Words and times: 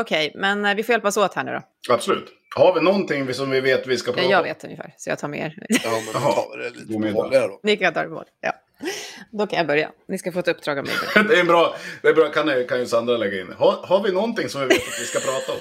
Okej, 0.00 0.32
men 0.34 0.64
eh, 0.64 0.74
vi 0.74 0.82
får 0.82 0.92
hjälpas 0.92 1.16
åt 1.16 1.34
här 1.34 1.44
nu 1.44 1.52
då. 1.52 1.94
Absolut. 1.94 2.28
Har 2.56 2.74
vi 2.74 2.80
någonting 2.80 3.34
som 3.34 3.50
vi 3.50 3.60
vet 3.60 3.86
vi 3.86 3.96
ska 3.96 4.12
prata 4.12 4.28
Jag 4.28 4.38
om? 4.38 4.44
vet 4.44 4.64
ungefär, 4.64 4.94
så 4.96 5.10
jag 5.10 5.18
tar 5.18 5.28
med 5.28 5.40
er. 5.40 5.54
Ja, 5.68 5.90
men 6.04 6.22
tar 6.22 6.56
vi 6.58 6.64
det 6.64 6.70
lite 6.70 7.12
på 7.14 7.28
då. 7.30 7.60
Ni 7.62 7.76
kan 7.76 7.92
ta 7.94 8.02
det 8.02 8.08
på 8.08 8.24
Ja. 8.40 8.52
Då 9.30 9.46
kan 9.46 9.56
jag 9.56 9.66
börja. 9.66 9.90
Ni 10.08 10.18
ska 10.18 10.32
få 10.32 10.38
ett 10.38 10.48
uppdrag 10.48 10.78
av 10.78 10.84
mig. 10.84 10.94
Det 11.28 11.40
är 11.40 11.44
bra. 11.44 11.74
Det 12.02 12.08
är 12.08 12.14
bra. 12.14 12.28
Kan, 12.28 12.48
jag- 12.48 12.68
kan 12.68 12.78
ju 12.80 12.86
Sandra 12.86 13.16
lägga 13.16 13.40
in. 13.40 13.52
Har, 13.58 13.72
har 13.72 14.02
vi 14.02 14.12
någonting 14.12 14.48
som 14.48 14.60
vi 14.60 14.66
vet 14.66 14.76
att 14.76 15.00
vi 15.00 15.04
ska 15.04 15.18
prata 15.20 15.52
om? 15.52 15.58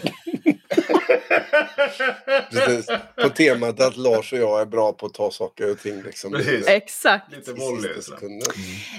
Precis. 2.51 2.87
På 3.21 3.29
temat 3.29 3.79
att 3.79 3.97
Lars 3.97 4.33
och 4.33 4.39
jag 4.39 4.61
är 4.61 4.65
bra 4.65 4.93
på 4.93 5.05
att 5.05 5.13
ta 5.13 5.31
saker 5.31 5.71
och 5.71 5.79
ting. 5.79 6.01
Liksom, 6.01 6.31
Precis. 6.31 6.67
Exakt. 6.67 7.31
Lite 7.31 7.53
volley. 7.53 7.81
sådär. 7.81 8.01
sekunden. 8.01 8.47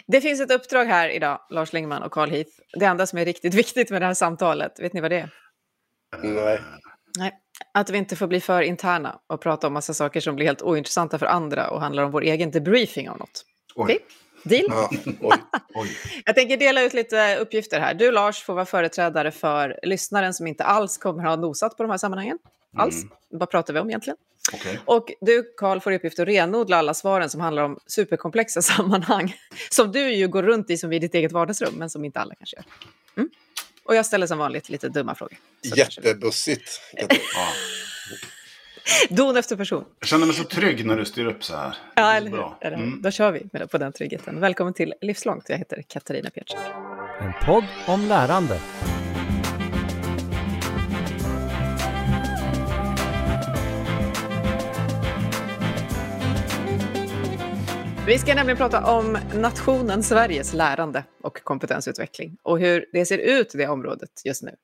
Det 0.07 0.21
finns 0.21 0.41
ett 0.41 0.51
uppdrag 0.51 0.85
här 0.85 1.09
idag, 1.09 1.41
Lars 1.51 1.73
Lingman 1.73 2.03
och 2.03 2.13
Carl 2.13 2.31
Heath. 2.31 2.51
Det 2.73 2.85
enda 2.85 3.07
som 3.07 3.19
är 3.19 3.25
riktigt 3.25 3.55
viktigt 3.65 3.91
med 3.91 4.03
det 4.03 4.07
här 4.07 4.15
samtalet, 4.15 4.81
vet 4.81 4.93
ni 4.93 5.01
vad 5.01 5.11
det 5.11 5.19
är? 5.19 5.31
Nej. 6.23 6.61
Nej, 7.19 7.33
att 7.75 7.91
vi 7.91 7.99
inte 7.99 8.17
får 8.17 8.27
bli 8.27 8.41
för 8.41 8.63
interna 8.63 9.21
och 9.27 9.41
prata 9.41 9.67
om 9.67 9.73
massa 9.73 9.95
saker 9.95 10.21
som 10.21 10.37
blir 10.37 10.47
helt 10.47 10.63
ointressanta 10.63 11.19
för 11.19 11.27
andra 11.27 11.71
och 11.71 11.81
handlar 11.81 12.03
om 12.03 12.11
vår 12.11 12.23
egen 12.23 12.51
debriefing 12.51 13.09
av 13.09 13.19
något. 13.19 13.45
Okej? 13.75 13.99
Oj, 14.01 14.15
Deal? 14.43 14.65
Ja, 14.69 14.91
oj. 15.21 15.37
oj. 15.75 15.89
Jag 16.25 16.35
tänker 16.35 16.57
dela 16.57 16.83
ut 16.83 16.95
lite 16.95 17.37
uppgifter 17.37 17.81
här. 17.81 17.95
Du 17.95 18.13
Lars 18.13 18.43
får 18.43 18.55
vara 18.55 18.67
företrädare 18.67 19.31
för 19.31 19.79
lyssnaren 19.83 20.35
som 20.35 20.47
inte 20.47 20.65
alls 20.65 20.99
kommer 20.99 21.23
ha 21.23 21.37
nosat 21.37 21.77
på 21.77 21.83
de 21.83 21.91
här 21.91 21.99
sammanhangen. 21.99 22.39
Alls. 22.77 23.05
Vad 23.31 23.51
pratar 23.51 23.75
vi 23.75 23.81
om 23.81 23.89
egentligen? 23.89 24.17
Okej. 24.53 24.81
Och 24.85 25.13
du 25.21 25.55
Karl 25.57 25.81
får 25.81 25.93
i 25.93 25.97
uppgift 25.97 26.19
att 26.19 26.29
renodla 26.29 26.77
alla 26.77 26.95
svaren 26.95 27.31
som 27.31 27.41
handlar 27.41 27.63
om 27.63 27.79
superkomplexa 27.87 28.63
sammanhang. 28.63 29.35
Som 29.71 29.93
du 29.93 30.13
ju 30.13 30.29
går 30.29 30.43
runt 30.43 30.71
i 30.71 30.77
som 30.77 30.93
i 30.93 30.99
ditt 30.99 31.15
eget 31.15 31.33
vardagsrum, 31.33 31.75
men 31.75 31.91
som 31.91 32.05
inte 32.05 32.21
alla 32.21 32.35
kanske 32.35 32.57
gör. 32.57 32.65
Mm. 33.17 33.31
Och 33.85 33.95
jag 33.95 34.07
ställer 34.07 34.27
som 34.27 34.39
vanligt 34.39 34.69
lite 34.69 34.89
dumma 34.89 35.15
frågor. 35.15 35.39
Jättebussigt. 35.63 36.81
Don 39.11 39.37
efter 39.37 39.57
person. 39.57 39.85
Jag 40.01 40.09
känner 40.09 40.27
mig 40.27 40.35
så 40.35 40.45
trygg 40.45 40.87
när 40.87 40.97
du 40.97 41.05
styr 41.05 41.27
upp 41.27 41.45
så 41.45 41.57
här. 41.57 41.69
Det 41.69 41.75
Ja, 41.95 42.13
är 42.13 42.17
eller 42.17 42.31
hur? 42.31 42.37
bra. 42.37 42.59
Eller? 42.61 42.77
Mm. 42.77 43.03
Då 43.03 43.11
kör 43.11 43.33
vi 43.33 43.43
med- 43.53 43.71
på 43.71 43.79
den 43.79 43.93
tryggheten. 43.93 44.41
Välkommen 44.41 44.75
till 44.75 44.95
Livslångt. 45.01 45.45
Jag 45.49 45.59
heter 45.59 45.83
Katarina 45.89 46.31
Pietschek. 46.31 46.59
En 47.21 47.33
podd 47.47 47.65
om 47.87 48.07
lärande. 48.09 48.61
Vi 58.09 58.19
ska 58.19 58.35
nämligen 58.35 58.57
prata 58.57 58.97
om 58.97 59.19
nationen 59.35 60.03
Sveriges 60.03 60.55
lärande 60.55 61.05
och 61.23 61.43
kompetensutveckling 61.45 62.37
och 62.43 62.61
hur 62.61 62.87
det 62.93 63.07
ser 63.07 63.19
ut 63.19 63.55
i 63.55 63.59
det 63.59 63.69
området 63.69 64.11
just 64.25 64.43
nu. 64.43 64.55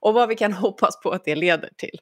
Och 0.00 0.14
vad 0.14 0.28
vi 0.28 0.36
kan 0.36 0.52
hoppas 0.52 1.00
på 1.00 1.10
att 1.10 1.24
det 1.24 1.34
leder 1.34 1.70
till. 1.76 1.98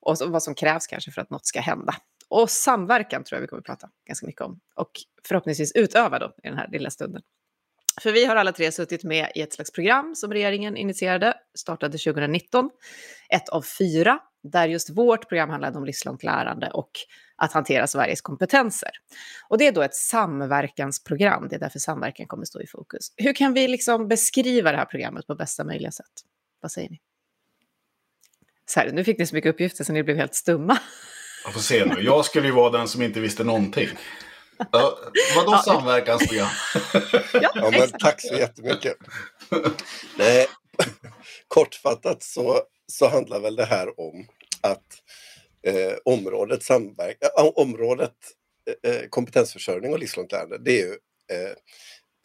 Och 0.00 0.16
vad 0.26 0.42
som 0.42 0.54
krävs 0.54 0.86
kanske 0.86 1.10
för 1.10 1.20
att 1.20 1.30
något 1.30 1.46
ska 1.46 1.60
hända. 1.60 1.94
Och 2.28 2.50
samverkan 2.50 3.24
tror 3.24 3.36
jag 3.36 3.40
vi 3.40 3.46
kommer 3.46 3.60
att 3.60 3.66
prata 3.66 3.88
ganska 4.06 4.26
mycket 4.26 4.40
om. 4.40 4.60
Och 4.74 4.90
förhoppningsvis 5.28 5.72
utöva 5.74 6.18
då 6.18 6.26
i 6.26 6.48
den 6.48 6.58
här 6.58 6.68
lilla 6.72 6.90
stunden. 6.90 7.22
För 8.02 8.12
vi 8.12 8.24
har 8.24 8.36
alla 8.36 8.52
tre 8.52 8.72
suttit 8.72 9.04
med 9.04 9.32
i 9.34 9.40
ett 9.40 9.52
slags 9.52 9.72
program 9.72 10.14
som 10.14 10.32
regeringen 10.32 10.76
initierade, 10.76 11.34
startade 11.58 11.98
2019. 11.98 12.70
Ett 13.28 13.48
av 13.48 13.62
fyra, 13.78 14.18
där 14.42 14.68
just 14.68 14.90
vårt 14.90 15.28
program 15.28 15.50
handlade 15.50 15.78
om 15.78 15.84
livslångt 15.84 16.22
lärande 16.22 16.70
och 16.70 16.90
att 17.36 17.52
hantera 17.52 17.86
Sveriges 17.86 18.20
kompetenser. 18.20 18.90
Och 19.48 19.58
det 19.58 19.66
är 19.66 19.72
då 19.72 19.82
ett 19.82 19.94
samverkansprogram, 19.94 21.48
det 21.48 21.56
är 21.56 21.60
därför 21.60 21.78
samverkan 21.78 22.26
kommer 22.26 22.44
stå 22.44 22.60
i 22.60 22.66
fokus. 22.66 23.12
Hur 23.16 23.32
kan 23.34 23.54
vi 23.54 23.68
liksom 23.68 24.08
beskriva 24.08 24.72
det 24.72 24.78
här 24.78 24.84
programmet 24.84 25.26
på 25.26 25.34
bästa 25.34 25.64
möjliga 25.64 25.90
sätt? 25.92 26.06
Vad 26.60 26.72
säger 26.72 26.90
ni? 26.90 27.00
Så 28.66 28.80
här, 28.80 28.90
nu 28.92 29.04
fick 29.04 29.18
ni 29.18 29.26
så 29.26 29.34
mycket 29.34 29.50
uppgifter 29.54 29.84
så 29.84 29.92
ni 29.92 30.02
blev 30.02 30.16
helt 30.16 30.34
stumma. 30.34 30.78
Jag 31.44 31.52
får 31.52 31.60
se 31.60 31.84
nu. 31.84 32.00
Jag 32.00 32.24
skulle 32.24 32.46
ju 32.46 32.52
vara 32.52 32.70
den 32.78 32.88
som 32.88 33.02
inte 33.02 33.20
visste 33.20 33.44
någonting. 33.44 33.88
Ja, 34.72 34.98
vadå 35.36 35.52
Ja. 35.52 35.62
samverkansprogram? 35.66 36.48
Ja, 37.32 37.50
Ja, 37.54 37.70
men 37.70 37.88
tack 37.98 38.20
så 38.20 38.34
jättemycket. 38.34 38.96
Nej, 40.18 40.46
kortfattat 41.48 42.22
så, 42.22 42.60
så 42.92 43.08
handlar 43.08 43.40
väl 43.40 43.56
det 43.56 43.64
här 43.64 44.00
om 44.00 44.26
att 44.60 44.82
eh, 45.66 45.96
området, 46.04 46.62
samverk- 46.62 47.22
äh, 47.38 47.44
området 47.54 48.14
eh, 48.82 48.90
eh, 48.90 49.08
kompetensförsörjning 49.08 49.92
och 49.92 49.98
livslångt 49.98 50.32
lärande, 50.32 50.58
det 50.58 50.80
är 50.80 50.86
ju 50.86 50.92
eh, 51.32 51.52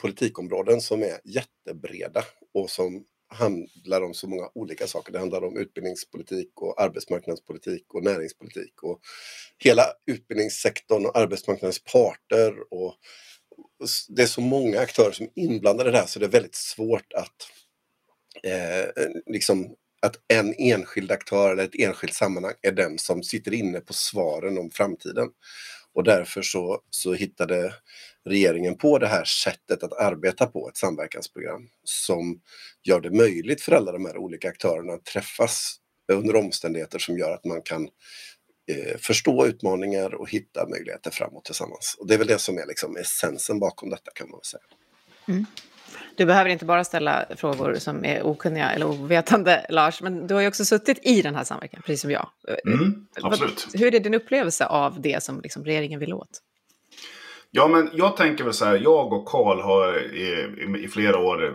politikområden 0.00 0.80
som 0.80 1.02
är 1.02 1.20
jättebreda 1.24 2.24
och 2.54 2.70
som 2.70 3.04
handlar 3.28 4.02
om 4.02 4.14
så 4.14 4.28
många 4.28 4.48
olika 4.54 4.86
saker. 4.86 5.12
Det 5.12 5.18
handlar 5.18 5.44
om 5.44 5.56
utbildningspolitik 5.56 6.50
och 6.54 6.82
arbetsmarknadspolitik 6.82 7.94
och 7.94 8.04
näringspolitik 8.04 8.82
och 8.82 9.00
hela 9.58 9.82
utbildningssektorn 10.06 11.06
och 11.06 11.16
arbetsmarknadens 11.16 11.84
parter 11.84 12.54
och 12.70 12.94
det 14.08 14.22
är 14.22 14.26
så 14.26 14.40
många 14.40 14.80
aktörer 14.80 15.12
som 15.12 15.26
är 15.26 15.42
inblandade 15.42 15.90
där, 15.90 16.06
så 16.06 16.18
det 16.18 16.26
är 16.26 16.30
väldigt 16.30 16.54
svårt 16.54 17.12
att 17.12 17.48
eh, 18.44 18.80
eh 18.80 19.10
liksom 19.26 19.76
att 20.02 20.16
en 20.28 20.54
enskild 20.58 21.12
aktör 21.12 21.52
eller 21.52 21.64
ett 21.64 21.74
enskilt 21.78 22.14
sammanhang 22.14 22.54
är 22.62 22.72
den 22.72 22.98
som 22.98 23.22
sitter 23.22 23.54
inne 23.54 23.80
på 23.80 23.92
svaren 23.92 24.58
om 24.58 24.70
framtiden. 24.70 25.28
Och 25.94 26.04
därför 26.04 26.42
så, 26.42 26.80
så 26.90 27.14
hittade 27.14 27.74
regeringen 28.24 28.78
på 28.78 28.98
det 28.98 29.06
här 29.06 29.24
sättet 29.24 29.82
att 29.82 29.92
arbeta 29.92 30.46
på, 30.46 30.68
ett 30.68 30.76
samverkansprogram 30.76 31.68
som 31.84 32.40
gör 32.82 33.00
det 33.00 33.10
möjligt 33.10 33.62
för 33.62 33.72
alla 33.72 33.92
de 33.92 34.06
här 34.06 34.16
olika 34.16 34.48
aktörerna 34.48 34.92
att 34.92 35.04
träffas 35.04 35.76
under 36.12 36.36
omständigheter 36.36 36.98
som 36.98 37.18
gör 37.18 37.30
att 37.30 37.44
man 37.44 37.62
kan 37.62 37.88
eh, 38.70 38.98
förstå 38.98 39.46
utmaningar 39.46 40.14
och 40.14 40.30
hitta 40.30 40.68
möjligheter 40.68 41.10
framåt 41.10 41.44
tillsammans. 41.44 41.96
Och 41.98 42.06
det 42.06 42.14
är 42.14 42.18
väl 42.18 42.26
det 42.26 42.38
som 42.38 42.58
är 42.58 42.66
liksom 42.66 42.96
essensen 42.96 43.58
bakom 43.58 43.90
detta 43.90 44.10
kan 44.14 44.30
man 44.30 44.40
säga. 44.42 44.62
säga. 45.28 45.46
Du 46.16 46.24
behöver 46.26 46.50
inte 46.50 46.64
bara 46.64 46.84
ställa 46.84 47.24
frågor 47.36 47.74
som 47.74 48.04
är 48.04 48.22
okunniga 48.26 48.70
eller 48.70 48.86
ovetande, 48.86 49.66
Lars, 49.68 50.02
men 50.02 50.26
du 50.26 50.34
har 50.34 50.40
ju 50.40 50.48
också 50.48 50.64
suttit 50.64 50.98
i 51.02 51.22
den 51.22 51.34
här 51.34 51.44
samverkan, 51.44 51.82
precis 51.86 52.00
som 52.00 52.10
jag. 52.10 52.28
Mm, 52.66 53.06
Vad- 53.22 53.32
absolut. 53.32 53.66
Hur 53.74 53.94
är 53.94 54.00
din 54.00 54.14
upplevelse 54.14 54.66
av 54.66 55.00
det 55.00 55.22
som 55.22 55.40
liksom 55.40 55.64
regeringen 55.64 56.00
vill 56.00 56.12
åt? 56.12 56.28
Ja, 57.50 57.68
men 57.68 57.90
jag 57.92 58.16
tänker 58.16 58.44
väl 58.44 58.52
så 58.52 58.64
här. 58.64 58.74
Jag 58.78 59.12
och 59.12 59.26
Karl 59.26 59.60
har 59.60 60.14
i, 60.14 60.22
i, 60.80 60.84
i 60.84 60.88
flera 60.88 61.18
år 61.18 61.44
eh, 61.44 61.52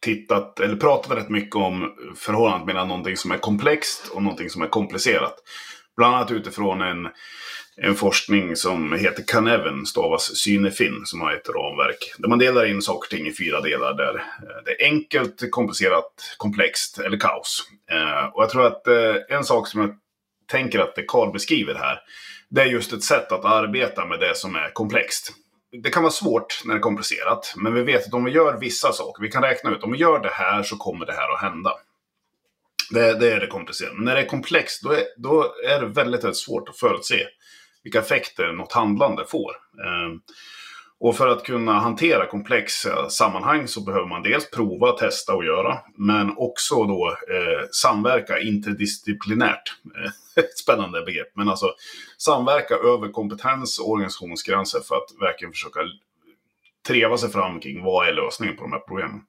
tittat, 0.00 0.60
eller 0.60 0.76
pratat 0.76 1.16
rätt 1.18 1.28
mycket 1.30 1.56
om 1.56 1.92
förhållandet 2.16 2.66
mellan 2.66 2.88
någonting 2.88 3.16
som 3.16 3.30
är 3.30 3.38
komplext 3.38 4.08
och 4.08 4.22
någonting 4.22 4.50
som 4.50 4.62
är 4.62 4.66
komplicerat. 4.66 5.34
Bland 5.96 6.14
annat 6.14 6.30
utifrån 6.30 6.82
en, 6.82 7.08
en 7.84 7.94
forskning 7.94 8.56
som 8.56 8.92
heter 8.92 9.22
Kaneven, 9.26 9.86
stavas 9.86 10.36
Synefin, 10.36 11.02
som 11.04 11.20
har 11.20 11.32
ett 11.32 11.48
ramverk. 11.48 12.14
Där 12.18 12.28
man 12.28 12.38
delar 12.38 12.64
in 12.64 12.82
saker 12.82 13.06
och 13.06 13.10
ting 13.10 13.26
i 13.26 13.32
fyra 13.32 13.60
delar. 13.60 13.94
Där 13.94 14.14
eh, 14.14 14.62
det 14.64 14.82
är 14.82 14.86
enkelt, 14.86 15.50
komplicerat, 15.50 16.34
komplext 16.36 16.98
eller 16.98 17.18
kaos. 17.18 17.62
Eh, 17.90 18.24
och 18.24 18.42
jag 18.42 18.50
tror 18.50 18.66
att 18.66 18.86
eh, 18.86 19.14
en 19.28 19.44
sak 19.44 19.68
som 19.68 19.80
jag 19.80 19.90
tänker 20.50 20.78
att 20.78 20.94
Karl 21.08 21.32
beskriver 21.32 21.74
här, 21.74 22.00
det 22.48 22.60
är 22.60 22.66
just 22.66 22.92
ett 22.92 23.02
sätt 23.02 23.32
att 23.32 23.44
arbeta 23.44 24.06
med 24.06 24.20
det 24.20 24.36
som 24.36 24.54
är 24.56 24.70
komplext. 24.72 25.32
Det 25.82 25.90
kan 25.90 26.02
vara 26.02 26.12
svårt 26.12 26.62
när 26.64 26.74
det 26.74 26.78
är 26.78 26.82
komplicerat, 26.82 27.54
men 27.56 27.74
vi 27.74 27.82
vet 27.82 28.06
att 28.06 28.14
om 28.14 28.24
vi 28.24 28.30
gör 28.30 28.58
vissa 28.58 28.92
saker, 28.92 29.22
vi 29.22 29.30
kan 29.30 29.42
räkna 29.42 29.70
ut, 29.70 29.82
om 29.82 29.92
vi 29.92 29.98
gör 29.98 30.18
det 30.18 30.32
här 30.32 30.62
så 30.62 30.76
kommer 30.76 31.06
det 31.06 31.12
här 31.12 31.34
att 31.34 31.40
hända. 31.40 31.72
Det, 32.90 33.18
det 33.18 33.32
är 33.32 33.40
det 33.40 33.46
komplicerade. 33.46 33.96
Men 33.96 34.04
när 34.04 34.14
det 34.14 34.20
är 34.20 34.26
komplext, 34.26 34.82
då 34.82 34.92
är, 34.92 35.04
då 35.16 35.54
är 35.68 35.80
det 35.80 35.86
väldigt, 35.86 36.24
väldigt 36.24 36.36
svårt 36.36 36.68
att 36.68 36.76
förutse 36.76 37.26
vilka 37.82 37.98
effekter 37.98 38.52
något 38.52 38.72
handlande 38.72 39.24
får. 39.24 39.52
Ehm, 39.86 40.20
och 41.04 41.16
för 41.16 41.28
att 41.28 41.44
kunna 41.44 41.72
hantera 41.72 42.26
komplexa 42.26 43.10
sammanhang 43.10 43.68
så 43.68 43.80
behöver 43.80 44.06
man 44.06 44.22
dels 44.22 44.50
prova, 44.50 44.92
testa 44.92 45.34
och 45.34 45.44
göra. 45.44 45.78
Men 45.96 46.34
också 46.36 46.84
då 46.84 47.08
eh, 47.08 47.68
samverka 47.72 48.40
interdisciplinärt. 48.40 49.72
Ett 50.36 50.44
eh, 50.44 50.48
spännande 50.62 51.02
begrepp. 51.02 51.28
Men 51.34 51.48
alltså 51.48 51.74
samverka 52.18 52.74
över 52.74 53.12
kompetens 53.12 53.78
och 53.78 53.90
organisationsgränser 53.90 54.80
för 54.80 54.94
att 54.94 55.08
verkligen 55.20 55.52
försöka 55.52 55.80
treva 56.86 57.16
sig 57.16 57.30
fram 57.30 57.60
kring 57.60 57.84
vad 57.84 58.08
är 58.08 58.12
lösningen 58.12 58.56
på 58.56 58.62
de 58.62 58.72
här 58.72 58.80
problemen. 58.80 59.20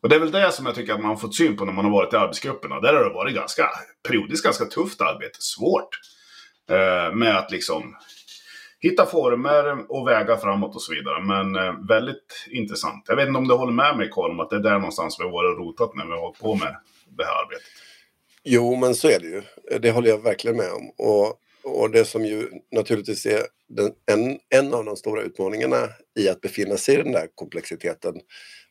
Och 0.00 0.08
det 0.08 0.14
är 0.14 0.20
väl 0.20 0.30
det 0.30 0.52
som 0.52 0.66
jag 0.66 0.74
tycker 0.74 0.94
att 0.94 1.00
man 1.00 1.10
har 1.10 1.16
fått 1.16 1.34
syn 1.34 1.56
på 1.56 1.64
när 1.64 1.72
man 1.72 1.84
har 1.84 1.92
varit 1.92 2.12
i 2.12 2.16
arbetsgrupperna. 2.16 2.80
Där 2.80 2.94
har 2.94 3.04
det 3.04 3.14
varit 3.14 3.34
ganska, 3.34 3.70
periodiskt 4.08 4.44
ganska 4.44 4.64
tufft 4.64 5.00
arbete. 5.00 5.36
Svårt. 5.40 5.88
Eh, 6.70 7.14
med 7.14 7.36
att 7.36 7.50
liksom 7.50 7.96
hitta 8.80 9.06
former 9.06 9.92
och 9.92 10.08
väga 10.08 10.36
framåt 10.36 10.74
och 10.74 10.82
så 10.82 10.94
vidare. 10.94 11.22
Men 11.22 11.56
eh, 11.56 11.74
väldigt 11.88 12.46
intressant. 12.50 13.04
Jag 13.08 13.16
vet 13.16 13.28
inte 13.28 13.38
om 13.38 13.48
du 13.48 13.54
håller 13.54 13.72
med 13.72 13.96
mig 13.96 14.08
Karl 14.12 14.30
om 14.30 14.40
att 14.40 14.50
det 14.50 14.56
är 14.56 14.60
där 14.60 14.78
någonstans 14.78 15.16
vi 15.20 15.24
har 15.24 15.30
varit 15.30 15.58
rotat 15.58 15.94
när 15.94 16.06
vi 16.06 16.12
har 16.12 16.20
hållit 16.20 16.38
på 16.38 16.54
med 16.54 16.76
det 17.08 17.24
här 17.24 17.42
arbetet. 17.44 17.66
Jo, 18.42 18.76
men 18.76 18.94
så 18.94 19.08
är 19.08 19.20
det 19.20 19.26
ju. 19.26 19.42
Det 19.78 19.90
håller 19.90 20.08
jag 20.08 20.22
verkligen 20.22 20.56
med 20.56 20.72
om. 20.72 20.90
Och, 20.98 21.40
och 21.64 21.90
det 21.90 22.04
som 22.04 22.24
ju 22.24 22.48
naturligtvis 22.72 23.26
är 23.26 23.42
den, 23.68 23.90
en, 24.06 24.38
en 24.48 24.74
av 24.74 24.84
de 24.84 24.96
stora 24.96 25.22
utmaningarna 25.22 25.88
i 26.18 26.28
att 26.28 26.40
befinna 26.40 26.76
sig 26.76 26.94
i 26.94 27.02
den 27.02 27.12
där 27.12 27.26
komplexiteten 27.34 28.14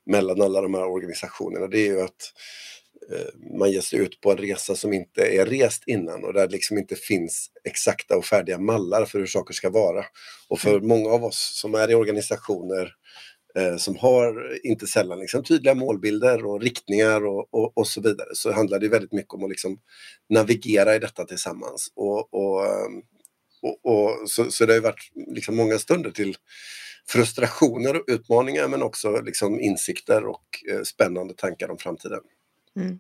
mellan 0.06 0.42
alla 0.42 0.62
de 0.62 0.74
här 0.74 0.86
organisationerna, 0.86 1.68
det 1.68 1.80
är 1.80 1.88
ju 1.88 2.02
att 2.02 2.34
man 3.60 3.72
ger 3.72 3.82
sig 3.82 4.00
ut 4.00 4.22
på 4.22 4.32
en 4.32 4.38
resa 4.38 4.76
som 4.76 4.94
inte 4.94 5.22
är 5.22 5.46
rest 5.46 5.84
innan 5.88 6.24
och 6.24 6.34
där 6.34 6.48
det 6.48 6.54
liksom 6.54 6.78
inte 6.78 6.96
finns 6.96 7.52
exakta 7.64 8.18
och 8.18 8.26
färdiga 8.26 8.60
mallar 8.60 9.06
för 9.06 9.20
hur 9.20 9.26
saker 9.26 9.54
ska 9.54 9.70
vara. 9.70 10.06
Och 10.48 10.60
för 10.60 10.80
många 10.80 11.10
av 11.10 11.24
oss 11.24 11.60
som 11.62 11.76
är 11.76 11.92
i 11.92 11.96
organisationer 11.96 12.94
eh, 13.56 13.78
som 13.78 13.98
har 13.98 14.60
inte 14.64 14.88
sällan 14.88 15.20
liksom 15.20 15.44
tydliga 15.44 15.76
målbilder 15.76 16.46
och 16.46 16.62
riktningar 16.62 17.26
och, 17.26 17.54
och, 17.54 17.78
och, 17.78 17.88
så 17.88 18.02
vidare 18.02 18.30
så 18.34 18.52
handlar 18.52 18.80
det 18.80 18.90
väldigt 18.90 19.14
mycket 19.14 19.34
om 19.34 19.44
att 19.44 19.50
liksom 19.50 19.80
navigera 20.30 20.96
i 20.96 21.00
detta 21.00 21.26
tillsammans. 21.26 21.92
Och, 21.96 22.34
och, 22.34 22.66
och 23.84 24.30
så, 24.30 24.52
så 24.52 24.66
det 24.66 24.74
har 24.74 24.82
varit 24.82 25.12
liksom 25.36 25.56
många 25.56 25.78
stunder 25.78 26.12
till 26.12 26.36
frustrationer 27.08 27.96
och 27.96 28.04
utmaningar 28.08 28.68
men 28.68 28.84
också 28.84 29.22
liksom 29.22 29.60
insikter 29.60 30.26
och 30.26 30.44
eh, 30.72 30.82
spännande 30.84 31.34
tankar 31.34 31.72
om 31.72 31.78
framtiden. 31.78 32.22
Mm. 32.80 33.00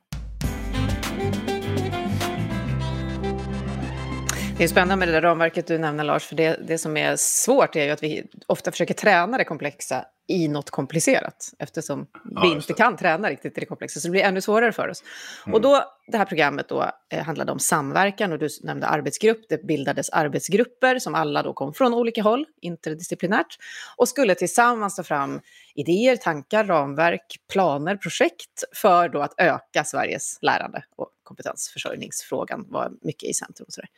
Det 4.57 4.63
är 4.63 4.67
spännande 4.67 4.95
med 4.95 5.07
det 5.07 5.11
där 5.11 5.21
ramverket 5.21 5.67
du 5.67 5.77
nämner 5.77 6.03
Lars, 6.03 6.23
för 6.23 6.35
det, 6.35 6.59
det 6.67 6.77
som 6.77 6.97
är 6.97 7.15
svårt 7.15 7.75
är 7.75 7.85
ju 7.85 7.91
att 7.91 8.03
vi 8.03 8.23
ofta 8.47 8.71
försöker 8.71 8.93
träna 8.93 9.37
det 9.37 9.43
komplexa 9.43 10.05
i 10.29 10.47
något 10.47 10.69
komplicerat 10.69 11.53
eftersom 11.59 12.07
ja, 12.35 12.41
vi 12.41 12.51
inte 12.51 12.73
kan 12.73 12.97
träna 12.97 13.29
riktigt 13.29 13.57
i 13.57 13.59
det 13.59 13.65
komplexa. 13.65 13.99
Så 13.99 14.07
det 14.07 14.11
blir 14.11 14.21
ännu 14.21 14.41
svårare 14.41 14.71
för 14.71 14.87
oss. 14.87 15.03
Mm. 15.45 15.53
Och 15.53 15.61
då, 15.61 15.83
det 16.07 16.17
här 16.17 16.25
programmet 16.25 16.69
då, 16.69 16.91
eh, 17.09 17.23
handlade 17.23 17.51
om 17.51 17.59
samverkan 17.59 18.31
och 18.31 18.39
du 18.39 18.47
nämnde 18.63 18.87
arbetsgrupp. 18.87 19.45
Det 19.49 19.63
bildades 19.63 20.09
arbetsgrupper 20.09 20.99
som 20.99 21.15
alla 21.15 21.43
då 21.43 21.53
kom 21.53 21.73
från 21.73 21.93
olika 21.93 22.23
håll, 22.23 22.45
interdisciplinärt, 22.61 23.57
och 23.97 24.07
skulle 24.07 24.35
tillsammans 24.35 24.95
ta 24.95 25.03
fram 25.03 25.41
idéer, 25.75 26.15
tankar, 26.15 26.65
ramverk, 26.65 27.35
planer, 27.53 27.95
projekt 27.95 28.63
för 28.75 29.09
då 29.09 29.21
att 29.21 29.33
öka 29.37 29.83
Sveriges 29.83 30.37
lärande. 30.41 30.83
Och 30.95 31.09
kompetensförsörjningsfrågan 31.23 32.65
var 32.69 32.91
mycket 33.01 33.29
i 33.29 33.33
centrum. 33.33 33.65
Och 33.67 33.73
så 33.73 33.81
där. 33.81 33.89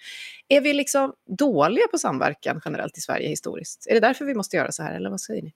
Är 0.48 0.62
vi 0.62 0.74
liksom 0.74 1.14
dåliga 1.38 1.88
på 1.92 1.98
samverkan 1.98 2.62
generellt 2.66 2.98
i 2.98 3.02
Sverige 3.02 3.28
historiskt? 3.28 3.88
Är 3.90 3.94
det 3.94 4.00
därför 4.00 4.26
vi 4.26 4.36
måste 4.36 4.58
göra 4.58 4.72
så 4.72 4.84
här, 4.84 4.94
eller 4.94 5.10
vad 5.10 5.22
säger 5.22 5.42
ni? 5.42 5.54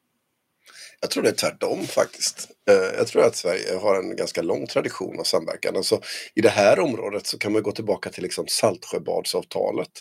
Jag 1.02 1.12
tror 1.12 1.24
det 1.24 1.30
är 1.30 1.34
tvärtom 1.34 1.88
faktiskt. 1.88 2.48
Eh, 2.70 2.98
jag 2.98 3.08
tror 3.08 3.24
att 3.24 3.36
Sverige 3.36 3.76
har 3.76 3.96
en 3.96 4.16
ganska 4.16 4.42
lång 4.42 4.68
tradition 4.68 5.20
av 5.20 5.24
samverkan. 5.24 5.76
Alltså, 5.76 6.02
I 6.36 6.42
det 6.42 6.50
här 6.50 6.80
området 6.80 7.28
så 7.28 7.38
kan 7.38 7.52
man 7.52 7.64
gå 7.64 7.72
tillbaka 7.72 8.10
till 8.10 8.24
liksom 8.24 8.48
Saltsjöbadsavtalet 8.48 9.92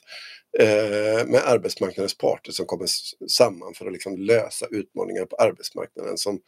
eh, 0.59 1.27
med 1.27 1.41
arbetsmarknadens 1.45 2.19
parter 2.19 2.53
som 2.53 2.67
kommer 2.67 2.89
samman 3.31 3.75
för 3.75 3.87
att 3.87 3.93
liksom 3.93 4.19
lösa 4.19 4.67
utmaningar 4.71 5.25
på 5.25 5.37
arbetsmarknaden 5.37 6.19
som, 6.19 6.39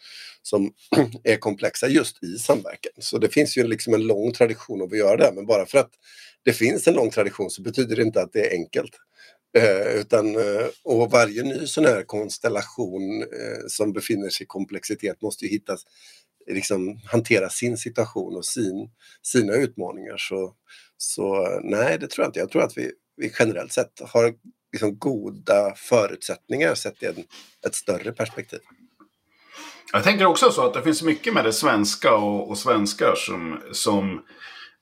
som 0.43 0.73
är 1.25 1.37
komplexa 1.37 1.89
just 1.89 2.25
i 2.25 2.39
samverkan. 2.39 2.93
Så 2.99 3.19
det 3.19 3.29
finns 3.29 3.59
ju 3.59 3.67
liksom 3.67 3.95
en 3.95 4.07
lång 4.07 4.33
tradition 4.33 4.83
av 4.83 4.89
att 4.93 4.99
göra 4.99 5.17
det, 5.17 5.33
men 5.35 5.47
bara 5.47 5.67
för 5.67 5.79
att 5.79 5.91
det 6.45 6.53
finns 6.53 6.87
en 6.87 6.95
lång 6.95 7.11
tradition 7.11 7.51
så 7.51 7.63
betyder 7.63 7.97
det 7.97 8.03
inte 8.03 8.23
att 8.23 8.33
det 8.33 8.47
är 8.47 8.53
enkelt. 8.53 8.91
Eh, 9.57 10.01
utan, 10.01 10.37
eh, 10.37 10.67
och 10.85 11.11
varje 11.11 11.43
ny 11.43 11.67
sån 11.67 11.85
här 11.85 12.03
konstellation 12.03 13.23
eh, 13.23 13.67
som 13.69 13.93
befinner 13.93 14.29
sig 14.29 14.45
i 14.45 14.47
komplexitet 14.47 15.23
måste 15.23 15.45
ju 15.45 15.51
hittas, 15.51 15.81
liksom, 16.51 17.01
hantera 17.05 17.49
sin 17.49 17.77
situation 17.77 18.37
och 18.37 18.45
sin, 18.45 18.91
sina 19.23 19.53
utmaningar. 19.53 20.17
Så, 20.17 20.55
så 20.97 21.49
nej, 21.63 21.99
det 21.99 22.07
tror 22.07 22.25
jag 22.25 22.29
inte. 22.29 22.39
Jag 22.39 22.51
tror 22.51 22.63
att 22.63 22.79
vi, 22.79 22.91
vi 23.17 23.33
generellt 23.39 23.73
sett 23.73 24.01
har 24.01 24.35
liksom 24.73 24.99
goda 24.99 25.75
förutsättningar 25.77 26.75
sett 26.75 27.03
i 27.03 27.07
en, 27.07 27.25
ett 27.67 27.75
större 27.75 28.13
perspektiv. 28.13 28.61
Jag 29.93 30.05
tänker 30.05 30.27
också 30.27 30.51
så 30.51 30.67
att 30.67 30.75
det 30.75 30.83
finns 30.83 31.03
mycket 31.03 31.35
med 31.35 31.45
det 31.45 31.53
svenska 31.53 32.15
och, 32.15 32.51
och 32.51 32.59
svenskar 32.59 33.15
som, 33.17 33.61
som 33.73 34.23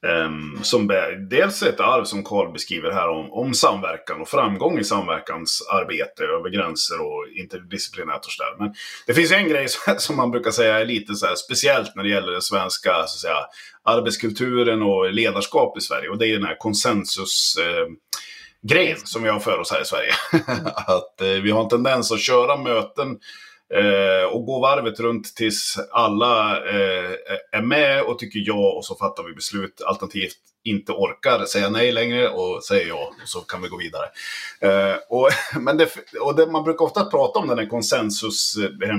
Um, 0.04 0.58
som 0.62 0.90
dels 1.30 1.62
ett 1.62 1.80
arv 1.80 2.04
som 2.04 2.24
Karl 2.24 2.52
beskriver 2.52 2.90
här 2.90 3.08
om, 3.08 3.32
om 3.32 3.54
samverkan 3.54 4.20
och 4.20 4.28
framgång 4.28 4.78
i 4.78 4.84
samverkansarbete 4.84 6.24
över 6.24 6.50
gränser 6.50 7.00
och 7.00 7.28
interdisciplinärt 7.40 8.24
och 8.24 8.30
sådär. 8.32 8.56
Men 8.58 8.74
det 9.06 9.14
finns 9.14 9.32
en 9.32 9.48
grej 9.48 9.66
som 9.98 10.16
man 10.16 10.30
brukar 10.30 10.50
säga 10.50 10.80
är 10.80 10.84
lite 10.84 11.14
så 11.14 11.26
speciellt 11.36 11.96
när 11.96 12.02
det 12.02 12.08
gäller 12.08 12.32
den 12.32 12.42
svenska 12.42 12.92
så 12.92 13.00
att 13.00 13.08
säga, 13.08 13.36
arbetskulturen 13.84 14.82
och 14.82 15.12
ledarskap 15.12 15.78
i 15.78 15.80
Sverige. 15.80 16.08
Och 16.08 16.18
det 16.18 16.26
är 16.26 16.32
den 16.32 16.46
här 16.46 16.56
konsensus 16.58 17.56
eh, 17.60 17.86
grejen 18.68 18.98
som 19.04 19.22
vi 19.22 19.28
har 19.28 19.40
för 19.40 19.58
oss 19.58 19.72
här 19.72 19.82
i 19.82 19.84
Sverige. 19.84 20.12
att 20.74 21.20
eh, 21.20 21.28
vi 21.28 21.50
har 21.50 21.62
en 21.62 21.68
tendens 21.68 22.12
att 22.12 22.20
köra 22.20 22.56
möten 22.56 23.18
Eh, 23.74 24.24
och 24.32 24.46
gå 24.46 24.60
varvet 24.60 25.00
runt 25.00 25.34
tills 25.36 25.76
alla 25.90 26.56
eh, 26.56 27.10
är 27.52 27.62
med 27.62 28.02
och 28.02 28.18
tycker 28.18 28.40
ja 28.46 28.72
och 28.76 28.84
så 28.84 28.94
fattar 28.94 29.22
vi 29.22 29.34
beslut. 29.34 29.82
Alternativt 29.86 30.38
inte 30.64 30.92
orkar 30.92 31.44
säga 31.44 31.70
nej 31.70 31.92
längre 31.92 32.28
och 32.28 32.64
säger 32.64 32.88
ja 32.88 33.12
och 33.22 33.28
så 33.28 33.40
kan 33.40 33.62
vi 33.62 33.68
gå 33.68 33.76
vidare. 33.76 34.06
Eh, 34.60 34.96
och, 35.08 35.30
men 35.60 35.76
det, 35.76 35.88
och 36.20 36.36
det, 36.36 36.46
man 36.46 36.64
brukar 36.64 36.84
ofta 36.84 37.04
prata 37.04 37.38
om 37.38 37.48
den 37.48 37.58
här 37.58 37.66
konsensus... 37.66 38.56
eh, 38.56 38.96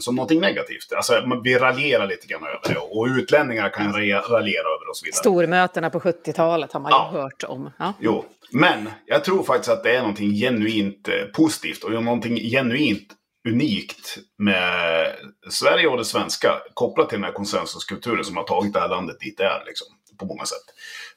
som 0.00 0.14
någonting 0.14 0.40
negativt. 0.40 0.92
Alltså, 0.96 1.40
vi 1.44 1.58
raljerar 1.58 2.06
lite 2.06 2.26
grann 2.26 2.42
över 2.42 2.74
det 2.74 2.78
och 2.78 3.06
utlänningar 3.06 3.68
kan 3.68 3.92
raljera 3.92 4.68
över 4.74 4.84
det 4.84 4.90
och 4.90 4.96
så 4.96 5.04
vidare. 5.04 5.18
Stormötena 5.18 5.90
på 5.90 6.00
70-talet 6.00 6.72
har 6.72 6.80
man 6.80 6.92
ju 6.92 6.96
ja. 6.96 7.10
hört 7.12 7.44
om. 7.44 7.70
Ja. 7.78 7.92
Jo, 8.00 8.24
men 8.52 8.90
jag 9.06 9.24
tror 9.24 9.42
faktiskt 9.42 9.70
att 9.70 9.82
det 9.82 9.96
är 9.96 10.00
någonting 10.00 10.34
genuint 10.34 11.08
eh, 11.08 11.24
positivt 11.34 11.84
och 11.84 12.04
någonting 12.04 12.36
genuint 12.36 13.08
unikt 13.48 14.18
med 14.38 15.12
Sverige 15.50 15.86
och 15.86 15.96
det 15.96 16.04
svenska 16.04 16.48
kopplat 16.74 17.08
till 17.08 17.18
den 17.18 17.24
här 17.24 17.32
konsensuskulturen 17.32 18.24
som 18.24 18.36
har 18.36 18.44
tagit 18.44 18.72
det 18.72 18.80
här 18.80 18.88
landet 18.88 19.20
dit 19.20 19.38
det 19.38 19.44
är 19.44 19.62
liksom, 19.66 19.86
på 20.18 20.26
många 20.26 20.44
sätt. 20.44 20.64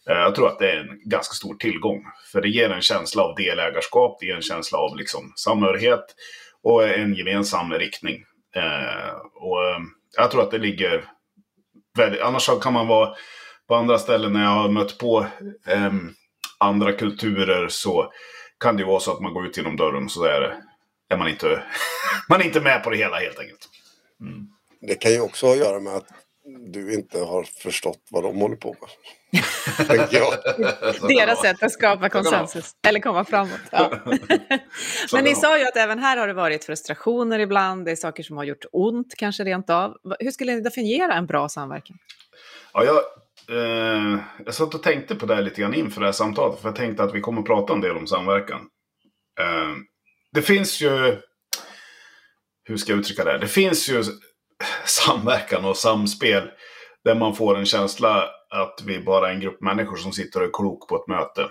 Eh, 0.10 0.18
jag 0.18 0.36
tror 0.36 0.48
att 0.48 0.60
det 0.60 0.72
är 0.72 0.78
en 0.78 1.10
ganska 1.10 1.34
stor 1.34 1.56
tillgång. 1.56 2.04
För 2.32 2.42
det 2.42 2.50
ger 2.50 2.70
en 2.70 2.82
känsla 2.82 3.24
av 3.24 3.36
delägarskap, 3.36 4.18
det 4.20 4.26
ger 4.26 4.36
en 4.36 4.42
känsla 4.42 4.78
av 4.78 4.98
liksom, 4.98 5.34
samhörighet 5.36 6.06
och 6.64 6.88
en 6.88 7.14
gemensam 7.14 7.74
riktning. 7.74 8.24
Eh, 8.56 9.16
och 9.34 9.64
eh, 9.66 9.80
jag 10.18 10.32
tror 10.32 10.42
att 10.42 10.52
det 10.52 10.58
ligger 10.58 11.06
väldigt... 11.98 12.22
Annars 12.22 12.50
kan 12.62 12.74
man 12.74 12.88
vara 12.88 13.16
på 13.68 13.76
andra 13.76 13.98
ställen 13.98 14.34
när 14.34 14.44
jag 14.44 14.50
har 14.50 14.70
mött 14.70 14.98
på 14.98 15.26
ehm, 15.68 16.14
andra 16.58 16.94
kulturer 16.94 17.68
så 17.68 18.12
kan 18.60 18.76
det 18.76 18.82
ju 18.82 18.88
vara 18.88 19.00
så 19.00 19.12
att 19.12 19.22
man 19.22 19.34
går 19.34 19.46
ut 19.46 19.58
genom 19.58 19.78
dörren 19.78 20.10
så 20.10 20.24
är, 20.24 20.42
det, 20.42 20.56
är 21.10 21.18
man, 21.18 21.28
inte, 21.28 21.64
man 22.30 22.42
är 22.42 22.46
inte 22.46 22.62
med 22.62 22.84
på 22.84 22.90
det 22.90 22.98
hela 22.98 23.18
helt 23.18 23.40
enkelt. 23.40 23.70
Mm. 24.22 24.48
Det 24.82 24.96
kan 24.96 25.12
ju 25.12 25.22
också 25.22 25.46
ha 25.46 25.54
att 25.54 25.60
göra 25.60 25.80
med 25.80 25.96
att 25.96 26.08
du 26.46 26.94
inte 26.94 27.20
har 27.20 27.44
förstått 27.44 28.00
vad 28.10 28.24
de 28.24 28.38
håller 28.38 28.56
på 28.56 28.76
med. 28.80 28.90
Deras 31.08 31.42
sätt 31.42 31.64
att 31.64 31.72
skapa 31.72 32.10
konsensus, 32.10 32.72
eller 32.88 33.00
komma 33.00 33.26
framåt. 33.26 33.60
Ja. 33.72 33.92
Men 35.14 35.24
ni 35.24 35.36
sa 35.36 35.60
ju 35.60 35.66
att 35.66 35.78
även 35.78 36.00
här 36.00 36.18
har 36.18 36.28
det 36.28 36.34
varit 36.34 36.64
frustrationer 36.64 37.40
ibland, 37.40 37.86
det 37.86 37.92
är 37.92 37.96
saker 37.96 38.24
som 38.24 38.38
har 38.38 38.44
gjort 38.44 38.66
ont 38.72 39.14
kanske 39.18 39.44
rent 39.44 39.70
av. 39.70 39.98
Hur 40.20 40.32
skulle 40.32 40.56
ni 40.56 40.62
definiera 40.62 41.14
en 41.14 41.26
bra 41.26 41.50
samverkan? 41.50 41.98
Ja, 42.74 42.84
jag, 42.84 42.98
eh, 43.58 44.20
jag 44.46 44.54
satt 44.54 44.74
och 44.74 44.84
tänkte 44.84 45.16
på 45.16 45.26
det 45.26 45.36
här 45.36 45.42
lite 45.42 45.62
grann 45.62 45.74
inför 45.74 46.02
det 46.02 46.08
här 46.08 46.14
samtalet. 46.14 46.60
För 46.60 46.68
jag 46.68 46.76
tänkte 46.76 47.04
att 47.04 47.16
vi 47.16 47.22
kommer 47.22 47.42
att 47.42 47.48
prata 47.48 47.74
en 47.74 47.82
del 47.82 47.98
om 47.98 48.08
samverkan. 48.08 48.62
Eh, 49.40 49.74
det 50.34 50.42
finns 50.42 50.82
ju... 50.82 51.18
Hur 52.66 52.78
ska 52.78 52.92
jag 52.92 53.00
uttrycka 53.00 53.24
det? 53.24 53.38
Det 53.38 53.48
finns 53.48 53.90
ju 53.90 54.04
samverkan 54.86 55.66
och 55.66 55.78
samspel. 55.78 56.52
Där 57.04 57.16
man 57.16 57.36
får 57.36 57.58
en 57.58 57.66
känsla 57.66 58.30
att 58.50 58.82
vi 58.86 59.00
bara 59.00 59.30
är 59.30 59.34
en 59.34 59.40
grupp 59.40 59.62
människor 59.62 59.98
som 59.98 60.12
sitter 60.12 60.40
och 60.40 60.46
är 60.46 60.52
klok 60.54 60.88
på 60.88 60.96
ett 60.96 61.08
möte. 61.08 61.42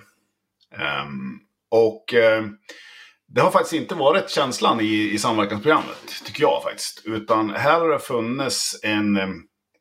Um, 1.05 1.41
och 1.71 2.15
uh, 2.15 2.49
det 3.35 3.41
har 3.41 3.51
faktiskt 3.51 3.73
inte 3.83 3.95
varit 3.95 4.31
känslan 4.31 4.81
i, 4.81 5.11
i 5.13 5.19
samverkansprogrammet, 5.19 6.25
tycker 6.25 6.43
jag 6.43 6.63
faktiskt. 6.63 7.03
Utan 7.05 7.51
här 7.51 7.81
har 7.81 7.89
det 7.89 7.99
funnits 7.99 8.81
en 8.83 9.17
eh, 9.17 9.29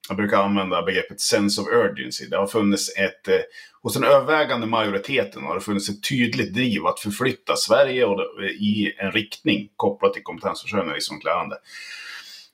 jag 0.08 0.18
brukar 0.18 0.38
använda 0.38 0.82
begreppet 0.82 1.22
sense 1.22 1.62
of 1.62 1.68
urgency. 1.68 2.26
Det 2.26 2.38
har 2.38 2.48
funnits 2.48 2.98
ett, 2.98 3.28
eh, 3.28 3.40
hos 3.82 3.94
den 3.94 4.04
övervägande 4.04 4.68
majoriteten 4.68 5.44
har 5.44 5.56
det 5.56 5.62
funnits 5.62 5.90
ett 5.90 6.04
tydligt 6.10 6.54
driv 6.54 6.86
att 6.86 7.00
förflytta 7.00 7.56
Sverige 7.56 8.06
och, 8.06 8.44
i 8.44 8.94
en 8.98 9.12
riktning 9.12 9.70
kopplat 9.76 10.14
till 10.14 10.24
kompetensförsörjning 10.24 10.90
och 10.90 10.96
livslångt 10.96 11.24
lärande. 11.24 11.56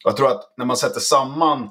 Jag 0.08 0.18
tror 0.18 0.32
att 0.32 0.54
när 0.58 0.66
man 0.66 0.78
sätter 0.78 1.00
samman 1.00 1.70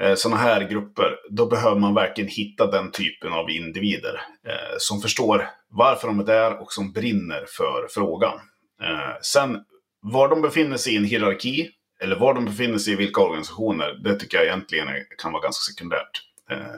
eh, 0.00 0.14
sådana 0.14 0.40
här 0.40 0.68
grupper, 0.68 1.16
då 1.30 1.46
behöver 1.46 1.80
man 1.80 1.94
verkligen 1.94 2.30
hitta 2.30 2.66
den 2.66 2.90
typen 2.90 3.32
av 3.32 3.50
individer 3.50 4.20
eh, 4.46 4.76
som 4.78 5.00
förstår 5.00 5.48
varför 5.70 6.08
de 6.08 6.20
är 6.20 6.24
där 6.24 6.62
och 6.62 6.72
som 6.72 6.92
brinner 6.92 7.44
för 7.48 7.86
frågan. 7.90 8.38
Eh, 8.82 9.16
sen 9.22 9.58
var 10.02 10.28
de 10.28 10.42
befinner 10.42 10.76
sig 10.76 10.94
i 10.94 10.96
en 10.96 11.04
hierarki 11.04 11.70
eller 12.02 12.16
var 12.16 12.34
de 12.34 12.44
befinner 12.44 12.78
sig 12.78 12.92
i 12.92 12.96
vilka 12.96 13.20
organisationer, 13.20 14.00
det 14.04 14.14
tycker 14.14 14.36
jag 14.36 14.46
egentligen 14.46 14.88
kan 15.18 15.32
vara 15.32 15.42
ganska 15.42 15.72
sekundärt. 15.72 16.22
Eh, 16.50 16.76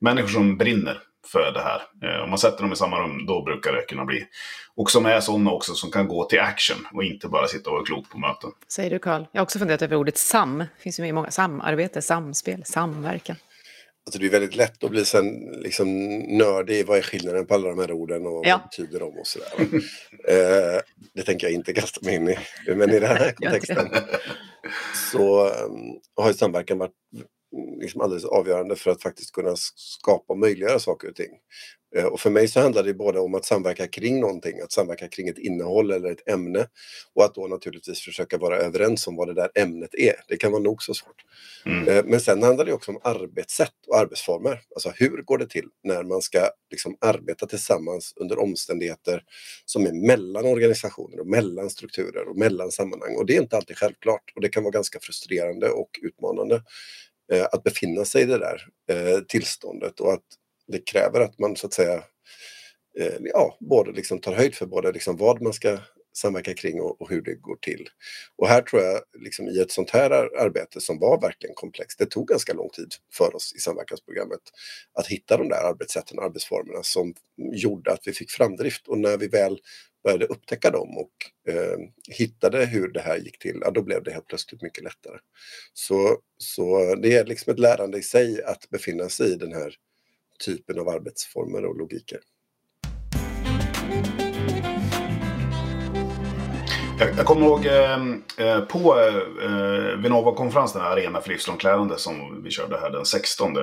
människor 0.00 0.28
som 0.28 0.56
brinner 0.56 0.98
för 1.28 1.52
det 1.52 1.60
här. 1.60 1.82
Eh, 2.04 2.22
om 2.22 2.30
man 2.30 2.38
sätter 2.38 2.62
dem 2.62 2.72
i 2.72 2.76
samma 2.76 3.00
rum, 3.00 3.26
då 3.26 3.42
brukar 3.42 3.72
det 3.72 3.82
kunna 3.82 4.04
bli. 4.04 4.26
Och 4.76 4.90
som 4.90 5.06
är 5.06 5.20
sådana 5.20 5.50
också 5.50 5.74
som 5.74 5.90
kan 5.90 6.08
gå 6.08 6.24
till 6.24 6.40
action 6.40 6.76
och 6.92 7.04
inte 7.04 7.28
bara 7.28 7.46
sitta 7.46 7.70
och 7.70 7.74
vara 7.76 7.84
klok 7.84 8.10
på 8.10 8.18
möten. 8.18 8.50
Säger 8.68 8.90
du 8.90 8.98
Karl. 8.98 9.24
Jag 9.32 9.40
har 9.40 9.44
också 9.44 9.58
funderat 9.58 9.82
över 9.82 9.96
ordet 9.96 10.18
sam. 10.18 10.58
Det 10.58 10.68
finns 10.78 10.98
ju 10.98 11.02
med 11.02 11.08
i 11.08 11.12
många 11.12 11.30
samarbete, 11.30 12.02
samspel, 12.02 12.64
samverkan. 12.64 13.36
Alltså 14.06 14.18
det 14.18 14.26
är 14.26 14.30
väldigt 14.30 14.56
lätt 14.56 14.84
att 14.84 14.90
bli 14.90 15.04
sen 15.04 15.24
liksom 15.62 16.08
nördig 16.18 16.74
i 16.78 16.82
vad 16.82 16.98
är 16.98 17.02
skillnaden 17.02 17.46
på 17.46 17.54
alla 17.54 17.68
de 17.68 17.78
här 17.78 17.92
orden 17.92 18.26
och 18.26 18.46
Ja. 18.46 18.56
vad 18.56 18.68
betyder 18.70 19.00
de 19.00 19.18
och 19.18 19.26
sådär. 19.26 19.48
eh, 20.28 20.80
det 21.14 21.22
tänker 21.22 21.46
jag 21.46 21.54
inte 21.54 21.72
kasta 21.72 22.00
mig 22.04 22.14
in 22.14 22.28
i. 22.28 22.38
Men 22.66 22.90
i 22.90 22.98
den 23.00 23.08
här 23.16 23.32
kontexten 23.36 23.88
så 25.12 25.48
um, 25.48 26.00
har 26.16 26.28
ju 26.28 26.34
samverkan 26.34 26.78
varit 26.78 26.92
liksom 27.80 28.00
alldeles 28.00 28.24
avgörande 28.24 28.76
för 28.76 28.90
att 28.90 29.02
faktiskt 29.02 29.32
kunna 29.32 29.56
skapa 29.56 30.32
och 30.32 30.38
möjliggöra 30.38 30.78
saker 30.78 31.08
och 31.08 31.14
ting. 31.14 31.30
Eh, 31.96 32.04
och 32.04 32.20
för 32.20 32.30
mig 32.30 32.48
så 32.48 32.60
handlar 32.60 32.82
det 32.82 32.94
både 32.94 33.20
om 33.20 33.34
att 33.34 33.44
samverka 33.44 33.86
kring 33.86 34.20
någonting, 34.20 34.60
att 34.60 34.72
samverka 34.72 35.08
kring 35.08 35.28
ett 35.28 35.38
innehåll 35.38 35.90
eller 35.90 36.12
ett 36.12 36.28
ämne 36.28 36.66
och 37.14 37.24
att 37.24 37.34
då 37.34 37.46
naturligtvis 37.46 38.00
försöka 38.00 38.38
vara 38.38 38.56
överens 38.58 39.06
om 39.06 39.16
vad 39.16 39.28
det 39.28 39.34
där 39.34 39.50
ämnet 39.54 39.94
är. 39.94 40.14
Det 40.28 40.36
kan 40.36 40.52
vara 40.52 40.62
nog 40.62 40.82
så 40.82 40.94
svårt. 40.94 41.24
Mm. 41.66 41.88
Eh, 41.88 42.04
Men 42.04 42.20
sen 42.20 42.42
handlar 42.42 42.64
det 42.64 42.72
också 42.72 42.90
om 42.90 43.00
arbetssätt 43.04 43.72
och 43.88 43.98
arbetsformer. 43.98 44.60
Alltså 44.74 44.92
hur 44.94 45.22
går 45.22 45.38
det 45.38 45.46
till 45.46 45.68
när 45.84 46.02
man 46.02 46.22
ska 46.22 46.48
liksom 46.70 46.96
arbeta 47.00 47.46
tillsammans 47.46 48.12
under 48.16 48.38
omständigheter 48.38 49.22
som 49.64 49.86
är 49.86 49.92
mellan 49.92 50.46
organisationer 50.46 51.20
och 51.20 51.26
mellan 51.26 51.70
strukturer 51.70 52.28
och 52.28 52.36
mellan 52.36 52.70
sammanhang. 52.70 53.16
Och 53.16 53.26
det 53.26 53.36
är 53.36 53.42
inte 53.42 53.56
alltid 53.56 53.76
självklart 53.76 54.32
och 54.34 54.40
det 54.40 54.48
kan 54.48 54.62
vara 54.62 54.72
ganska 54.72 54.98
frustrerande 55.00 55.70
och 55.70 55.90
utmanande 56.02 56.62
Eh, 57.32 57.44
att 57.52 57.62
befinna 57.62 58.04
sig 58.04 58.22
i 58.22 58.26
det 58.26 58.38
där 58.38 58.68
eh, 58.90 59.20
tillståndet 59.20 60.00
och 60.00 60.12
att 60.12 60.24
det 60.66 60.78
kräver 60.78 61.20
att 61.20 61.38
man 61.38 61.56
så 61.56 61.66
att 61.66 61.72
säga 61.72 61.94
eh, 62.98 63.14
ja, 63.20 63.56
både 63.60 63.92
liksom 63.92 64.20
tar 64.20 64.34
höjd 64.34 64.54
för 64.54 64.66
både 64.66 64.92
liksom 64.92 65.16
vad 65.16 65.42
man 65.42 65.52
ska 65.52 65.78
samverka 66.16 66.54
kring 66.54 66.80
och, 66.80 67.00
och 67.00 67.10
hur 67.10 67.22
det 67.22 67.34
går 67.34 67.56
till. 67.56 67.88
Och 68.36 68.48
här 68.48 68.62
tror 68.62 68.82
jag 68.82 69.00
liksom 69.18 69.48
i 69.48 69.60
ett 69.60 69.70
sånt 69.70 69.90
här 69.90 70.10
arbete 70.40 70.80
som 70.80 70.98
var 70.98 71.20
verkligen 71.20 71.54
komplext, 71.54 71.98
det 71.98 72.06
tog 72.06 72.28
ganska 72.28 72.52
lång 72.52 72.70
tid 72.70 72.94
för 73.12 73.36
oss 73.36 73.54
i 73.56 73.58
samverkansprogrammet 73.58 74.40
att 74.92 75.06
hitta 75.06 75.36
de 75.36 75.48
där 75.48 75.68
arbetssätten 75.68 76.18
och 76.18 76.24
arbetsformerna 76.24 76.82
som 76.82 77.14
gjorde 77.52 77.92
att 77.92 78.06
vi 78.06 78.12
fick 78.12 78.30
framdrift 78.30 78.88
och 78.88 78.98
när 78.98 79.16
vi 79.16 79.28
väl 79.28 79.58
började 80.06 80.26
upptäcka 80.26 80.70
dem 80.70 80.98
och 80.98 81.12
eh, 81.52 81.78
hittade 82.08 82.66
hur 82.66 82.88
det 82.88 83.00
här 83.00 83.16
gick 83.16 83.38
till, 83.38 83.58
ja, 83.60 83.70
då 83.70 83.82
blev 83.82 84.02
det 84.02 84.12
helt 84.12 84.26
plötsligt 84.26 84.62
mycket 84.62 84.84
lättare. 84.84 85.18
Så, 85.72 86.18
så 86.38 86.94
det 86.94 87.16
är 87.16 87.24
liksom 87.24 87.52
ett 87.52 87.58
lärande 87.58 87.98
i 87.98 88.02
sig 88.02 88.42
att 88.42 88.70
befinna 88.70 89.08
sig 89.08 89.32
i 89.32 89.36
den 89.36 89.52
här 89.52 89.74
typen 90.44 90.78
av 90.78 90.88
arbetsformer 90.88 91.64
och 91.64 91.76
logiker. 91.76 92.20
Jag, 96.98 97.08
jag 97.18 97.26
kommer 97.26 97.46
ihåg 97.46 97.66
eh, 97.66 98.46
eh, 98.46 98.60
på 98.60 99.00
eh, 99.00 99.98
Vinnova-konferensen, 99.98 100.82
Arena 100.82 101.20
för 101.20 101.30
livslångt 101.30 101.64
lärande, 101.64 101.98
som 101.98 102.42
vi 102.44 102.50
körde 102.50 102.80
här 102.80 102.90
den 102.90 103.04
16 103.04 103.56
eh, 103.56 103.62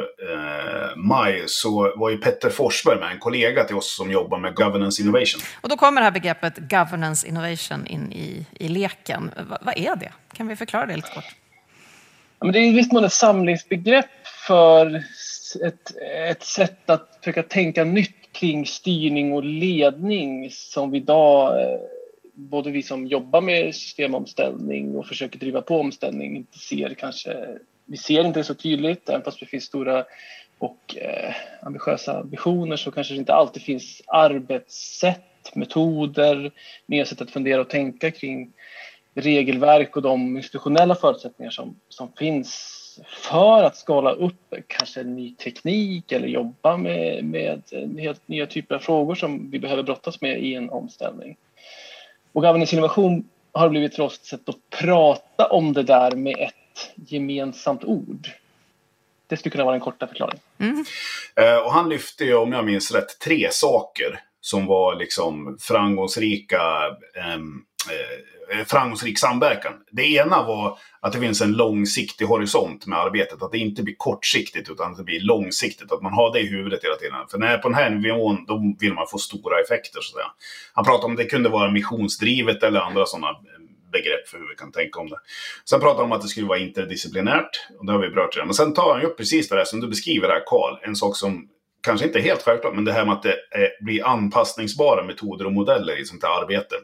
maj, 0.95 1.43
så 1.47 1.93
var 1.95 2.09
ju 2.09 2.17
Petter 2.17 2.49
Forsberg 2.49 2.99
med, 2.99 3.11
en 3.11 3.19
kollega 3.19 3.63
till 3.63 3.75
oss 3.75 3.95
som 3.95 4.11
jobbar 4.11 4.39
med 4.39 4.55
Governance 4.55 5.01
Innovation. 5.01 5.41
Och 5.61 5.69
då 5.69 5.77
kommer 5.77 6.01
det 6.01 6.05
här 6.05 6.11
begreppet 6.11 6.57
governance 6.57 7.27
innovation 7.27 7.87
in 7.87 8.11
i, 8.11 8.45
i 8.59 8.67
leken. 8.67 9.31
Va, 9.49 9.57
vad 9.61 9.77
är 9.77 9.95
det? 9.95 10.11
Kan 10.33 10.47
vi 10.47 10.55
förklara 10.55 10.85
det 10.85 10.95
lite 10.95 11.09
kort? 11.09 11.35
Ja, 12.39 12.45
men 12.45 12.53
det 12.53 12.59
är 12.59 12.67
i 12.67 12.73
viss 12.73 12.91
mån 12.91 13.03
ett 13.03 13.13
samlingsbegrepp 13.13 14.27
för 14.47 14.95
ett, 15.65 15.95
ett 16.29 16.43
sätt 16.43 16.89
att 16.89 17.19
försöka 17.19 17.43
tänka 17.43 17.83
nytt 17.83 18.15
kring 18.33 18.65
styrning 18.65 19.33
och 19.33 19.43
ledning 19.43 20.49
som 20.51 20.91
vi 20.91 20.97
idag, 20.97 21.61
eh, 21.61 21.79
både 22.33 22.71
vi 22.71 22.83
som 22.83 23.07
jobbar 23.07 23.41
med 23.41 23.75
systemomställning 23.75 24.95
och 24.95 25.07
försöker 25.07 25.39
driva 25.39 25.61
på 25.61 25.79
omställning, 25.79 26.37
inte 26.37 26.59
ser 26.59 26.93
kanske, 26.93 27.47
vi 27.85 27.97
ser 27.97 28.25
inte 28.25 28.39
det 28.39 28.43
så 28.43 28.53
tydligt, 28.53 29.09
även 29.09 29.21
fast 29.21 29.39
det 29.39 29.45
finns 29.45 29.63
stora 29.63 30.05
och 30.57 30.97
eh, 30.97 31.33
ambitiösa 31.61 32.23
visioner 32.23 32.75
så 32.75 32.91
kanske 32.91 33.13
det 33.13 33.17
inte 33.17 33.33
alltid 33.33 33.63
finns 33.63 34.01
arbetssätt, 34.07 35.55
metoder, 35.55 36.51
nya 36.85 37.05
sätt 37.05 37.21
att 37.21 37.31
fundera 37.31 37.61
och 37.61 37.69
tänka 37.69 38.11
kring 38.11 38.53
regelverk 39.15 39.95
och 39.95 40.01
de 40.01 40.37
institutionella 40.37 40.95
förutsättningar 40.95 41.51
som, 41.51 41.79
som 41.89 42.11
finns 42.17 42.79
för 43.07 43.63
att 43.63 43.77
skala 43.77 44.11
upp 44.11 44.53
kanske 44.67 45.03
ny 45.03 45.35
teknik 45.35 46.11
eller 46.11 46.27
jobba 46.27 46.77
med, 46.77 47.23
med 47.23 47.61
eh, 47.71 47.89
helt 47.97 48.27
nya 48.27 48.45
typer 48.45 48.75
av 48.75 48.79
frågor 48.79 49.15
som 49.15 49.51
vi 49.51 49.59
behöver 49.59 49.83
brottas 49.83 50.21
med 50.21 50.43
i 50.43 50.55
en 50.55 50.69
omställning. 50.69 51.37
Och 52.33 52.41
governance 52.41 52.75
innovation 52.75 53.29
har 53.51 53.69
blivit 53.69 53.95
för 53.95 54.03
oss 54.03 54.19
ett 54.19 54.25
sätt 54.25 54.49
att 54.49 54.79
prata 54.79 55.45
om 55.45 55.73
det 55.73 55.83
där 55.83 56.11
med 56.11 56.35
ett 56.39 56.91
gemensamt 57.09 57.83
ord. 57.83 58.27
Det 59.27 59.37
skulle 59.37 59.51
kunna 59.51 59.63
vara 59.63 59.73
den 59.73 59.81
korta 59.81 60.07
förklaringen. 60.07 60.41
Mm. 60.57 60.85
Eh, 61.35 61.57
och 61.57 61.73
han 61.73 61.89
lyfte 61.89 62.25
ju, 62.25 62.35
om 62.35 62.51
jag 62.51 62.65
minns 62.65 62.91
rätt, 62.91 63.19
tre 63.19 63.47
saker 63.51 64.19
som 64.41 64.65
var 64.65 64.95
liksom 64.95 65.57
framgångsrika 65.61 66.61
eh, 67.15 67.39
Eh, 67.89 68.59
eh, 68.59 68.65
framgångsrik 68.65 69.19
samverkan. 69.19 69.73
Det 69.91 70.03
ena 70.03 70.43
var 70.43 70.77
att 70.99 71.13
det 71.13 71.19
finns 71.19 71.41
en 71.41 71.51
långsiktig 71.51 72.25
horisont 72.25 72.85
med 72.85 72.99
arbetet. 72.99 73.41
Att 73.41 73.51
det 73.51 73.57
inte 73.57 73.83
blir 73.83 73.95
kortsiktigt 73.97 74.69
utan 74.69 74.91
att 74.91 74.97
det 74.97 75.03
blir 75.03 75.21
långsiktigt. 75.21 75.91
Att 75.91 76.01
man 76.01 76.13
har 76.13 76.33
det 76.33 76.39
i 76.39 76.47
huvudet 76.47 76.83
hela 76.83 76.95
tiden. 76.95 77.15
För 77.31 77.37
när 77.37 77.57
på 77.57 77.69
den 77.69 77.77
här 77.77 77.89
nivån 77.89 78.45
då 78.45 78.75
vill 78.79 78.93
man 78.93 79.07
få 79.07 79.17
stora 79.17 79.61
effekter. 79.61 80.01
Så 80.01 80.17
att 80.17 80.21
säga. 80.21 80.31
Han 80.73 80.85
pratade 80.85 81.05
om 81.05 81.11
att 81.11 81.17
det 81.17 81.25
kunde 81.25 81.49
vara 81.49 81.71
missionsdrivet 81.71 82.63
eller 82.63 82.79
andra 82.79 83.05
sådana 83.05 83.29
eh, 83.29 83.35
begrepp 83.91 84.27
för 84.27 84.37
hur 84.37 84.49
vi 84.49 84.55
kan 84.55 84.71
tänka 84.71 84.99
om 84.99 85.09
det. 85.09 85.17
Sen 85.69 85.79
pratar 85.79 85.97
han 85.97 86.05
om 86.05 86.11
att 86.11 86.21
det 86.21 86.27
skulle 86.27 86.47
vara 86.47 86.59
interdisciplinärt. 86.59 87.67
Och 87.79 87.85
det 87.85 87.91
har 87.91 87.99
vi 87.99 88.09
berört 88.09 88.35
redan. 88.35 88.47
Men 88.47 88.55
sen 88.55 88.73
tar 88.73 88.93
han 88.93 89.01
ju 89.01 89.07
upp 89.07 89.17
precis 89.17 89.49
det 89.49 89.55
där 89.55 89.65
som 89.65 89.79
du 89.79 89.87
beskriver 89.87 90.29
här, 90.29 90.43
Karl. 90.45 90.77
En 90.81 90.95
sak 90.95 91.15
som 91.15 91.47
kanske 91.83 92.05
inte 92.07 92.19
är 92.19 92.23
helt 92.23 92.41
självklart, 92.41 92.75
men 92.75 92.85
det 92.85 92.93
här 92.93 93.05
med 93.05 93.13
att 93.13 93.23
det 93.23 93.37
blir 93.81 94.07
anpassningsbara 94.07 95.03
metoder 95.03 95.45
och 95.45 95.53
modeller 95.53 96.01
i 96.01 96.05
sånt 96.05 96.23
här 96.23 96.41
arbete. 96.41 96.75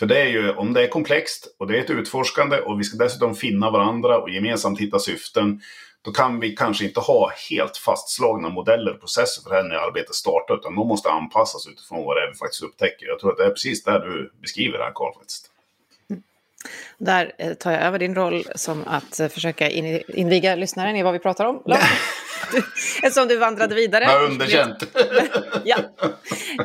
För 0.00 0.06
det 0.06 0.18
är 0.20 0.26
ju, 0.26 0.50
om 0.50 0.72
det 0.72 0.82
är 0.82 0.88
komplext 0.88 1.54
och 1.58 1.66
det 1.66 1.76
är 1.78 1.80
ett 1.80 1.90
utforskande 1.90 2.60
och 2.60 2.80
vi 2.80 2.84
ska 2.84 2.96
dessutom 2.96 3.34
finna 3.34 3.70
varandra 3.70 4.18
och 4.18 4.30
gemensamt 4.30 4.80
hitta 4.80 4.98
syften, 4.98 5.60
då 6.02 6.12
kan 6.12 6.40
vi 6.40 6.56
kanske 6.56 6.84
inte 6.84 7.00
ha 7.00 7.32
helt 7.50 7.76
fastslagna 7.76 8.48
modeller 8.48 8.94
och 8.94 9.00
processer 9.00 9.42
för 9.42 9.50
det 9.50 9.56
här 9.56 9.62
när 9.62 9.76
arbetet 9.76 10.14
startar, 10.14 10.54
utan 10.54 10.74
de 10.74 10.88
måste 10.88 11.10
anpassas 11.10 11.66
utifrån 11.66 12.04
vad 12.04 12.16
det 12.16 12.22
är 12.22 12.28
vi 12.28 12.34
faktiskt 12.34 12.62
upptäcker. 12.62 13.06
Jag 13.06 13.20
tror 13.20 13.32
att 13.32 13.38
det 13.38 13.44
är 13.44 13.50
precis 13.50 13.84
det 13.84 13.98
du 13.98 14.32
beskriver 14.40 14.78
här, 14.78 14.92
Karl. 14.94 15.14
Faktiskt. 15.14 15.50
Där 17.00 17.32
eh, 17.38 17.52
tar 17.54 17.72
jag 17.72 17.82
över 17.82 17.98
din 17.98 18.14
roll 18.14 18.44
som 18.54 18.84
att 18.86 19.20
eh, 19.20 19.28
försöka 19.28 19.70
in, 19.70 20.02
inviga 20.08 20.54
lyssnaren 20.54 20.96
i 20.96 21.02
vad 21.02 21.12
vi 21.12 21.18
pratar 21.18 21.44
om. 21.44 21.62
Eftersom 23.02 23.28
du 23.28 23.36
vandrade 23.36 23.74
vidare. 23.74 24.04
Jag 24.04 24.10
har 24.10 24.26
underkänt. 24.26 24.84
ja, 25.64 25.76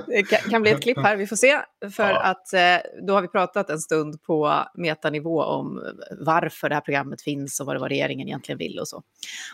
det 0.07 0.23
kan, 0.23 0.61
bli 0.61 0.71
ett 0.71 0.81
klipp 0.83 0.97
här, 0.97 1.15
vi 1.15 1.27
får 1.27 1.35
se. 1.35 1.59
För 1.95 2.09
Ja. 2.09 2.21
att 2.21 2.53
eh, 2.53 2.91
då 3.07 3.13
har 3.13 3.21
vi 3.21 3.27
pratat 3.27 3.69
en 3.69 3.79
stund 3.79 4.23
på 4.23 4.63
metanivå 4.75 5.43
om 5.43 5.83
varför 6.19 6.69
det 6.69 6.75
här 6.75 6.81
programmet 6.81 7.21
finns 7.21 7.59
och 7.59 7.65
vad 7.65 7.75
det 7.75 7.79
var 7.79 7.89
regeringen 7.89 8.27
egentligen 8.27 8.57
vill 8.57 8.79
och 8.79 8.87
så. 8.87 9.03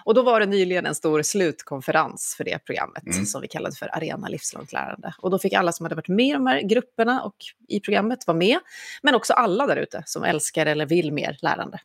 Och 0.05 0.13
då 0.13 0.21
var 0.21 0.39
det 0.39 0.45
nyligen 0.45 0.85
en 0.85 0.95
stor 0.95 1.21
slutkonferens 1.21 2.33
för 2.37 2.43
det 2.43 2.65
programmet 2.65 3.03
Mm. 3.11 3.25
som 3.25 3.41
vi 3.41 3.47
kallade 3.47 3.75
för 3.75 3.95
Arena 3.97 4.27
livslångt 4.27 4.73
lärande. 4.73 5.13
Och 5.21 5.31
då 5.31 5.39
fick 5.39 5.53
alla 5.53 5.71
som 5.71 5.85
hade 5.85 5.95
varit 5.95 6.07
med 6.07 6.25
i 6.27 6.33
de 6.33 6.47
här 6.47 6.61
grupperna 6.61 7.21
och 7.23 7.35
i 7.67 7.79
programmet 7.79 8.27
vara 8.27 8.37
med, 8.37 8.59
men 9.01 9.15
också 9.15 9.33
alla 9.33 9.67
där 9.67 9.75
ute 9.75 10.03
som 10.05 10.23
älskar 10.23 10.65
eller 10.71 10.85
vill 10.85 11.13
mer 11.13 11.37
lärande. 11.41 11.79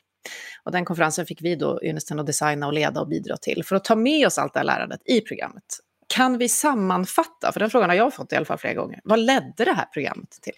Och 0.63 0.71
den 0.71 0.85
konferensen 0.85 1.25
fick 1.25 1.41
vi 1.41 1.55
då 1.55 1.79
ynnesten 1.83 2.19
att 2.19 2.25
designa 2.25 2.67
och 2.67 2.73
leda 2.73 3.01
och 3.01 3.07
bidra 3.07 3.37
till 3.37 3.63
för 3.63 3.75
att 3.75 3.83
ta 3.83 3.95
med 3.95 4.27
oss 4.27 4.37
allt 4.37 4.53
det 4.53 4.59
här 4.59 4.65
lärandet 4.65 5.01
i 5.05 5.21
programmet. 5.21 5.63
Kan 6.07 6.37
vi 6.37 6.49
sammanfatta, 6.49 7.51
för 7.51 7.59
den 7.59 7.69
frågan 7.69 7.89
har 7.89 7.97
jag 7.97 8.13
fått 8.13 8.33
i 8.33 8.35
alla 8.35 8.45
fall 8.45 8.57
flera 8.57 8.73
gånger, 8.73 8.99
vad 9.03 9.19
ledde 9.19 9.65
det 9.65 9.73
här 9.73 9.85
programmet 9.85 10.31
till? 10.41 10.53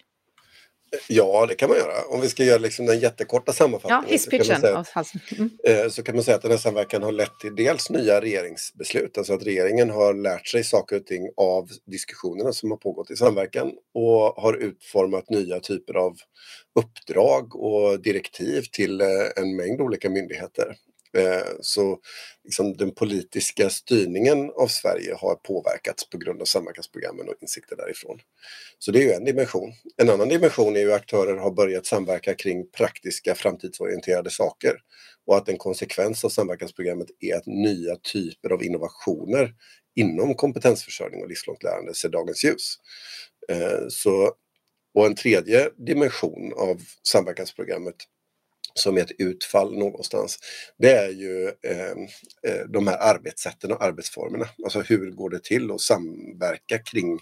Ja, 1.08 1.46
det 1.46 1.54
kan 1.54 1.68
man 1.68 1.78
göra. 1.78 2.04
Om 2.08 2.20
vi 2.20 2.28
ska 2.28 2.44
göra 2.44 2.58
liksom 2.58 2.86
den 2.86 3.00
jättekorta 3.00 3.44
Ja, 3.46 3.52
sammanfattningen 3.52 4.18
så, 4.18 4.30
kan 4.30 4.72
man 4.72 4.84
säga. 4.84 5.04
Mm. 5.38 5.50
eh, 5.64 5.90
så 5.90 6.02
kan 6.02 6.14
man 6.14 6.24
säga 6.24 6.36
att 6.36 6.42
den 6.42 6.50
här 6.50 6.58
samverkan 6.58 7.02
har 7.02 7.12
lett 7.12 7.40
till 7.40 7.56
dels 7.56 7.90
nya 7.90 8.20
regeringsbeslut, 8.20 9.18
alltså 9.18 9.34
att 9.34 9.46
regeringen 9.46 9.90
har 9.90 10.14
lärt 10.14 10.46
sig 10.46 10.64
saker 10.64 10.96
och 10.96 11.06
ting 11.06 11.30
av 11.36 11.68
diskussionerna 11.86 12.52
som 12.52 12.70
har 12.70 12.78
pågått 12.78 13.10
i 13.10 13.16
samverkan 13.16 13.72
och 13.94 14.42
har 14.42 14.54
utformat 14.54 15.30
nya 15.30 15.60
typer 15.60 15.94
av 15.94 16.16
uppdrag 16.80 17.56
och 17.56 18.02
direktiv 18.02 18.62
till 18.72 19.00
eh, 19.00 19.06
en 19.36 19.56
mängd 19.56 19.80
olika 19.80 20.10
myndigheter. 20.10 20.76
Eh, 21.18 21.46
så 21.60 21.98
liksom 22.44 22.76
den 22.76 22.94
politiska 22.94 23.70
styrningen 23.70 24.50
av 24.50 24.66
Sverige 24.66 25.14
har 25.14 25.34
påverkats 25.34 26.10
på 26.10 26.18
grund 26.18 26.40
av 26.40 26.44
samverkansprogrammen 26.44 27.28
och 27.28 27.34
insikter 27.40 27.76
därifrån. 27.76 28.18
Så 28.78 28.90
det 28.90 28.98
är 28.98 29.02
ju 29.02 29.12
en 29.12 29.24
dimension. 29.24 29.72
En 29.96 30.10
annan 30.10 30.28
dimension 30.28 30.76
är 30.76 30.80
ju 30.80 30.92
att 30.92 31.00
aktörer 31.00 31.36
har 31.36 31.50
börjat 31.50 31.86
samverka 31.86 32.34
kring 32.34 32.70
praktiska 32.70 33.34
framtidsorienterade 33.34 34.30
saker 34.30 34.72
och 35.26 35.36
att 35.36 35.48
en 35.48 35.58
konsekvens 35.58 36.24
av 36.24 36.28
samverkansprogrammet 36.28 37.08
är 37.20 37.36
att 37.36 37.46
nya 37.46 37.96
typer 37.96 38.50
av 38.50 38.64
innovationer 38.64 39.54
inom 39.96 40.34
kompetensförsörjning 40.34 41.22
och 41.22 41.28
livslångt 41.28 41.62
lärande 41.62 41.94
ser 41.94 42.08
dagens 42.08 42.44
ljus. 42.44 42.76
Eh, 43.48 43.88
så, 43.88 44.32
och 44.94 45.06
en 45.06 45.14
tredje 45.14 45.70
dimension 45.86 46.52
av 46.56 46.80
samverkansprogrammet 47.08 47.96
som 48.74 48.96
ett 48.96 49.10
utfall 49.18 49.78
någonstans, 49.78 50.38
det 50.78 50.92
är 50.92 51.10
ju 51.10 51.46
eh, 51.46 51.90
eh, 52.52 52.66
de 52.68 52.86
här 52.86 52.98
arbetssätten 52.98 53.72
och 53.72 53.82
arbetsformerna. 53.82 54.48
Alltså 54.64 54.80
hur 54.80 55.10
går 55.10 55.30
det 55.30 55.44
till 55.44 55.70
att 55.70 55.80
samverka 55.80 56.78
kring 56.78 57.18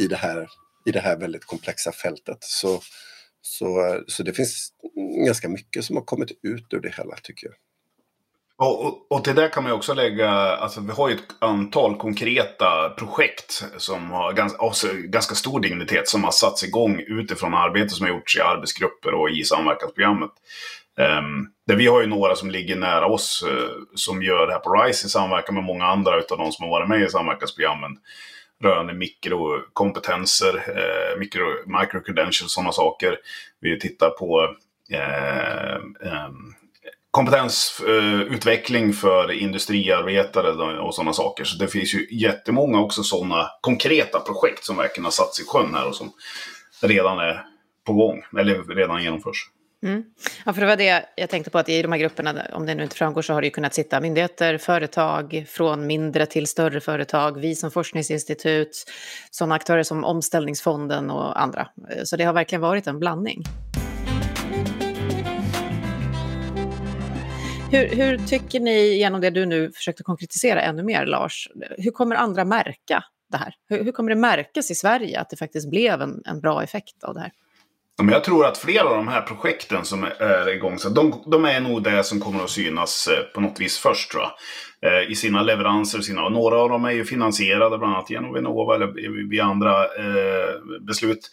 i 0.00 0.06
det 0.06 0.16
här, 0.16 0.48
i 0.86 0.90
det 0.90 1.00
här 1.00 1.16
väldigt 1.16 1.44
komplexa 1.44 1.92
fältet. 1.92 2.38
Så, 2.40 2.80
så, 3.42 4.00
så 4.06 4.22
det 4.22 4.32
finns 4.32 4.72
ganska 5.26 5.48
mycket 5.48 5.84
som 5.84 5.96
har 5.96 6.04
kommit 6.04 6.30
ut 6.42 6.66
ur 6.70 6.80
det 6.80 6.94
hela 6.96 7.16
tycker 7.16 7.46
jag. 7.46 7.56
Och, 8.62 8.86
och, 8.86 9.06
och, 9.10 9.24
till 9.24 9.34
det 9.34 9.48
kan 9.48 9.62
man 9.62 9.72
också 9.72 9.94
lägga, 9.94 10.30
alltså 10.30 10.80
vi 10.80 10.92
har 10.92 11.08
ju 11.08 11.14
ett 11.14 11.34
antal 11.38 11.96
konkreta 11.96 12.88
projekt 12.98 13.64
som 13.76 14.10
har 14.10 14.32
ganska, 14.32 14.92
ganska 14.92 15.34
stor 15.34 15.60
dignitet 15.60 16.08
som 16.08 16.24
har 16.24 16.30
satts 16.30 16.64
igång 16.64 17.00
utifrån 17.06 17.54
arbete 17.54 17.88
som 17.88 18.06
har 18.06 18.12
gjorts 18.12 18.36
i 18.36 18.40
arbetsgrupper 18.40 19.14
och 19.14 19.30
i 19.30 19.44
samverkansprogrammet. 19.44 20.30
Um, 20.98 21.48
där 21.66 21.76
vi 21.76 21.86
har 21.86 22.00
ju 22.00 22.06
några 22.06 22.34
som 22.34 22.50
ligger 22.50 22.76
nära 22.76 23.06
oss 23.06 23.44
uh, 23.48 23.70
som 23.94 24.22
gör 24.22 24.46
det 24.46 24.52
här 24.52 24.60
på 24.60 24.74
RISE 24.74 25.06
i 25.06 25.10
samverkan 25.10 25.54
med 25.54 25.64
många 25.64 25.84
andra 25.84 26.18
utav 26.18 26.38
de 26.38 26.52
som 26.52 26.64
har 26.64 26.70
varit 26.70 26.88
med 26.88 27.02
i 27.02 27.08
samverkansprogrammen 27.08 27.98
rörande 28.62 28.94
mikrokompetenser, 28.94 30.64
eh, 30.68 31.12
uh, 31.12 31.18
micro, 31.18 31.44
microcredentials 31.80 32.42
och 32.42 32.50
sådana 32.50 32.72
saker. 32.72 33.18
Vi 33.60 33.80
tittar 33.80 34.10
på 34.10 34.40
uh, 34.92 35.76
um, 36.26 36.54
kompetensutveckling 37.10 38.92
för 38.92 39.32
industriarbetare 39.32 40.80
och 40.80 40.94
sådana 40.94 41.12
saker. 41.12 41.44
Så 41.44 41.58
det 41.58 41.68
finns 41.68 41.94
ju 41.94 42.06
jättemånga 42.10 42.80
också 42.80 43.02
sådana 43.02 43.48
konkreta 43.60 44.20
projekt 44.20 44.64
som 44.64 44.76
verkligen 44.76 45.04
har 45.04 45.10
satts 45.10 45.40
i 45.40 45.44
sjön 45.44 45.74
här 45.74 45.88
och 45.88 45.94
som 45.94 46.12
redan 46.82 47.18
är 47.18 47.44
på 47.86 47.92
gång, 47.92 48.22
eller 48.38 48.74
redan 48.74 49.02
genomförs. 49.02 49.48
Mm. 49.82 50.04
Ja, 50.46 50.52
för 50.52 50.60
det 50.60 50.66
var 50.66 50.76
det 50.76 51.04
jag 51.16 51.30
tänkte 51.30 51.50
på, 51.50 51.58
att 51.58 51.68
i 51.68 51.82
de 51.82 51.92
här 51.92 51.98
grupperna, 51.98 52.46
om 52.52 52.66
det 52.66 52.74
nu 52.74 52.82
inte 52.82 52.96
framgår, 52.96 53.22
så 53.22 53.32
har 53.32 53.40
det 53.40 53.46
ju 53.46 53.50
kunnat 53.50 53.74
sitta 53.74 54.00
myndigheter, 54.00 54.58
företag, 54.58 55.44
från 55.48 55.86
mindre 55.86 56.26
till 56.26 56.46
större 56.46 56.80
företag, 56.80 57.40
vi 57.40 57.54
som 57.54 57.70
forskningsinstitut, 57.70 58.84
sådana 59.30 59.54
aktörer 59.54 59.82
som 59.82 60.04
Omställningsfonden 60.04 61.10
och 61.10 61.42
andra. 61.42 61.68
Så 62.04 62.16
det 62.16 62.24
har 62.24 62.32
verkligen 62.32 62.62
varit 62.62 62.86
en 62.86 62.98
blandning. 62.98 63.42
Hur, 67.70 67.88
hur, 67.88 68.18
tycker 68.18 68.60
ni, 68.60 68.98
genom 68.98 69.20
det 69.20 69.30
du 69.30 69.46
nu 69.46 69.72
försökte 69.72 70.02
konkretisera 70.02 70.62
ännu 70.62 70.82
mer, 70.82 71.06
Lars, 71.06 71.48
hur 71.78 71.90
kommer 71.90 72.16
andra 72.16 72.44
märka 72.44 73.04
det 73.30 73.36
här? 73.36 73.54
Hur, 73.68 73.84
hur 73.84 73.92
kommer 73.92 74.10
det 74.10 74.16
märkas 74.16 74.70
i 74.70 74.74
Sverige 74.74 75.20
att 75.20 75.30
det 75.30 75.36
faktiskt 75.36 75.70
blev 75.70 76.02
en, 76.02 76.22
en 76.24 76.40
bra 76.40 76.62
effekt 76.62 77.04
av 77.04 77.14
det 77.14 77.20
här? 77.20 77.32
Jag 78.08 78.24
tror 78.24 78.46
att 78.46 78.58
flera 78.58 78.88
av 78.88 78.96
de 78.96 79.08
här 79.08 79.20
projekten 79.20 79.84
som 79.84 80.04
är 80.18 80.54
igång, 80.54 80.78
så 80.78 80.88
de, 80.88 81.22
de 81.26 81.44
är 81.44 81.60
nog 81.60 81.82
det 81.82 82.04
som 82.04 82.20
kommer 82.20 82.44
att 82.44 82.50
synas 82.50 83.08
eh, 83.08 83.24
på 83.34 83.40
något 83.40 83.60
vis 83.60 83.78
först 83.78 84.10
tror 84.10 84.22
jag. 84.22 84.32
Eh, 84.84 85.10
I 85.10 85.14
sina 85.14 85.42
leveranser. 85.42 86.00
Sina, 86.00 86.24
och 86.24 86.32
några 86.32 86.56
av 86.56 86.68
dem 86.68 86.84
är 86.84 86.90
ju 86.90 87.04
finansierade 87.04 87.78
bland 87.78 87.94
annat 87.94 88.10
genom 88.10 88.32
Vinnova 88.34 88.74
eller 88.74 88.86
eh, 88.86 89.28
via 89.30 89.44
andra 89.44 89.84
eh, 89.84 90.80
beslut. 90.80 91.30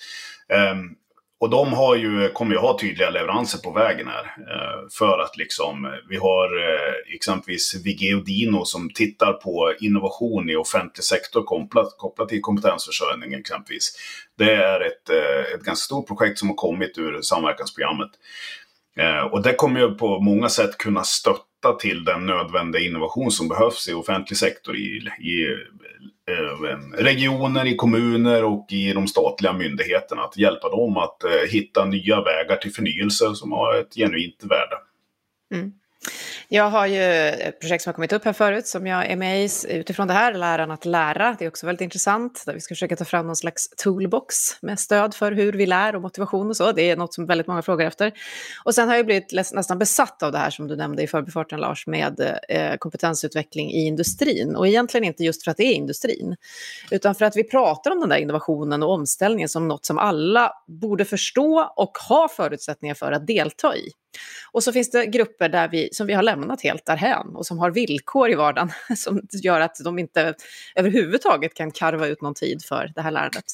Ehm, 0.54 0.96
och 1.40 1.50
de 1.50 1.74
har 1.74 1.96
ju, 1.96 2.30
kommer 2.30 2.52
ju 2.52 2.60
ha 2.60 2.80
tydliga 2.80 3.10
leveranser 3.10 3.60
på 3.60 3.72
vägen 3.72 4.08
här. 4.08 4.24
Eh, 4.24 4.88
för 4.92 5.20
att 5.20 5.38
liksom, 5.38 5.98
vi 6.10 6.18
har 6.18 6.58
eh, 6.58 7.16
exempelvis 7.16 7.82
Vigeo 7.86 8.20
Dino 8.20 8.66
som 8.66 8.90
tittar 8.90 9.34
på 9.34 9.74
innovation 9.80 10.50
i 10.50 10.56
offentlig 10.56 11.04
sektor 11.04 11.44
kopplat, 11.44 11.96
kopplat 11.98 12.30
till 12.30 12.42
kompetensförsörjning 12.42 13.34
exempelvis. 13.34 13.96
Det 14.38 14.54
är 14.54 14.80
ett, 14.80 15.10
eh, 15.10 15.54
ett 15.54 15.64
ganska 15.64 15.86
stort 15.86 16.08
projekt 16.08 16.40
som 16.40 16.48
har 16.48 16.56
kommit 16.56 16.98
ur 16.98 17.22
samverkansprogrammet. 17.22 18.10
Och 19.32 19.42
det 19.44 19.54
kommer 19.54 19.80
ju 19.80 19.96
på 19.96 20.20
många 20.20 20.50
sätt 20.50 20.78
kunna 20.78 21.04
stötta 21.04 21.74
till 21.80 22.04
den 22.04 22.26
nödvändiga 22.26 22.84
innovation 22.84 23.32
som 23.32 23.48
behövs 23.48 23.88
i 23.88 23.94
offentlig 23.94 24.38
sektor 24.38 24.76
i, 24.76 25.10
i 25.20 25.58
Eh, 26.30 26.72
eh, 26.72 27.04
regioner, 27.04 27.66
i 27.66 27.76
kommuner 27.76 28.44
och 28.44 28.66
i 28.70 28.94
de 28.94 29.08
statliga 29.08 29.54
myndigheterna. 29.54 30.22
Att 30.22 30.38
hjälpa 30.38 30.70
dem 30.70 30.98
att 30.98 31.24
eh, 31.24 31.50
hitta 31.50 31.86
nya 31.86 32.22
vägar 32.22 32.56
till 32.56 32.74
förnyelse 32.74 33.36
som 33.36 33.52
har 33.52 33.76
ett 33.76 33.96
genuint 33.96 34.44
värde. 34.44 34.76
Mm. 35.54 35.72
Jag 36.48 36.70
har 36.70 36.88
ju 36.88 37.04
ett 37.30 37.60
projekt 37.60 37.84
som 37.84 37.90
har 37.90 37.94
kommit 37.94 38.14
upp 38.14 38.26
här 38.26 38.34
förut 38.34 38.68
som 38.68 38.88
jag 38.88 39.06
är 39.06 39.16
med 39.16 39.46
i 39.46 39.50
utifrån 39.70 40.08
det 40.08 40.14
här, 40.14 40.34
Läran 40.34 40.72
att 40.72 40.86
lära. 40.86 41.36
Det 41.40 41.46
är 41.46 41.50
också 41.50 41.66
väldigt 41.66 41.82
intressant, 41.82 42.44
där 42.46 42.54
vi 42.54 42.60
ska 42.60 42.76
försöka 42.76 42.96
ta 42.96 43.06
fram 43.06 43.26
någon 43.26 43.36
slags 43.36 43.70
toolbox 43.70 44.36
med 44.62 44.80
stöd 44.80 45.14
för 45.14 45.32
hur 45.32 45.54
vi 45.54 45.66
lär 45.66 45.96
och 45.96 46.02
motivation 46.02 46.50
och 46.50 46.58
så. 46.58 46.72
Det 46.72 46.90
är 46.90 46.98
något 46.98 47.14
som 47.14 47.26
väldigt 47.26 47.48
många 47.48 47.62
frågar 47.62 47.88
efter. 47.88 48.14
Och 48.64 48.76
sen 48.76 48.90
har 48.90 48.96
jag 48.96 49.06
blivit 49.06 49.34
nästan 49.34 49.80
besatt 49.80 50.24
av 50.24 50.32
det 50.32 50.38
här 50.38 50.50
som 50.50 50.68
du 50.68 50.76
nämnde 50.76 51.04
i 51.04 51.08
förbifarten 51.08 51.60
Lars, 51.60 51.88
med 51.88 52.40
eh, 52.50 52.76
kompetensutveckling 52.78 53.72
i 53.72 53.86
industrin. 53.86 54.56
Och 54.56 54.68
egentligen 54.68 55.04
inte 55.04 55.24
just 55.24 55.44
för 55.44 55.52
att 55.52 55.58
det 55.58 55.64
är 55.64 55.74
industrin, 55.74 56.36
utan 56.92 57.16
för 57.16 57.26
att 57.26 57.36
vi 57.36 57.44
pratar 57.44 57.92
om 57.92 58.00
den 58.00 58.10
där 58.10 58.18
innovationen 58.18 58.84
och 58.84 58.92
omställningen 58.92 59.50
som 59.50 59.68
något 59.68 59.86
som 59.86 59.98
alla 59.98 60.52
borde 60.68 61.06
förstå 61.06 61.74
och 61.76 61.98
ha 62.10 62.28
förutsättningar 62.28 62.96
för 62.96 63.12
att 63.12 63.28
delta 63.28 63.76
i. 63.76 63.92
Och 64.52 64.64
så 64.64 64.74
finns 64.74 64.92
det 64.92 65.06
grupper 65.06 65.50
där 65.50 65.68
vi, 65.68 65.90
som 65.92 66.08
vi 66.08 66.14
har 66.14 66.24
lämnat 66.24 66.62
helt 66.62 66.86
därhän 66.86 67.36
och 67.36 67.46
som 67.46 67.60
har 67.60 67.72
villkor 67.72 68.32
i 68.32 68.36
vardagen 68.36 68.72
som 68.98 69.22
gör 69.32 69.60
att 69.60 69.76
de 69.84 70.00
inte 70.00 70.34
överhuvudtaget 70.76 71.54
kan 71.54 71.72
karva 71.72 72.08
ut 72.08 72.22
någon 72.22 72.34
tid 72.34 72.66
för 72.66 72.92
det 72.96 73.02
här 73.02 73.12
lärandet. 73.12 73.46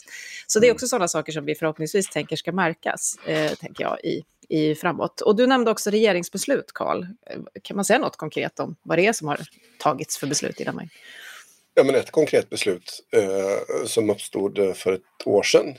Så 0.48 0.60
det 0.60 0.66
är 0.66 0.70
mm. 0.70 0.76
också 0.76 0.88
sådana 0.88 1.08
saker 1.08 1.32
som 1.32 1.46
vi 1.46 1.56
förhoppningsvis 1.56 2.10
tänker 2.10 2.36
ska 2.36 2.52
märkas, 2.52 3.18
eh, 3.26 3.52
tänker 3.52 3.84
jag, 3.84 4.00
i, 4.04 4.24
i 4.50 4.76
framåt. 4.76 5.22
Och 5.22 5.36
du 5.36 5.48
nämnde 5.48 5.72
också 5.72 5.90
regeringsbeslut, 5.90 6.72
Karl. 6.74 7.04
Eh, 7.04 7.40
kan 7.62 7.76
man 7.76 7.86
säga 7.86 8.00
något 8.00 8.18
konkret 8.18 8.60
om 8.60 8.76
vad 8.84 8.98
det 8.98 9.06
är 9.06 9.14
som 9.14 9.28
har 9.28 9.40
tagits 9.80 10.18
för 10.18 10.28
beslut 10.28 10.62
i 10.62 10.64
Danmark? 10.64 10.92
Ja, 11.74 11.84
men 11.84 11.96
ett 11.96 12.12
konkret 12.12 12.50
beslut 12.50 13.04
eh, 13.12 13.86
som 13.86 14.10
uppstod 14.10 14.78
för 14.78 14.94
ett 14.94 15.02
år 15.26 15.44
sedan 15.44 15.76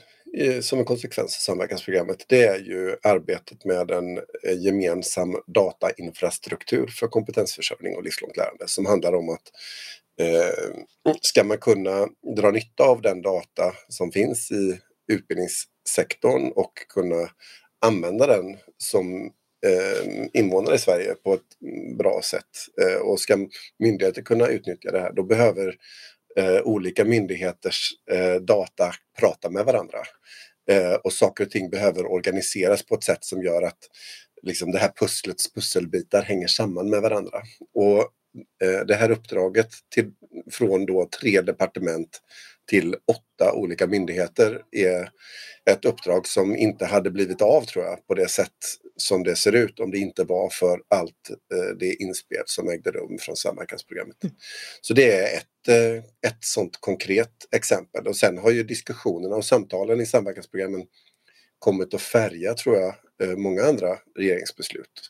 som 0.61 0.79
en 0.79 0.85
konsekvens 0.85 1.35
av 1.35 1.39
samverkansprogrammet 1.39 2.25
det 2.27 2.43
är 2.43 2.59
ju 2.59 2.95
arbetet 3.03 3.65
med 3.65 3.91
en 3.91 4.17
eh, 4.17 4.57
gemensam 4.59 5.35
datainfrastruktur 5.47 6.87
för 6.87 7.07
kompetensförsörjning 7.07 7.95
och 7.95 8.03
livslångt 8.03 8.37
lärande 8.37 8.67
som 8.67 8.85
handlar 8.85 9.15
om 9.15 9.29
att 9.29 9.51
eh, 10.21 11.13
ska 11.21 11.43
man 11.43 11.57
kunna 11.57 12.07
dra 12.35 12.51
nytta 12.51 12.83
av 12.83 13.01
den 13.01 13.21
data 13.21 13.73
som 13.87 14.11
finns 14.11 14.51
i 14.51 14.79
utbildningssektorn 15.11 16.51
och 16.55 16.73
kunna 16.89 17.29
använda 17.85 18.27
den 18.27 18.57
som 18.77 19.31
eh, 19.65 20.27
invånare 20.33 20.75
i 20.75 20.79
Sverige 20.79 21.15
på 21.23 21.33
ett 21.33 21.59
bra 21.97 22.21
sätt. 22.23 22.49
Eh, 22.81 23.01
och 23.01 23.19
ska 23.19 23.37
myndigheter 23.79 24.21
kunna 24.21 24.47
utnyttja 24.47 24.91
det 24.91 24.99
här 24.99 25.13
då 25.13 25.23
behöver 25.23 25.75
eh, 26.37 26.61
olika 26.63 27.05
myndigheters 27.05 27.89
eh, 28.11 28.35
data 28.35 28.93
prata 29.19 29.49
med 29.49 29.65
varandra. 29.65 29.97
Eh, 30.71 30.93
och 30.93 31.13
saker 31.13 31.45
och 31.45 31.51
ting 31.51 31.69
behöver 31.69 32.05
organiseras 32.05 32.85
på 32.85 32.95
ett 32.95 33.03
sätt 33.03 33.25
som 33.25 33.43
gör 33.43 33.61
att 33.61 33.79
liksom, 34.41 34.71
det 34.71 34.79
här 34.79 34.91
pusslets 34.99 35.53
pusselbitar 35.53 36.21
hänger 36.21 36.47
samman 36.47 36.89
med 36.89 37.01
varandra. 37.01 37.41
Och 37.73 37.99
eh, 38.63 38.85
det 38.87 38.95
här 38.95 39.11
uppdraget 39.11 39.69
till, 39.95 40.11
från 40.51 40.85
då 40.85 41.09
tre 41.21 41.41
departement 41.41 42.21
till 42.69 42.95
åtta 43.07 43.53
olika 43.53 43.87
myndigheter 43.87 44.61
är 44.71 45.09
ett 45.71 45.85
uppdrag 45.85 46.27
som 46.27 46.55
inte 46.55 46.85
hade 46.85 47.11
blivit 47.11 47.41
av 47.41 47.61
tror 47.61 47.85
jag 47.85 48.07
på 48.07 48.13
det 48.13 48.29
sätt 48.29 48.57
som 48.97 49.23
det 49.23 49.35
ser 49.35 49.55
ut 49.55 49.79
om 49.79 49.91
det 49.91 49.97
inte 49.97 50.23
var 50.23 50.49
för 50.49 50.81
allt 50.87 51.29
eh, 51.29 51.77
det 51.79 51.93
inspel 51.93 52.43
som 52.45 52.69
ägde 52.69 52.91
rum 52.91 53.17
från 53.19 53.35
samverkansprogrammet. 53.35 54.23
Mm. 54.23 54.35
Så 54.81 54.93
det 54.93 55.11
är 55.11 55.37
ett, 55.37 55.67
eh, 55.67 56.31
ett 56.31 56.43
sånt 56.43 56.77
konkret 56.79 57.47
exempel 57.51 58.07
och 58.07 58.15
sen 58.15 58.37
har 58.37 58.51
ju 58.51 58.63
diskussionerna 58.63 59.35
och 59.35 59.45
samtalen 59.45 60.01
i 60.01 60.05
samverkansprogrammen 60.05 60.85
kommit 61.59 61.93
att 61.93 62.01
färga, 62.01 62.53
tror 62.53 62.75
jag, 62.75 62.95
eh, 63.23 63.37
många 63.37 63.63
andra 63.63 63.97
regeringsbeslut 64.15 65.09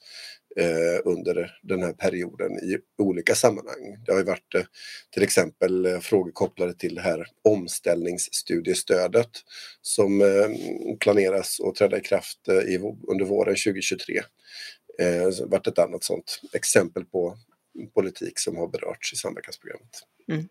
Eh, 0.59 1.01
under 1.05 1.51
den 1.61 1.83
här 1.83 1.93
perioden 1.93 2.51
i 2.51 2.77
olika 2.97 3.35
sammanhang. 3.35 3.97
Det 4.05 4.11
har 4.11 4.19
ju 4.19 4.25
varit 4.25 4.55
eh, 4.55 4.63
till 5.11 5.23
exempel 5.23 5.85
eh, 5.85 5.99
frågor 5.99 6.31
kopplade 6.31 6.73
till 6.73 6.95
det 6.95 7.01
här 7.01 7.27
omställningsstudiestödet 7.43 9.29
som 9.81 10.21
planeras 10.99 11.59
att 11.59 11.75
träda 11.75 11.97
i 11.97 12.01
kraft 12.01 12.39
under 13.07 13.25
våren 13.25 13.55
2023. 13.55 14.21
Det 14.97 15.03
har 15.03 15.47
varit 15.47 15.67
ett 15.67 15.79
annat 15.79 16.03
sånt 16.03 16.41
exempel 16.53 17.05
på 17.05 17.37
politik 17.93 18.39
som 18.39 18.57
har 18.57 18.67
berörts 18.67 19.13
i 19.13 19.15
samverkansprogrammet. 19.15 20.03
Mm. 20.31 20.47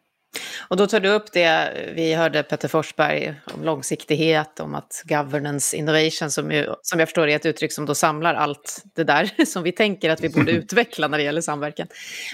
Och 0.68 0.76
då 0.76 0.86
tar 0.86 1.00
du 1.00 1.08
upp 1.08 1.32
det, 1.32 1.72
vi 1.94 2.14
hörde 2.14 2.42
Petter 2.42 2.68
Forsberg 2.68 3.34
om 3.54 3.64
långsiktighet, 3.64 4.60
om 4.60 4.74
att 4.74 5.02
governance 5.04 5.76
innovation, 5.76 6.30
som, 6.30 6.52
ju, 6.52 6.74
som 6.82 6.98
jag 6.98 7.08
förstår 7.08 7.28
är 7.28 7.36
ett 7.36 7.46
uttryck 7.46 7.72
som 7.72 7.86
då 7.86 7.94
samlar 7.94 8.34
allt 8.34 8.82
det 8.94 9.04
där 9.04 9.30
som 9.46 9.62
vi 9.62 9.72
tänker 9.72 10.10
att 10.10 10.20
vi 10.20 10.28
borde 10.28 10.52
utveckla 10.52 11.08
när 11.08 11.18
det 11.18 11.24
gäller 11.24 11.40
samverkan. 11.40 11.86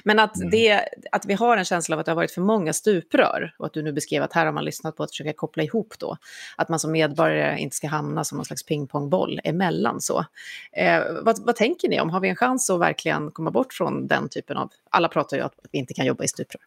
Men 0.05 0.19
att, 0.19 0.35
det, 0.51 0.89
att 1.13 1.27
vi 1.27 1.35
har 1.35 1.57
en 1.57 1.65
känsla 1.65 1.97
av 1.97 2.01
att 2.01 2.07
det 2.07 2.13
har 2.13 2.17
varit 2.17 2.31
för 2.31 2.41
många 2.41 2.73
stuprör 2.73 3.55
och 3.59 3.67
att 3.67 3.73
du 3.73 3.83
nu 3.83 3.93
beskrev 3.93 4.23
att 4.23 4.33
här 4.33 4.47
har 4.47 4.53
man 4.53 4.65
lyssnat 4.65 4.97
på 4.97 5.03
att 5.03 5.11
försöka 5.11 5.33
koppla 5.33 5.63
ihop 5.63 5.95
då. 5.99 6.17
Att 6.57 6.69
man 6.69 6.79
som 6.79 6.93
medborgare 6.93 7.59
inte 7.59 7.77
ska 7.77 7.89
hamna 7.89 8.25
som 8.25 8.37
någon 8.37 8.45
slags 8.45 8.63
pingpongboll 8.63 9.41
emellan 9.45 10.01
så. 10.01 10.25
Eh, 10.73 11.01
vad, 11.23 11.47
vad 11.47 11.57
tänker 11.57 11.89
ni 11.89 12.01
om, 12.01 12.11
har 12.11 12.21
vi 12.21 12.29
en 12.29 12.37
chans 12.37 12.71
att 12.71 12.81
verkligen 12.81 13.31
komma 13.31 13.51
bort 13.51 13.73
från 13.73 14.07
den 14.07 14.29
typen 14.29 14.57
av, 14.57 14.71
alla 14.91 15.09
pratar 15.09 15.37
ju 15.37 15.43
om 15.43 15.47
att 15.47 15.69
vi 15.73 15.79
inte 15.79 15.95
kan 15.95 16.07
jobba 16.07 16.25
i 16.25 16.29
stuprör. 16.29 16.63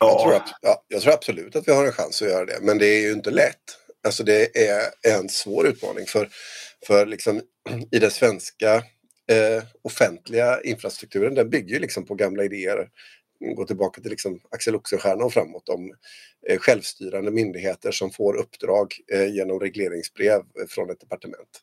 Jag, 0.00 0.22
tror, 0.22 0.34
att, 0.34 0.48
ja, 0.62 0.84
jag 0.88 1.02
tror 1.02 1.12
absolut 1.12 1.56
att 1.56 1.68
vi 1.68 1.72
har 1.72 1.86
en 1.86 1.92
chans 1.92 2.22
att 2.22 2.28
göra 2.28 2.44
det, 2.44 2.58
men 2.62 2.78
det 2.78 2.86
är 2.86 3.00
ju 3.00 3.12
inte 3.12 3.30
lätt. 3.30 3.78
Alltså 4.06 4.24
det 4.24 4.68
är 4.68 4.90
en 5.02 5.28
svår 5.28 5.66
utmaning 5.66 6.06
för, 6.06 6.28
för 6.86 7.06
liksom, 7.06 7.40
i 7.90 7.98
den 7.98 8.10
svenska 8.10 8.74
eh, 9.30 9.64
offentliga 9.82 10.60
infrastrukturen, 10.60 11.34
den 11.34 11.50
bygger 11.50 11.74
ju 11.74 11.80
liksom 11.80 12.06
på 12.06 12.14
gamla 12.14 12.44
idéer. 12.44 12.88
Gå 13.56 13.64
tillbaka 13.64 14.00
till 14.00 14.10
liksom 14.10 14.40
Axel 14.50 14.76
Oxenstierna 14.76 15.24
och 15.24 15.32
framåt 15.32 15.68
om 15.68 15.92
eh, 16.48 16.58
självstyrande 16.58 17.30
myndigheter 17.30 17.90
som 17.90 18.10
får 18.10 18.36
uppdrag 18.36 18.94
eh, 19.12 19.34
genom 19.34 19.60
regleringsbrev 19.60 20.40
eh, 20.40 20.66
från 20.68 20.90
ett 20.90 21.00
departement. 21.00 21.62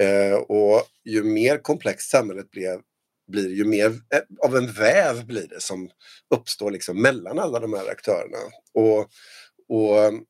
Eh, 0.00 0.34
och 0.34 0.82
ju 1.04 1.22
mer 1.22 1.58
komplext 1.58 2.10
samhället 2.10 2.50
blev 2.50 2.80
blir 3.28 3.50
ju 3.50 3.64
mer 3.64 3.86
eh, 3.86 4.20
av 4.48 4.56
en 4.56 4.72
väv 4.72 5.26
blir 5.26 5.48
det 5.48 5.62
som 5.62 5.90
uppstår 6.34 6.70
liksom 6.70 7.02
mellan 7.02 7.38
alla 7.38 7.60
de 7.60 7.72
här 7.72 7.90
aktörerna. 7.90 8.38
Och, 8.74 9.08
och 9.68 10.04
ehm, 10.04 10.20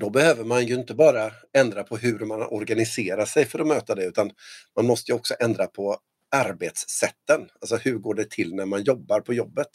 då 0.00 0.10
behöver 0.10 0.44
man 0.44 0.66
ju 0.66 0.74
inte 0.74 0.94
bara 0.94 1.32
ändra 1.56 1.82
på 1.84 1.96
hur 1.96 2.18
man 2.18 2.42
organiserar 2.42 3.24
sig 3.24 3.44
för 3.44 3.58
att 3.58 3.66
möta 3.66 3.94
det 3.94 4.04
utan 4.04 4.30
man 4.76 4.86
måste 4.86 5.12
ju 5.12 5.16
också 5.16 5.34
ändra 5.40 5.66
på 5.66 5.98
arbetssätten. 6.34 7.48
Alltså 7.60 7.76
hur 7.76 7.98
går 7.98 8.14
det 8.14 8.30
till 8.30 8.54
när 8.54 8.66
man 8.66 8.82
jobbar 8.82 9.20
på 9.20 9.34
jobbet? 9.34 9.70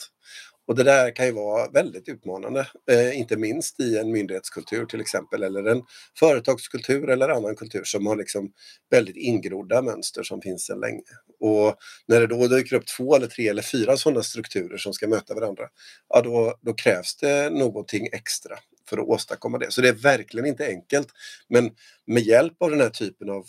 Och 0.69 0.75
det 0.75 0.83
där 0.83 1.15
kan 1.15 1.25
ju 1.25 1.31
vara 1.31 1.69
väldigt 1.69 2.09
utmanande, 2.09 2.67
eh, 2.91 3.19
inte 3.19 3.37
minst 3.37 3.79
i 3.79 3.97
en 3.97 4.11
myndighetskultur 4.11 4.85
till 4.85 5.01
exempel, 5.01 5.43
eller 5.43 5.63
en 5.63 5.83
företagskultur 6.19 7.09
eller 7.09 7.29
annan 7.29 7.55
kultur 7.55 7.83
som 7.83 8.07
har 8.07 8.15
liksom 8.15 8.51
väldigt 8.91 9.15
ingrodda 9.15 9.81
mönster 9.81 10.23
som 10.23 10.41
finns 10.41 10.65
sedan 10.65 10.79
länge. 10.79 11.01
Och 11.39 11.75
när 12.07 12.19
det 12.19 12.27
då 12.27 12.47
dyker 12.47 12.75
upp 12.75 12.87
två 12.97 13.15
eller 13.15 13.27
tre 13.27 13.47
eller 13.47 13.61
fyra 13.61 13.97
sådana 13.97 14.23
strukturer 14.23 14.77
som 14.77 14.93
ska 14.93 15.07
möta 15.07 15.35
varandra, 15.35 15.63
ja 16.09 16.21
då, 16.21 16.57
då 16.61 16.73
krävs 16.73 17.15
det 17.15 17.49
någonting 17.49 18.07
extra 18.11 18.57
för 18.89 18.97
att 18.97 19.07
åstadkomma 19.07 19.57
det. 19.57 19.71
Så 19.71 19.81
det 19.81 19.89
är 19.89 19.93
verkligen 19.93 20.45
inte 20.45 20.67
enkelt. 20.67 21.07
Men 21.47 21.71
med 22.07 22.23
hjälp 22.23 22.61
av 22.61 22.71
den 22.71 22.81
här 22.81 22.89
typen 22.89 23.29
av 23.29 23.45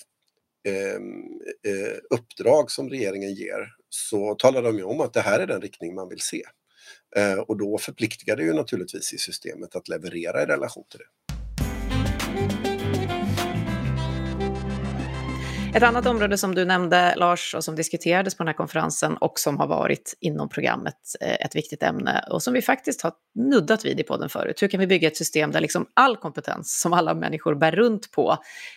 ehm, 0.69 1.41
eh, 1.67 1.99
uppdrag 2.11 2.71
som 2.71 2.91
regeringen 2.91 3.35
ger 3.35 3.69
så 3.89 4.35
talar 4.35 4.63
de 4.63 4.77
ju 4.77 4.85
om 4.85 5.01
att 5.01 5.13
det 5.13 5.21
här 5.21 5.41
är 5.41 5.47
den 5.47 5.61
riktning 5.61 5.95
man 5.95 6.09
vill 6.09 6.21
se. 6.21 6.43
Eh, 7.17 7.39
och 7.39 7.57
då 7.57 7.79
förpliktigar 7.79 8.37
det 8.37 8.43
ju 8.43 8.53
naturligtvis 8.53 9.13
i 9.13 9.19
systemet 9.19 9.77
att 9.77 9.89
leverera 9.89 10.43
i 10.43 10.47
relation 10.47 10.85
till 10.91 10.99
det. 10.99 12.70
Ett 15.75 15.83
annat 15.83 16.07
område 16.07 16.39
som 16.39 16.55
du 16.55 16.65
nämnde, 16.65 17.15
Lars, 17.17 17.55
och 17.55 17.65
som 17.65 17.77
diskuterades 17.77 18.35
på 18.35 18.43
den 18.43 18.49
här 18.49 18.55
konferensen 18.55 19.17
och 19.17 19.39
som 19.39 19.59
har 19.59 19.67
varit 19.67 20.15
inom 20.21 20.49
programmet 20.49 20.95
eh, 21.21 21.47
ett 21.47 21.57
viktigt 21.57 21.83
ämne 21.83 22.25
och 22.31 22.43
som 22.43 22.55
vi 22.55 22.63
faktiskt 22.63 23.03
har 23.03 23.13
nuddat 23.35 23.85
vid 23.85 24.01
i 24.01 24.03
podden 24.03 24.29
förut. 24.29 24.63
Hur 24.63 24.69
kan 24.69 24.81
vi 24.81 24.87
bygga 24.87 25.09
ett 25.09 25.17
system 25.17 25.51
där 25.51 25.61
liksom 25.61 25.87
all 25.95 26.17
kompetens 26.17 26.81
som 26.81 26.93
alla 26.93 27.15
människor 27.15 27.55
bär 27.55 27.73
runt 27.73 28.11
på 28.11 28.37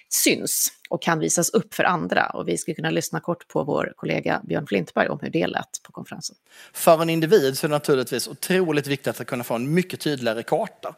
syns 0.10 0.68
och 0.90 1.02
kan 1.02 1.20
visas 1.20 1.50
upp 1.50 1.74
för 1.74 1.84
andra? 1.84 2.26
Och 2.26 2.48
vi 2.48 2.58
skulle 2.58 2.76
kunna 2.76 2.90
lyssna 2.90 3.20
kort 3.20 3.48
på 3.48 3.64
vår 3.64 3.94
kollega 3.96 4.42
Björn 4.44 4.68
Flintberg 4.68 5.10
om 5.10 5.20
hur 5.22 5.30
det 5.30 5.48
lät 5.48 5.84
på 5.84 5.92
konferensen. 5.92 6.36
För 6.74 7.02
en 7.02 7.10
individ 7.10 7.58
så 7.58 7.68
är 7.68 7.70
det 7.70 7.76
naturligtvis 7.76 8.28
otroligt 8.28 8.88
viktigt 8.88 9.22
att 9.22 9.28
kunna 9.28 9.44
få 9.44 9.54
en 9.54 9.74
mycket 9.74 10.00
tydligare 10.00 10.44
karta. 10.44 10.96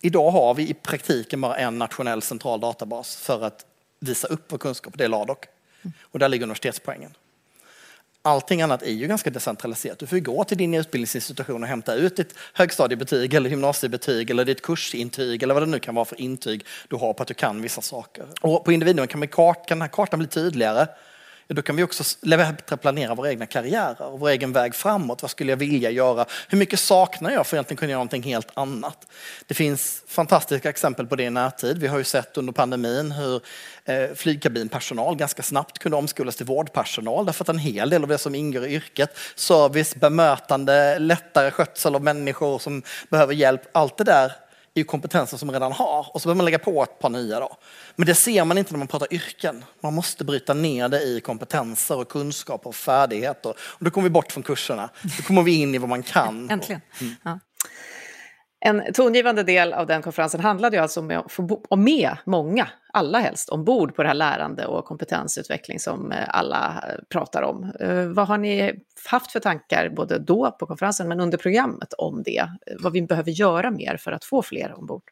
Idag 0.00 0.30
har 0.30 0.54
vi 0.54 0.68
i 0.68 0.74
praktiken 0.74 1.40
bara 1.40 1.56
en 1.56 1.78
nationell 1.78 2.22
central 2.22 2.60
databas 2.60 3.16
för 3.16 3.44
att 3.44 3.66
visa 4.08 4.28
upp 4.28 4.44
vår 4.48 4.58
kunskap, 4.58 4.98
det 4.98 5.04
är 5.04 5.08
LADOK. 5.08 5.46
Och 6.02 6.18
där 6.18 6.28
ligger 6.28 6.42
universitetspoängen. 6.42 7.14
Allting 8.22 8.62
annat 8.62 8.82
är 8.82 8.90
ju 8.90 9.06
ganska 9.06 9.30
decentraliserat. 9.30 9.98
Du 9.98 10.06
får 10.06 10.18
gå 10.18 10.44
till 10.44 10.58
din 10.58 10.74
utbildningsinstitution 10.74 11.62
och 11.62 11.68
hämta 11.68 11.94
ut 11.94 12.16
ditt 12.16 12.34
högstadiebetyg 12.52 13.34
eller 13.34 13.50
gymnasiebetyg 13.50 14.30
eller 14.30 14.44
ditt 14.44 14.62
kursintyg 14.62 15.42
eller 15.42 15.54
vad 15.54 15.62
det 15.62 15.66
nu 15.66 15.78
kan 15.78 15.94
vara 15.94 16.04
för 16.04 16.20
intyg 16.20 16.66
du 16.88 16.96
har 16.96 17.12
på 17.12 17.22
att 17.22 17.28
du 17.28 17.34
kan 17.34 17.62
vissa 17.62 17.80
saker. 17.80 18.26
Och 18.40 18.64
på 18.64 18.72
individnivå 18.72 19.06
kan, 19.06 19.28
kan 19.28 19.54
den 19.68 19.80
här 19.80 19.88
kartan 19.88 20.18
bli 20.18 20.28
tydligare 20.28 20.86
då 21.48 21.62
kan 21.62 21.76
vi 21.76 21.82
också 21.82 22.04
bättre 22.22 22.76
planera 22.76 23.14
våra 23.14 23.30
egna 23.30 23.46
karriärer 23.46 24.02
och 24.02 24.20
vår 24.20 24.28
egen 24.28 24.52
väg 24.52 24.74
framåt. 24.74 25.22
Vad 25.22 25.30
skulle 25.30 25.52
jag 25.52 25.56
vilja 25.56 25.90
göra? 25.90 26.26
Hur 26.48 26.58
mycket 26.58 26.80
saknar 26.80 27.30
jag 27.30 27.46
för 27.46 27.56
att 27.56 27.58
egentligen 27.58 27.78
kunna 27.78 27.90
göra 27.90 27.98
någonting 27.98 28.22
helt 28.22 28.48
annat? 28.54 29.06
Det 29.46 29.54
finns 29.54 30.02
fantastiska 30.06 30.68
exempel 30.68 31.06
på 31.06 31.16
det 31.16 31.24
i 31.24 31.30
närtid. 31.30 31.78
Vi 31.78 31.86
har 31.86 31.98
ju 31.98 32.04
sett 32.04 32.36
under 32.36 32.52
pandemin 32.52 33.12
hur 33.12 33.42
eh, 33.84 34.14
flygkabinpersonal 34.14 35.16
ganska 35.16 35.42
snabbt 35.42 35.78
kunde 35.78 35.96
omskolas 35.96 36.36
till 36.36 36.46
vårdpersonal 36.46 37.26
därför 37.26 37.44
att 37.44 37.48
en 37.48 37.58
hel 37.58 37.90
del 37.90 38.02
av 38.02 38.08
det 38.08 38.18
som 38.18 38.34
ingår 38.34 38.66
i 38.66 38.74
yrket, 38.74 39.16
service, 39.34 39.94
bemötande, 39.94 40.98
lättare 40.98 41.50
skötsel 41.50 41.94
av 41.94 42.02
människor 42.02 42.58
som 42.58 42.82
behöver 43.08 43.34
hjälp, 43.34 43.62
allt 43.72 43.98
det 43.98 44.04
där 44.04 44.32
är 44.74 44.80
ju 44.80 44.84
kompetenser 44.84 45.36
som 45.36 45.46
man 45.46 45.52
redan 45.52 45.72
har 45.72 46.10
och 46.14 46.22
så 46.22 46.28
behöver 46.28 46.36
man 46.36 46.44
lägga 46.44 46.58
på 46.58 46.82
ett 46.82 46.98
par 46.98 47.08
nya. 47.08 47.40
Då. 47.40 47.56
Men 47.96 48.06
det 48.06 48.14
ser 48.14 48.44
man 48.44 48.58
inte 48.58 48.72
när 48.72 48.78
man 48.78 48.88
pratar 48.88 49.14
yrken. 49.14 49.64
Man 49.80 49.94
måste 49.94 50.24
bryta 50.24 50.54
ner 50.54 50.88
det 50.88 51.02
i 51.02 51.20
kompetenser 51.20 51.98
och 51.98 52.08
kunskaper 52.08 52.68
och 52.68 52.74
färdigheter. 52.74 53.50
Och 53.58 53.84
då 53.84 53.90
kommer 53.90 54.08
vi 54.08 54.10
bort 54.10 54.32
från 54.32 54.42
kurserna. 54.42 54.90
Då 55.02 55.22
kommer 55.22 55.42
vi 55.42 55.54
in 55.60 55.74
i 55.74 55.78
vad 55.78 55.88
man 55.88 56.02
kan. 56.02 56.50
Äntligen. 56.50 56.80
Mm. 57.00 57.14
Ja. 57.22 57.38
En 58.66 58.92
tongivande 58.92 59.42
del 59.42 59.72
av 59.72 59.86
den 59.86 60.02
konferensen 60.02 60.40
handlade 60.40 60.76
ju 60.76 60.82
alltså 60.82 61.00
om 61.00 61.10
att 61.10 61.32
få 61.32 61.76
med 61.76 62.16
många, 62.24 62.68
alla 62.92 63.18
helst, 63.18 63.48
ombord 63.48 63.94
på 63.96 64.02
det 64.02 64.08
här 64.08 64.14
lärande 64.14 64.66
och 64.66 64.84
kompetensutveckling 64.84 65.80
som 65.80 66.12
eh, 66.12 66.18
alla 66.28 66.84
eh, 66.88 66.94
pratar 67.10 67.42
om. 67.42 67.72
Eh, 67.80 68.04
vad 68.04 68.28
har 68.28 68.38
ni 68.38 68.74
haft 69.06 69.32
för 69.32 69.40
tankar, 69.40 69.88
både 69.88 70.18
då 70.18 70.50
på 70.50 70.66
konferensen 70.66 71.08
men 71.08 71.20
under 71.20 71.38
programmet, 71.38 71.92
om 71.92 72.22
det? 72.22 72.48
Vad 72.80 72.92
vi 72.92 73.02
behöver 73.02 73.30
göra 73.30 73.70
mer 73.70 73.96
för 73.96 74.12
att 74.12 74.24
få 74.24 74.42
fler 74.42 74.78
ombord? 74.78 75.02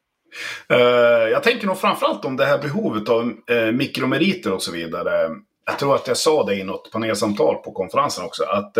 Jag 1.30 1.42
tänker 1.42 1.66
nog 1.66 1.78
framförallt 1.78 2.24
om 2.24 2.36
det 2.36 2.44
här 2.44 2.58
behovet 2.58 3.08
av 3.08 3.32
mikromeriter 3.72 4.52
och 4.52 4.62
så 4.62 4.72
vidare. 4.72 5.10
Jag 5.66 5.78
tror 5.78 5.94
att 5.94 6.08
jag 6.08 6.16
sa 6.16 6.44
det 6.44 6.54
i 6.54 6.64
något 6.64 6.92
panelsamtal 6.92 7.54
på 7.54 7.72
konferensen 7.72 8.24
också, 8.24 8.44
att 8.44 8.78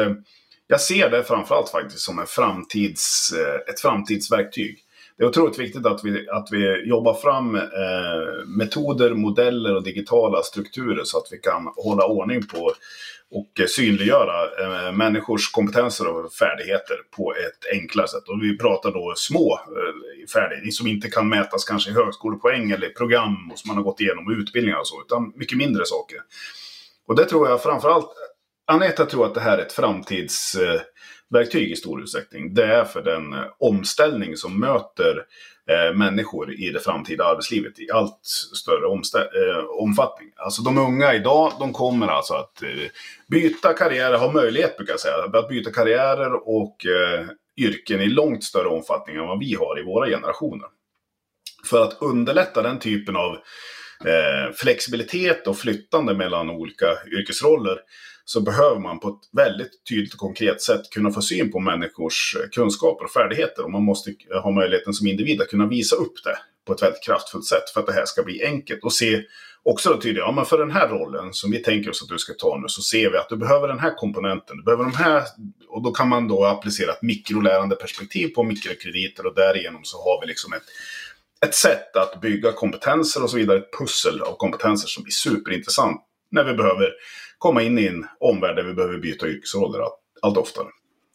jag 0.72 0.80
ser 0.80 1.10
det 1.10 1.24
framförallt 1.24 1.68
faktiskt 1.68 2.00
som 2.00 2.18
en 2.18 2.26
framtids, 2.26 3.32
eh, 3.32 3.72
ett 3.72 3.80
framtidsverktyg. 3.80 4.78
Det 5.16 5.24
är 5.24 5.28
otroligt 5.28 5.58
viktigt 5.58 5.86
att 5.86 6.04
vi, 6.04 6.28
att 6.28 6.48
vi 6.50 6.88
jobbar 6.88 7.14
fram 7.14 7.56
eh, 7.56 8.46
metoder, 8.46 9.14
modeller 9.14 9.76
och 9.76 9.82
digitala 9.82 10.42
strukturer 10.42 11.04
så 11.04 11.18
att 11.18 11.28
vi 11.30 11.38
kan 11.38 11.72
hålla 11.76 12.06
ordning 12.06 12.46
på 12.46 12.72
och 13.30 13.68
synliggöra 13.68 14.44
eh, 14.60 14.92
människors 14.92 15.50
kompetenser 15.50 16.06
och 16.08 16.32
färdigheter 16.32 16.96
på 17.16 17.34
ett 17.34 17.72
enklare 17.72 18.08
sätt. 18.08 18.28
Och 18.28 18.42
vi 18.42 18.58
pratar 18.58 18.92
då 18.92 19.14
små 19.16 19.52
eh, 19.52 20.26
färdigheter 20.34 20.70
som 20.70 20.86
inte 20.86 21.10
kan 21.10 21.28
mätas 21.28 21.64
kanske 21.64 21.90
i 21.90 21.94
högskolepoäng 21.94 22.70
eller 22.70 22.88
program 22.88 23.52
som 23.54 23.68
man 23.68 23.76
har 23.76 23.84
gått 23.84 24.00
igenom 24.00 24.40
utbildningar 24.40 24.78
och 24.78 24.86
så, 24.86 25.02
utan 25.06 25.32
mycket 25.36 25.58
mindre 25.58 25.86
saker. 25.86 26.18
Och 27.06 27.16
det 27.16 27.24
tror 27.24 27.48
jag 27.48 27.62
framförallt 27.62 28.10
Aneta 28.66 29.06
tror 29.06 29.26
att 29.26 29.34
det 29.34 29.40
här 29.40 29.58
är 29.58 29.62
ett 29.62 29.72
framtidsverktyg 29.72 31.72
i 31.72 31.76
stor 31.76 32.02
utsträckning. 32.02 32.54
Det 32.54 32.64
är 32.64 32.84
för 32.84 33.02
den 33.02 33.32
eh, 33.32 33.44
omställning 33.58 34.36
som 34.36 34.60
möter 34.60 35.24
eh, 35.70 35.96
människor 35.96 36.52
i 36.52 36.70
det 36.70 36.80
framtida 36.80 37.24
arbetslivet 37.24 37.78
i 37.78 37.90
allt 37.90 38.20
större 38.56 38.86
eh, 38.86 39.64
omfattning. 39.64 40.28
Alltså 40.36 40.62
de 40.62 40.78
unga 40.78 41.14
idag, 41.14 41.52
de 41.58 41.72
kommer 41.72 42.08
alltså 42.08 42.34
att 42.34 42.62
byta 43.28 43.72
karriärer, 43.72 44.18
ha 44.18 44.32
möjlighet 44.32 44.76
brukar 44.76 44.92
jag 44.92 45.00
säga, 45.00 45.14
att 45.34 45.48
byta 45.48 45.70
karriärer 45.70 46.48
och 46.48 46.76
yrken 47.56 48.00
i 48.00 48.06
långt 48.06 48.44
större 48.44 48.68
omfattning 48.68 49.16
än 49.16 49.26
vad 49.26 49.38
vi 49.38 49.54
har 49.54 49.80
i 49.80 49.84
våra 49.84 50.08
generationer. 50.08 50.68
För 51.64 51.82
att 51.82 52.02
underlätta 52.02 52.62
den 52.62 52.78
typen 52.78 53.16
av 53.16 53.38
flexibilitet 54.54 55.46
och 55.46 55.58
flyttande 55.58 56.14
mellan 56.14 56.50
olika 56.50 56.86
yrkesroller 57.06 57.78
så 58.24 58.40
behöver 58.40 58.78
man 58.78 59.00
på 59.00 59.08
ett 59.08 59.36
väldigt 59.36 59.84
tydligt 59.88 60.12
och 60.12 60.20
konkret 60.20 60.62
sätt 60.62 60.90
kunna 60.90 61.10
få 61.10 61.22
syn 61.22 61.52
på 61.52 61.60
människors 61.60 62.36
eh, 62.40 62.48
kunskaper 62.48 63.04
och 63.04 63.10
färdigheter. 63.10 63.64
Och 63.64 63.70
man 63.70 63.82
måste 63.82 64.10
eh, 64.10 64.42
ha 64.42 64.50
möjligheten 64.50 64.92
som 64.92 65.06
individ 65.06 65.40
att 65.40 65.48
kunna 65.48 65.66
visa 65.66 65.96
upp 65.96 66.14
det 66.24 66.38
på 66.66 66.72
ett 66.72 66.82
väldigt 66.82 67.04
kraftfullt 67.04 67.46
sätt 67.46 67.70
för 67.74 67.80
att 67.80 67.86
det 67.86 67.92
här 67.92 68.04
ska 68.04 68.22
bli 68.22 68.44
enkelt. 68.44 68.84
Och 68.84 68.92
se 68.92 69.22
också 69.62 69.90
då 69.90 70.00
tydligt, 70.00 70.22
ja 70.26 70.32
men 70.32 70.44
för 70.44 70.58
den 70.58 70.70
här 70.70 70.88
rollen 70.88 71.32
som 71.32 71.50
vi 71.50 71.58
tänker 71.58 71.90
oss 71.90 72.02
att 72.02 72.08
du 72.08 72.18
ska 72.18 72.32
ta 72.32 72.58
nu 72.62 72.68
så 72.68 72.82
ser 72.82 73.10
vi 73.10 73.18
att 73.18 73.28
du 73.28 73.36
behöver 73.36 73.68
den 73.68 73.78
här 73.78 73.94
komponenten, 73.96 74.56
du 74.56 74.62
behöver 74.62 74.84
de 74.84 74.94
här, 74.94 75.22
och 75.68 75.82
då 75.82 75.92
kan 75.92 76.08
man 76.08 76.28
då 76.28 76.44
applicera 76.44 76.92
ett 76.92 77.02
mikrolärande 77.02 77.76
perspektiv 77.76 78.28
på 78.28 78.42
mikrokrediter 78.42 79.26
och 79.26 79.34
därigenom 79.34 79.80
så 79.84 79.96
har 79.96 80.20
vi 80.20 80.26
liksom 80.26 80.52
ett, 80.52 80.62
ett 81.46 81.54
sätt 81.54 81.96
att 81.96 82.20
bygga 82.20 82.52
kompetenser 82.52 83.22
och 83.22 83.30
så 83.30 83.36
vidare, 83.36 83.58
ett 83.58 83.78
pussel 83.78 84.22
av 84.22 84.36
kompetenser 84.36 84.88
som 84.88 85.02
blir 85.02 85.12
superintressant 85.12 86.02
när 86.32 86.44
vi 86.44 86.54
behöver 86.54 86.92
komma 87.38 87.62
in 87.62 87.78
i 87.78 87.86
en 87.86 88.06
omvärld 88.20 88.56
där 88.56 88.62
vi 88.62 88.74
behöver 88.74 88.98
byta 88.98 89.28
yrkesroller 89.28 89.80
allt, 90.22 90.36
oftare. 90.36 90.66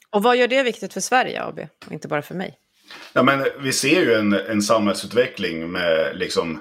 Och 0.09 0.23
vad 0.23 0.37
gör 0.37 0.47
det 0.47 0.63
viktigt 0.63 0.93
för 0.93 1.01
Sverige 1.01 1.43
AB 1.43 1.59
och 1.85 1.91
inte 1.91 2.07
bara 2.07 2.21
för 2.21 2.35
mig? 2.35 2.57
Ja, 3.13 3.23
men 3.23 3.45
vi 3.59 3.73
ser 3.73 4.01
ju 4.01 4.13
en, 4.13 4.33
en 4.33 4.61
samhällsutveckling 4.61 5.71
med 5.71 6.17
liksom 6.17 6.59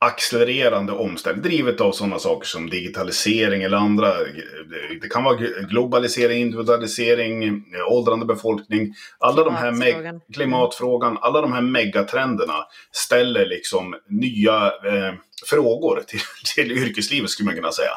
accelererande 0.00 0.92
omställning 0.92 1.42
drivet 1.42 1.80
av 1.80 1.92
sådana 1.92 2.18
saker 2.18 2.46
som 2.46 2.70
digitalisering 2.70 3.62
eller 3.62 3.76
andra. 3.76 4.14
Det 5.00 5.08
kan 5.08 5.24
vara 5.24 5.36
globalisering, 5.70 6.40
individualisering, 6.40 7.64
åldrande 7.90 8.26
befolkning. 8.26 8.94
Alla 9.18 9.44
de 9.44 9.54
här 9.54 9.72
Klimatfrågan. 9.72 10.20
klimatfrågan, 10.34 11.18
alla 11.20 11.40
de 11.40 11.52
här 11.52 11.60
megatrenderna 11.60 12.66
ställer 12.92 13.46
liksom 13.46 13.94
nya 14.08 14.66
eh, 14.66 15.14
frågor 15.46 16.02
till, 16.06 16.20
till 16.54 16.72
yrkeslivet 16.72 17.30
skulle 17.30 17.46
man 17.46 17.54
kunna 17.54 17.72
säga. 17.72 17.92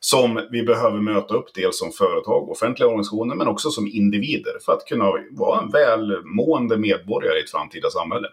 Som 0.00 0.48
vi 0.50 0.62
behöver 0.62 1.00
möta 1.00 1.34
upp 1.34 1.54
dels 1.54 1.78
som 1.78 1.92
företag, 1.92 2.50
offentliga 2.50 2.88
organisationer 2.88 3.34
men 3.34 3.48
också 3.48 3.70
som 3.70 3.86
individer 3.86 4.52
för 4.64 4.72
att 4.72 4.86
kunna 4.86 5.04
vara 5.30 5.60
en 5.62 5.70
välmående 5.70 6.76
medborgare 6.76 7.38
i 7.38 7.42
ett 7.42 7.50
framtida 7.50 7.90
samhälle. 7.90 8.28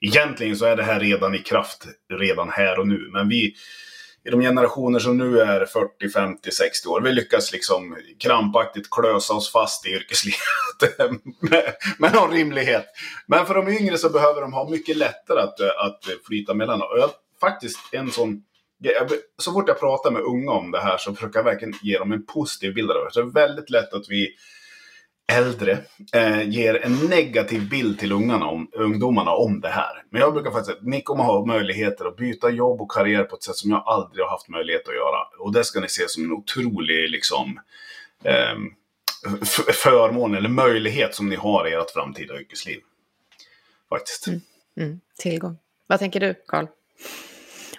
Egentligen 0.00 0.56
så 0.56 0.64
är 0.64 0.76
det 0.76 0.82
här 0.82 1.00
redan 1.00 1.34
i 1.34 1.38
kraft 1.38 1.86
redan 2.12 2.48
här 2.50 2.78
och 2.78 2.88
nu. 2.88 3.10
Men 3.12 3.28
vi 3.28 3.54
i 4.24 4.30
de 4.30 4.40
generationer 4.40 4.98
som 4.98 5.18
nu 5.18 5.40
är 5.40 5.66
40, 5.66 6.10
50, 6.10 6.50
60 6.50 6.88
år, 6.88 7.00
vi 7.00 7.12
lyckas 7.12 7.52
liksom 7.52 7.96
krampaktigt 8.18 8.90
klösa 8.90 9.34
oss 9.34 9.52
fast 9.52 9.86
i 9.86 9.90
yrkeslivet 9.90 10.98
med, 11.40 11.74
med 11.98 12.14
någon 12.14 12.30
rimlighet. 12.30 12.84
Men 13.26 13.46
för 13.46 13.54
de 13.54 13.68
yngre 13.68 13.98
så 13.98 14.10
behöver 14.10 14.40
de 14.40 14.52
ha 14.52 14.68
mycket 14.68 14.96
lättare 14.96 15.40
att, 15.40 15.60
att 15.60 16.00
flyta 16.26 16.54
mellan. 16.54 16.82
Och 16.82 16.98
jag, 16.98 17.10
faktiskt 17.40 17.78
en 17.92 18.10
sån 18.10 18.42
så 19.38 19.52
fort 19.52 19.68
jag 19.68 19.80
pratar 19.80 20.10
med 20.10 20.22
unga 20.22 20.52
om 20.52 20.70
det 20.70 20.80
här 20.80 20.98
så 20.98 21.14
försöker 21.14 21.38
jag 21.38 21.44
verkligen 21.44 21.74
ge 21.82 21.98
dem 21.98 22.12
en 22.12 22.26
positiv 22.26 22.74
bild 22.74 22.90
av 22.90 23.04
det. 23.04 23.10
Så 23.12 23.20
det 23.20 23.26
är 23.26 23.46
väldigt 23.46 23.70
lätt 23.70 23.92
att 23.92 24.08
vi 24.08 24.34
äldre 25.32 25.78
eh, 26.12 26.48
ger 26.48 26.84
en 26.84 26.96
negativ 26.96 27.68
bild 27.68 27.98
till 27.98 28.12
ungarna 28.12 28.46
om, 28.46 28.70
ungdomarna 28.72 29.30
om 29.30 29.60
det 29.60 29.68
här. 29.68 30.04
Men 30.10 30.20
jag 30.20 30.34
brukar 30.34 30.50
faktiskt 30.50 30.66
säga 30.66 30.78
att 30.78 30.86
ni 30.86 31.02
kommer 31.02 31.24
ha 31.24 31.46
möjligheter 31.46 32.04
att 32.04 32.16
byta 32.16 32.50
jobb 32.50 32.80
och 32.80 32.90
karriär 32.90 33.24
på 33.24 33.36
ett 33.36 33.42
sätt 33.42 33.56
som 33.56 33.70
jag 33.70 33.82
aldrig 33.86 34.24
har 34.24 34.30
haft 34.30 34.48
möjlighet 34.48 34.88
att 34.88 34.94
göra. 34.94 35.18
Och 35.38 35.52
det 35.52 35.64
ska 35.64 35.80
ni 35.80 35.88
se 35.88 36.08
som 36.08 36.24
en 36.24 36.32
otrolig 36.32 37.10
liksom, 37.10 37.60
eh, 38.24 38.56
förmån 39.72 40.34
eller 40.34 40.48
möjlighet 40.48 41.14
som 41.14 41.28
ni 41.28 41.36
har 41.36 41.68
i 41.68 41.72
ert 41.72 41.90
framtida 41.90 42.40
yrkesliv. 42.40 42.80
Faktiskt. 43.88 44.26
Mm. 44.26 44.40
Mm. 44.76 45.00
Tillgång. 45.18 45.58
Vad 45.86 45.98
tänker 45.98 46.20
du, 46.20 46.34
Karl? 46.46 46.66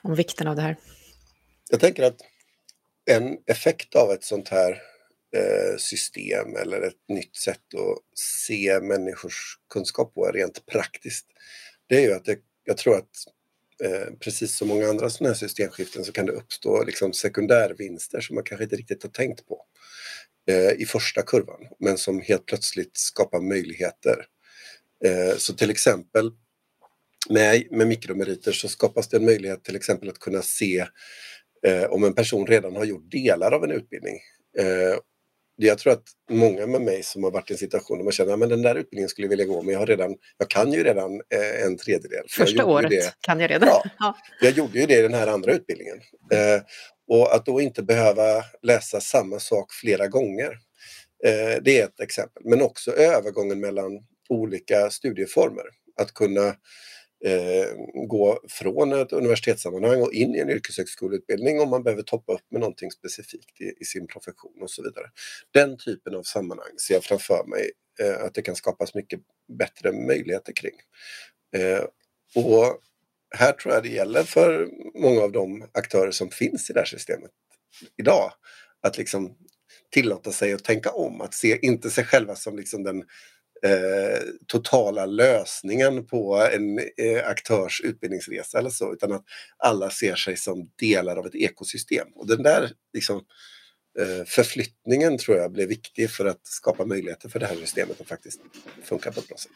Om 0.04 0.16
vikten 0.16 0.48
av 0.48 0.56
det 0.56 0.62
här? 0.62 0.76
Jag 1.70 1.80
tänker 1.80 2.04
att 2.04 2.22
en 3.06 3.38
effekt 3.46 3.96
av 3.96 4.12
ett 4.12 4.24
sånt 4.24 4.50
här 4.50 4.82
eh, 5.36 5.78
system 5.78 6.56
eller 6.56 6.82
ett 6.82 7.08
nytt 7.08 7.36
sätt 7.36 7.74
att 7.74 8.20
se 8.20 8.80
människors 8.82 9.60
kunskap 9.74 10.14
på 10.14 10.32
rent 10.32 10.66
praktiskt. 10.66 11.26
Det 11.88 11.96
är 11.96 12.02
ju 12.02 12.14
att 12.14 12.26
det, 12.26 12.40
jag 12.64 12.78
tror 12.78 12.98
att 12.98 13.10
eh, 13.84 14.14
precis 14.20 14.58
som 14.58 14.68
många 14.68 14.88
andra 14.90 15.10
sådana 15.10 15.30
här 15.30 15.40
systemskiften 15.40 16.04
så 16.06 16.12
kan 16.12 16.26
det 16.26 16.32
uppstå 16.32 16.84
liksom 16.84 17.14
sekundärvinster 17.14 18.22
som 18.22 18.36
man 18.36 18.44
kanske 18.44 18.64
inte 18.64 18.76
riktigt 18.76 19.04
har 19.04 19.10
tänkt 19.10 19.48
på 19.48 19.66
eh, 20.50 20.72
i 20.72 20.86
första 20.86 21.22
kurvan 21.22 21.68
men 21.80 21.98
som 21.98 22.22
helt 22.22 22.46
plötsligt 22.46 22.98
skapar 22.98 23.40
möjligheter. 23.40 24.26
Eh, 25.06 25.38
så 25.38 25.54
till 25.54 25.70
exempel 25.70 26.32
med, 27.30 27.68
med 27.72 27.88
mikromeriter 27.88 28.52
så 28.52 28.68
skapas 28.68 29.08
det 29.08 29.18
en 29.18 29.26
möjlighet 29.26 29.64
till 29.64 29.76
exempel 29.76 30.10
att 30.10 30.20
kunna 30.20 30.42
se 30.42 30.86
eh, 31.68 31.84
om 31.84 32.04
en 32.04 32.14
person 32.14 32.48
redan 32.48 32.76
har 32.76 32.86
gjort 32.86 33.12
delar 33.12 33.52
av 33.52 33.64
en 33.64 33.72
utbildning 33.72 34.16
eh, 34.60 35.00
jag 35.62 35.78
tror 35.78 35.94
att 35.94 36.04
många 36.30 36.68
med 36.68 36.82
mig 36.82 37.04
som 37.04 37.24
har 37.24 37.32
varit 37.32 37.50
i 37.50 37.54
en 37.54 37.58
situation 37.58 37.98
där 37.98 38.04
man 38.04 38.12
känner 38.12 38.34
att 38.34 38.50
den 38.50 38.62
där 38.62 38.76
utbildningen 38.76 39.10
skulle 39.10 39.26
jag 39.26 39.30
vilja 39.30 39.46
gå 39.46 39.62
men 39.62 39.74
jag, 39.74 39.80
har 39.80 39.88
redan, 39.88 40.16
jag 40.38 40.50
kan 40.50 40.74
ju 40.74 40.84
redan 40.84 41.14
eh, 41.14 41.66
en 41.66 41.78
tredjedel. 41.78 42.26
Första 42.30 42.66
året 42.66 42.90
det, 42.90 43.14
kan 43.22 43.40
jag 43.40 43.52
redan. 43.52 43.70
Ja, 43.70 43.84
ja, 44.00 44.16
jag 44.42 44.52
gjorde 44.52 44.80
ju 44.80 44.86
det 44.86 45.00
i 45.00 45.02
den 45.02 45.14
här 45.14 45.28
andra 45.28 45.54
utbildningen. 45.54 45.98
Eh, 46.32 46.62
och 47.08 47.36
att 47.36 47.46
då 47.46 47.62
inte 47.62 47.84
behöva 47.84 48.44
läsa 48.62 49.02
samma 49.02 49.40
sak 49.40 49.74
flera 49.74 50.08
gånger. 50.08 50.52
Eh, 51.26 51.62
det 51.62 51.80
är 51.80 51.84
ett 51.84 52.00
exempel. 52.00 52.44
Men 52.46 52.62
också 52.62 52.92
övergången 52.92 53.60
mellan 53.60 53.92
olika 54.30 54.90
studieformer. 54.90 55.66
Att 55.96 56.14
kunna 56.14 56.56
eh, 57.26 57.68
gå 58.08 58.40
från 58.48 58.94
ett 58.94 59.14
universitetssammanhang 59.14 60.02
och 60.02 60.14
in 60.14 60.36
i 60.36 60.40
en 60.40 60.50
yrkeshögskoleutbildning 60.50 61.60
om 61.60 61.70
man 61.70 61.84
behöver 61.84 62.04
toppa 62.04 62.34
upp 62.34 62.52
med 62.52 62.60
någonting 62.60 62.92
specifikt 62.92 63.62
i, 63.62 63.74
i 63.80 63.86
sin 63.86 64.08
profession 64.08 64.62
och 64.62 64.72
så 64.72 64.84
vidare. 64.84 65.06
Den 65.54 65.78
typen 65.78 66.16
av 66.16 66.24
sammanhang 66.24 66.78
ser 66.88 66.94
jag 66.94 67.04
framför 67.04 67.44
mig 67.48 67.72
eh, 68.02 68.24
att 68.26 68.34
det 68.34 68.42
kan 68.42 68.56
skapas 68.56 68.94
mycket 68.94 69.20
bättre 69.60 69.92
möjligheter 69.92 70.54
kring. 70.54 70.76
Eh, 71.56 71.84
och 72.36 72.80
här 73.36 73.52
tror 73.52 73.74
jag 73.74 73.84
det 73.84 73.90
gäller 73.90 74.24
för 74.24 74.70
många 75.02 75.22
av 75.22 75.32
de 75.32 75.66
aktörer 75.72 76.12
som 76.12 76.30
finns 76.30 76.70
i 76.70 76.74
det 76.74 76.80
här 76.80 76.86
systemet 76.86 77.32
idag 77.98 78.32
att 78.82 78.98
liksom 78.98 79.36
tillåta 79.92 80.32
sig 80.32 80.54
att 80.54 80.64
tänka 80.64 80.92
om, 80.92 81.22
att 81.22 81.34
se 81.34 81.60
inte 81.62 81.90
sig 81.90 82.06
själva 82.06 82.36
som 82.36 82.58
liksom 82.58 82.84
den 82.84 83.04
eh, 83.64 84.20
totala 84.48 85.06
lösningen 85.06 86.06
på 86.06 86.50
en 86.54 86.80
eh, 86.80 87.28
aktörs 87.28 87.82
utbildningsresa 87.82 88.60
eller 88.60 88.70
så, 88.70 88.94
utan 88.94 89.12
att 89.12 89.24
alla 89.58 89.90
ser 89.90 90.16
sig 90.16 90.38
som 90.38 90.70
delar 90.80 91.18
av 91.18 91.26
ett 91.26 91.36
ekosystem. 91.36 92.08
Och 92.16 92.28
den 92.28 92.44
där 92.44 92.72
liksom, 92.94 93.18
eh, 94.00 94.26
förflyttningen 94.26 95.18
tror 95.18 95.38
jag 95.38 95.52
blir 95.52 95.68
viktig 95.68 96.12
för 96.12 96.26
att 96.26 96.48
skapa 96.48 96.86
möjligheter 96.86 97.30
för 97.30 97.40
det 97.40 97.46
här 97.46 97.56
systemet 97.56 98.02
att 98.02 98.08
faktiskt 98.08 98.42
funka 98.84 99.12
på 99.12 99.20
ett 99.20 99.28
bra 99.28 99.38
sätt. 99.38 99.52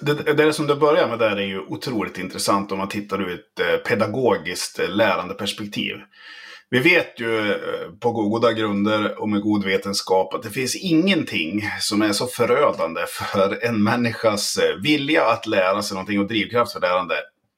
Det, 0.00 0.34
det 0.34 0.52
som 0.52 0.66
du 0.66 0.74
börjar 0.74 1.08
med 1.08 1.18
där 1.18 1.36
är 1.36 1.46
ju 1.46 1.60
otroligt 1.60 2.18
intressant 2.18 2.72
om 2.72 2.78
man 2.78 2.88
tittar 2.88 3.22
ur 3.22 3.34
ett 3.34 3.60
eh, 3.60 3.76
pedagogiskt 3.76 4.78
eh, 4.78 4.88
lärandeperspektiv. 4.88 5.96
Vi 6.70 6.78
vet 6.78 7.20
ju 7.20 7.52
eh, 7.52 7.90
på 8.00 8.12
goda 8.12 8.52
grunder 8.52 9.20
och 9.20 9.28
med 9.28 9.40
god 9.40 9.64
vetenskap 9.64 10.34
att 10.34 10.42
det 10.42 10.50
finns 10.50 10.76
ingenting 10.76 11.70
som 11.80 12.02
är 12.02 12.12
så 12.12 12.26
förödande 12.26 13.00
för 13.06 13.64
en 13.64 13.82
människas 13.82 14.56
eh, 14.56 14.76
vilja 14.82 15.24
att 15.24 15.46
lära 15.46 15.82
sig 15.82 15.94
någonting 15.94 16.20
och 16.20 16.28
drivkraft 16.28 16.72
för 16.72 16.80
lärande 16.80 17.14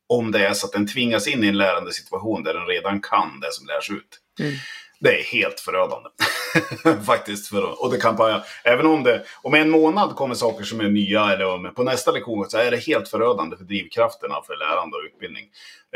om 0.08 0.32
det 0.32 0.46
är 0.46 0.52
så 0.52 0.66
att 0.66 0.72
den 0.72 0.86
tvingas 0.86 1.28
in 1.28 1.44
i 1.44 1.46
en 1.46 1.58
lärande 1.58 1.92
situation 1.92 2.42
där 2.42 2.54
den 2.54 2.66
redan 2.66 3.00
kan 3.00 3.40
det 3.40 3.52
som 3.52 3.66
lärs 3.66 3.90
ut. 3.90 4.18
Mm. 4.40 4.52
Det 5.00 5.20
är 5.20 5.24
helt 5.24 5.60
förödande. 5.60 6.08
Faktiskt. 7.06 7.48
För, 7.48 7.84
och 7.84 7.92
det 7.92 7.98
kan 7.98 8.16
bara, 8.16 8.42
även 8.64 8.86
om 8.86 9.02
det 9.02 9.24
om 9.42 9.54
en 9.54 9.70
månad 9.70 10.16
kommer 10.16 10.34
saker 10.34 10.64
som 10.64 10.80
är 10.80 10.88
nya 10.88 11.32
eller 11.32 11.46
om 11.46 11.72
på 11.76 11.82
nästa 11.82 12.10
lektion 12.10 12.50
så 12.50 12.58
är 12.58 12.70
det 12.70 12.76
helt 12.76 13.08
förödande 13.08 13.56
för 13.56 13.64
drivkrafterna 13.64 14.34
för 14.46 14.56
lärande 14.56 14.96
och 14.96 15.02
utbildning. 15.12 15.44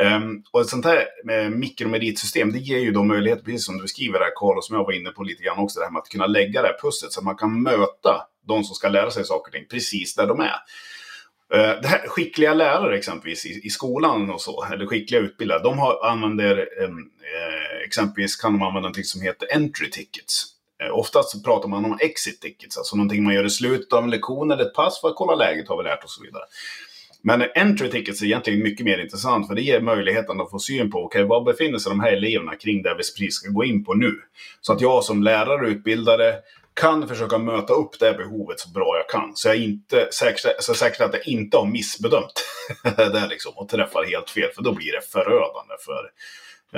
Um, 0.00 0.42
och 0.52 0.60
ett 0.60 0.68
sånt 0.68 0.84
här 0.84 0.96
eh, 0.96 1.02
med 1.24 1.52
mikromeritsystem, 1.52 2.52
det 2.52 2.58
ger 2.58 2.78
ju 2.78 2.90
då 2.90 3.02
möjlighet, 3.02 3.44
precis 3.44 3.66
som 3.66 3.76
du 3.76 3.82
beskriver 3.82 4.18
där 4.18 4.30
Karl, 4.36 4.56
och 4.56 4.64
som 4.64 4.76
jag 4.76 4.84
var 4.84 4.92
inne 4.92 5.10
på 5.10 5.22
lite 5.22 5.42
grann 5.42 5.58
också, 5.58 5.78
det 5.78 5.84
här 5.84 5.92
med 5.92 6.00
att 6.00 6.08
kunna 6.08 6.26
lägga 6.26 6.62
det 6.62 6.68
här 6.68 6.78
pusslet 6.82 7.12
så 7.12 7.20
att 7.20 7.24
man 7.24 7.36
kan 7.36 7.62
möta 7.62 8.26
de 8.46 8.64
som 8.64 8.74
ska 8.74 8.88
lära 8.88 9.10
sig 9.10 9.24
saker 9.24 9.50
och 9.50 9.52
ting 9.52 9.66
precis 9.70 10.14
där 10.14 10.26
de 10.26 10.40
är. 10.40 10.54
Eh, 11.52 11.80
det 11.82 11.88
här, 11.88 12.08
skickliga 12.08 12.54
lärare 12.54 12.98
exempelvis 12.98 13.46
i, 13.46 13.60
i, 13.64 13.70
skolan 13.70 14.30
och 14.30 14.40
så, 14.40 14.64
eller 14.72 14.86
skickliga 14.86 15.20
utbildare, 15.20 15.62
de 15.62 15.78
har, 15.78 16.06
använder 16.06 16.56
eh, 16.58 17.84
exempelvis 17.86 18.36
kan 18.36 18.52
de 18.52 18.62
använda 18.62 18.88
något 18.88 19.06
som 19.06 19.22
heter 19.22 19.48
entry 19.54 19.90
tickets. 19.90 20.46
Eh, 20.82 20.98
oftast 20.98 21.44
pratar 21.44 21.68
man 21.68 21.84
om 21.84 21.98
exit 22.00 22.40
tickets, 22.40 22.78
alltså 22.78 22.96
någonting 22.96 23.24
man 23.24 23.34
gör 23.34 23.44
i 23.44 23.50
slutet 23.50 23.92
av 23.92 24.04
en 24.04 24.10
lektion 24.10 24.50
eller 24.50 24.64
ett 24.64 24.74
pass 24.74 25.00
för 25.00 25.08
att 25.08 25.16
kolla 25.16 25.34
läget, 25.34 25.68
har 25.68 25.76
vi 25.76 25.82
lärt 25.82 25.98
oss 25.98 26.04
och 26.04 26.10
så 26.10 26.22
vidare. 26.22 26.42
Men 27.26 27.44
entry 27.54 27.90
tickets 27.90 28.22
är 28.22 28.26
egentligen 28.26 28.62
mycket 28.62 28.84
mer 28.86 28.98
intressant 28.98 29.46
för 29.48 29.54
det 29.54 29.62
ger 29.62 29.80
möjligheten 29.80 30.40
att 30.40 30.50
få 30.50 30.58
syn 30.58 30.90
på 30.90 31.04
okay, 31.04 31.22
var 31.22 31.44
befinner 31.44 31.78
sig 31.78 31.90
de 31.90 32.00
här 32.00 32.12
eleverna 32.12 32.54
kring 32.54 32.82
det 32.82 32.90
vi 32.90 32.96
precis 32.96 33.34
ska 33.34 33.50
gå 33.50 33.64
in 33.64 33.84
på 33.84 33.94
nu. 33.94 34.12
Så 34.60 34.72
att 34.72 34.80
jag 34.80 35.04
som 35.04 35.22
lärare 35.22 35.66
och 35.66 35.68
utbildare 35.68 36.34
kan 36.74 37.08
försöka 37.08 37.38
möta 37.38 37.72
upp 37.72 37.98
det 37.98 38.12
behovet 38.12 38.60
så 38.60 38.68
bra 38.68 38.96
jag 38.96 39.08
kan. 39.08 39.36
Så 39.36 39.48
jag 39.48 39.56
inte 39.56 40.08
säkert, 40.12 40.56
så 40.60 40.74
säkert 40.74 41.00
att 41.00 41.14
jag 41.14 41.28
inte 41.28 41.56
har 41.56 41.66
missbedömt 41.66 42.44
det 42.96 43.26
liksom, 43.28 43.52
och 43.56 43.68
träffar 43.68 44.04
helt 44.04 44.30
fel. 44.30 44.50
För 44.54 44.62
då 44.62 44.72
blir 44.72 44.92
det 44.92 45.00
förödande. 45.12 45.74
För, 45.84 46.10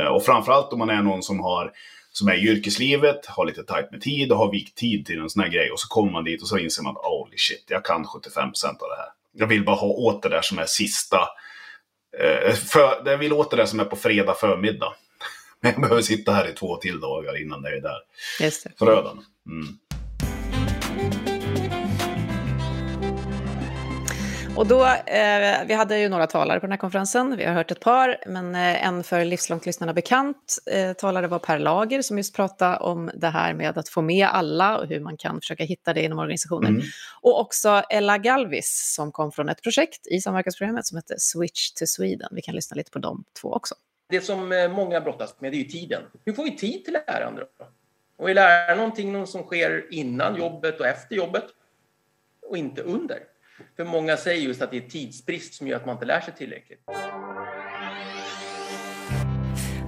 eh, 0.00 0.08
och 0.08 0.24
framförallt 0.24 0.72
om 0.72 0.78
man 0.78 0.90
är 0.90 1.02
någon 1.02 1.22
som 1.22 1.40
har 1.40 1.72
som 2.12 2.28
är 2.28 2.34
i 2.34 2.48
yrkeslivet, 2.48 3.26
har 3.26 3.46
lite 3.46 3.62
tajt 3.62 3.90
med 3.90 4.00
tid 4.00 4.32
och 4.32 4.38
har 4.38 4.50
vikt 4.50 4.76
tid 4.76 5.06
till 5.06 5.20
en 5.20 5.30
sån 5.30 5.42
här 5.42 5.50
grej. 5.50 5.70
Och 5.70 5.80
så 5.80 5.88
kommer 5.88 6.12
man 6.12 6.24
dit 6.24 6.42
och 6.42 6.48
så 6.48 6.58
inser 6.58 6.82
man 6.82 6.96
att 6.96 7.02
holy 7.02 7.36
shit, 7.36 7.64
jag 7.68 7.84
kan 7.84 8.04
75% 8.04 8.06
av 8.06 8.88
det 8.88 8.96
här. 8.96 9.08
Jag 9.32 9.46
vill 9.46 9.64
bara 9.64 9.76
ha 9.76 9.86
åt 9.86 10.22
det 10.22 10.28
där 10.28 10.42
som 10.42 10.58
är 10.58 10.66
sista 10.66 11.28
Eh, 12.18 12.54
för, 12.54 13.04
det 13.04 13.16
vi 13.16 13.28
låter 13.28 13.56
det 13.56 13.66
som 13.66 13.80
är 13.80 13.84
på 13.84 13.96
fredag 13.96 14.34
förmiddag. 14.34 14.94
Men 15.60 15.72
jag 15.72 15.80
behöver 15.80 16.02
sitta 16.02 16.32
här 16.32 16.48
i 16.48 16.52
två 16.52 16.76
till 16.76 17.00
dagar 17.00 17.42
innan 17.42 17.62
det 17.62 17.76
är 17.76 17.80
där. 17.80 17.98
Just 18.40 18.64
det. 18.64 18.72
Förödande. 18.78 19.22
Mm. 19.46 19.78
Och 24.56 24.66
då, 24.66 24.86
eh, 24.86 25.66
vi 25.66 25.74
hade 25.74 25.98
ju 25.98 26.08
några 26.08 26.26
talare 26.26 26.60
på 26.60 26.66
den 26.66 26.72
här 26.72 26.78
konferensen, 26.78 27.36
vi 27.36 27.44
har 27.44 27.54
hört 27.54 27.70
ett 27.70 27.80
par, 27.80 28.16
men 28.26 28.54
eh, 28.54 28.86
en 28.86 29.04
för 29.04 29.24
livslångt 29.24 29.66
lyssnarna 29.66 29.92
bekant 29.92 30.58
eh, 30.72 30.92
talare 30.92 31.26
var 31.26 31.38
Per 31.38 31.58
Lager 31.58 32.02
som 32.02 32.16
just 32.16 32.36
pratade 32.36 32.76
om 32.76 33.10
det 33.14 33.28
här 33.28 33.54
med 33.54 33.78
att 33.78 33.88
få 33.88 34.02
med 34.02 34.28
alla 34.28 34.78
och 34.78 34.86
hur 34.86 35.00
man 35.00 35.16
kan 35.16 35.40
försöka 35.40 35.64
hitta 35.64 35.92
det 35.92 36.02
inom 36.02 36.18
organisationer. 36.18 36.68
Mm. 36.68 36.82
Och 37.20 37.40
också 37.40 37.82
Ella 37.90 38.18
Galvis 38.18 38.94
som 38.94 39.12
kom 39.12 39.32
från 39.32 39.48
ett 39.48 39.62
projekt 39.62 40.06
i 40.06 40.20
samverkansprogrammet 40.20 40.86
som 40.86 40.98
heter 40.98 41.16
Switch 41.18 41.70
to 41.70 41.86
Sweden. 41.86 42.28
Vi 42.32 42.42
kan 42.42 42.54
lyssna 42.54 42.74
lite 42.74 42.90
på 42.90 42.98
de 42.98 43.24
två 43.40 43.52
också. 43.52 43.74
Det 44.08 44.20
som 44.20 44.52
eh, 44.52 44.68
många 44.68 45.00
brottas 45.00 45.40
med 45.40 45.54
är 45.54 45.58
ju 45.58 45.64
tiden. 45.64 46.02
Hur 46.24 46.32
får 46.32 46.44
vi 46.44 46.56
tid 46.56 46.84
till 46.84 46.98
lärande 47.06 47.40
då? 47.58 47.66
Och 48.16 48.28
vill 48.28 48.34
lära 48.34 48.74
någonting 48.74 49.26
som 49.26 49.42
sker 49.42 49.86
innan 49.90 50.36
jobbet 50.36 50.80
och 50.80 50.86
efter 50.86 51.16
jobbet 51.16 51.44
och 52.42 52.56
inte 52.56 52.82
under. 52.82 53.18
För 53.76 53.84
många 53.84 54.16
säger 54.16 54.42
just 54.42 54.62
att 54.62 54.70
det 54.70 54.76
är 54.76 54.88
tidsbrist 54.88 55.54
som 55.54 55.68
gör 55.68 55.76
att 55.76 55.86
man 55.86 55.94
inte 55.94 56.06
lär 56.06 56.20
sig 56.20 56.34
tillräckligt. 56.34 56.80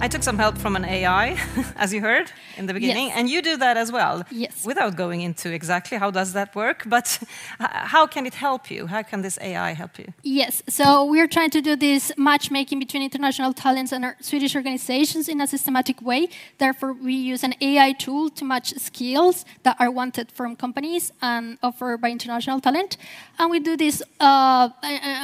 I 0.01 0.07
took 0.07 0.23
some 0.23 0.37
help 0.37 0.57
from 0.57 0.77
an 0.77 0.85
AI, 0.85 1.37
as 1.75 1.93
you 1.93 1.99
heard 1.99 2.31
in 2.57 2.67
the 2.67 2.73
beginning, 2.73 3.07
Yes. 3.07 3.17
and 3.17 3.29
you 3.29 3.41
do 3.41 3.57
that 3.57 3.75
as 3.75 3.91
well. 3.91 4.23
Yes. 4.31 4.63
Without 4.65 4.95
going 4.95 5.19
into 5.21 5.51
exactly 5.51 5.97
how 5.97 6.09
does 6.09 6.31
that 6.33 6.55
work, 6.55 6.83
but 6.85 7.19
how 7.59 8.07
can 8.07 8.25
it 8.25 8.33
help 8.35 8.71
you? 8.71 8.87
How 8.87 9.03
can 9.03 9.21
this 9.21 9.37
AI 9.41 9.73
help 9.73 9.99
you? 9.99 10.13
Yes, 10.23 10.63
so 10.69 11.03
we're 11.03 11.27
trying 11.27 11.49
to 11.49 11.61
do 11.61 11.75
this 11.75 12.13
matchmaking 12.17 12.79
between 12.79 13.03
international 13.03 13.51
talents 13.51 13.91
and 13.91 14.05
our 14.05 14.15
Swedish 14.21 14.55
organizations 14.55 15.27
in 15.27 15.41
a 15.41 15.47
systematic 15.47 16.01
way. 16.01 16.29
Therefore, 16.59 16.93
we 16.93 17.13
use 17.13 17.43
an 17.43 17.53
AI 17.59 17.91
tool 17.91 18.29
to 18.29 18.45
match 18.45 18.73
skills 18.77 19.43
that 19.63 19.75
are 19.79 19.91
wanted 19.91 20.31
from 20.31 20.55
companies 20.55 21.11
and 21.21 21.57
offered 21.61 21.99
by 21.99 22.09
international 22.09 22.61
talent. 22.61 22.95
And 23.37 23.51
we 23.51 23.59
do 23.59 23.75
this 23.75 24.01
uh, 24.21 24.69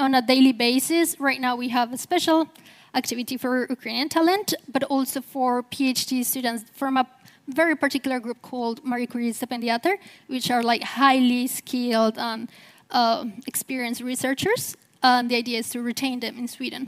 on 0.02 0.16
a 0.16 0.22
daily 0.22 0.52
basis. 0.52 1.18
Right 1.18 1.40
now, 1.40 1.56
we 1.56 1.70
have 1.70 1.94
a 1.94 1.98
special 1.98 2.50
activity 2.96 3.38
for 3.38 3.68
Ukrainian 3.70 4.10
talent, 4.10 4.54
but 4.74 4.84
also 4.84 5.22
for 5.22 5.64
PhD 5.64 6.26
students 6.26 6.64
from 6.74 6.98
a 6.98 7.06
very 7.48 7.76
particular 7.76 8.20
group 8.20 8.42
called 8.42 8.84
Marie 8.84 9.08
Curie 9.08 9.34
Stipendiater, 9.34 9.98
which 10.28 10.50
are 10.50 10.64
like 10.64 10.84
highly 10.84 11.48
skilled 11.48 12.18
and 12.18 12.50
uh, 12.92 13.26
experienced 13.48 14.02
researchers. 14.02 14.76
And 15.04 15.30
the 15.30 15.36
idea 15.36 15.60
is 15.60 15.70
to 15.70 15.82
retain 15.82 16.20
them 16.20 16.38
in 16.38 16.48
Sweden. 16.48 16.88